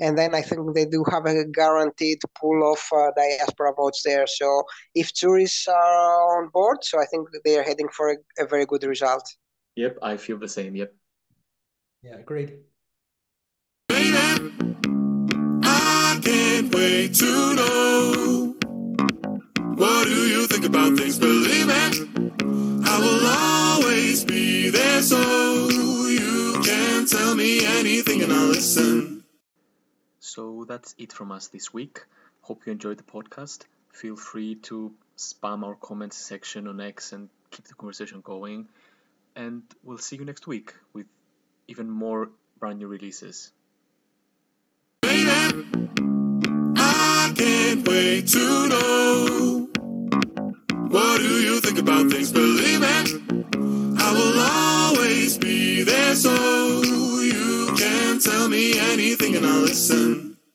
And 0.00 0.18
then 0.18 0.34
I 0.34 0.42
think 0.42 0.74
they 0.74 0.84
do 0.84 1.04
have 1.10 1.26
a 1.26 1.44
guaranteed 1.44 2.18
pool 2.38 2.72
of 2.72 2.80
uh, 2.96 3.10
diaspora 3.16 3.72
votes 3.76 4.02
there. 4.04 4.26
So 4.26 4.64
if 4.94 5.12
tourists 5.12 5.68
are 5.68 6.38
on 6.38 6.48
board, 6.52 6.82
so 6.82 7.00
I 7.00 7.06
think 7.06 7.28
they 7.44 7.58
are 7.58 7.62
heading 7.62 7.88
for 7.96 8.10
a, 8.12 8.16
a 8.42 8.46
very 8.46 8.66
good 8.66 8.82
result. 8.84 9.22
Yep, 9.76 9.98
I 10.02 10.16
feel 10.16 10.38
the 10.38 10.48
same. 10.48 10.74
Yep. 10.74 10.94
Yeah, 12.02 12.16
agreed. 12.16 12.58
I 15.64 16.20
can't 16.22 16.74
wait 16.74 17.14
to 17.14 17.54
know. 17.54 18.54
What 19.76 20.04
do 20.04 20.26
you 20.26 20.46
think 20.46 20.64
about 20.64 20.96
things? 20.96 21.18
Believe 21.18 21.68
it, 21.68 22.31
I 22.94 22.98
will 22.98 23.26
always 23.26 24.22
be 24.24 24.68
there 24.68 25.00
so 25.00 25.16
you 26.08 26.60
can 26.62 27.06
tell 27.06 27.34
me 27.34 27.64
anything 27.64 28.22
and 28.22 28.30
I'll 28.30 28.48
listen. 28.48 29.24
So 30.20 30.66
that's 30.68 30.94
it 30.98 31.10
from 31.10 31.32
us 31.32 31.48
this 31.48 31.72
week. 31.72 32.04
Hope 32.42 32.66
you 32.66 32.72
enjoyed 32.72 32.98
the 32.98 33.04
podcast. 33.04 33.62
Feel 33.92 34.16
free 34.16 34.56
to 34.68 34.92
spam 35.16 35.64
our 35.64 35.74
comments 35.74 36.18
section 36.18 36.68
on 36.68 36.82
X 36.82 37.12
and 37.12 37.30
keep 37.50 37.66
the 37.66 37.72
conversation 37.74 38.20
going. 38.20 38.68
And 39.34 39.62
we'll 39.82 39.96
see 39.96 40.16
you 40.16 40.26
next 40.26 40.46
week 40.46 40.74
with 40.92 41.06
even 41.68 41.88
more 41.88 42.28
brand 42.58 42.78
new 42.78 42.88
releases. 42.88 43.52
I 45.02 45.64
can't 47.34 47.88
wait 47.88 48.28
to 48.28 48.68
know. 48.68 49.68
What 50.88 51.18
do 51.20 51.40
you 51.40 51.61
think 51.74 51.88
about 51.88 52.10
things? 52.10 52.32
Believe 52.32 52.82
it, 52.82 53.22
I 53.98 54.12
will 54.12 54.98
always 54.98 55.38
be 55.38 55.82
there 55.82 56.14
so 56.14 56.30
you 57.22 57.74
can 57.76 58.18
tell 58.18 58.48
me 58.48 58.78
anything 58.78 59.36
and 59.36 59.46
I'll 59.46 59.62
listen. 59.62 60.31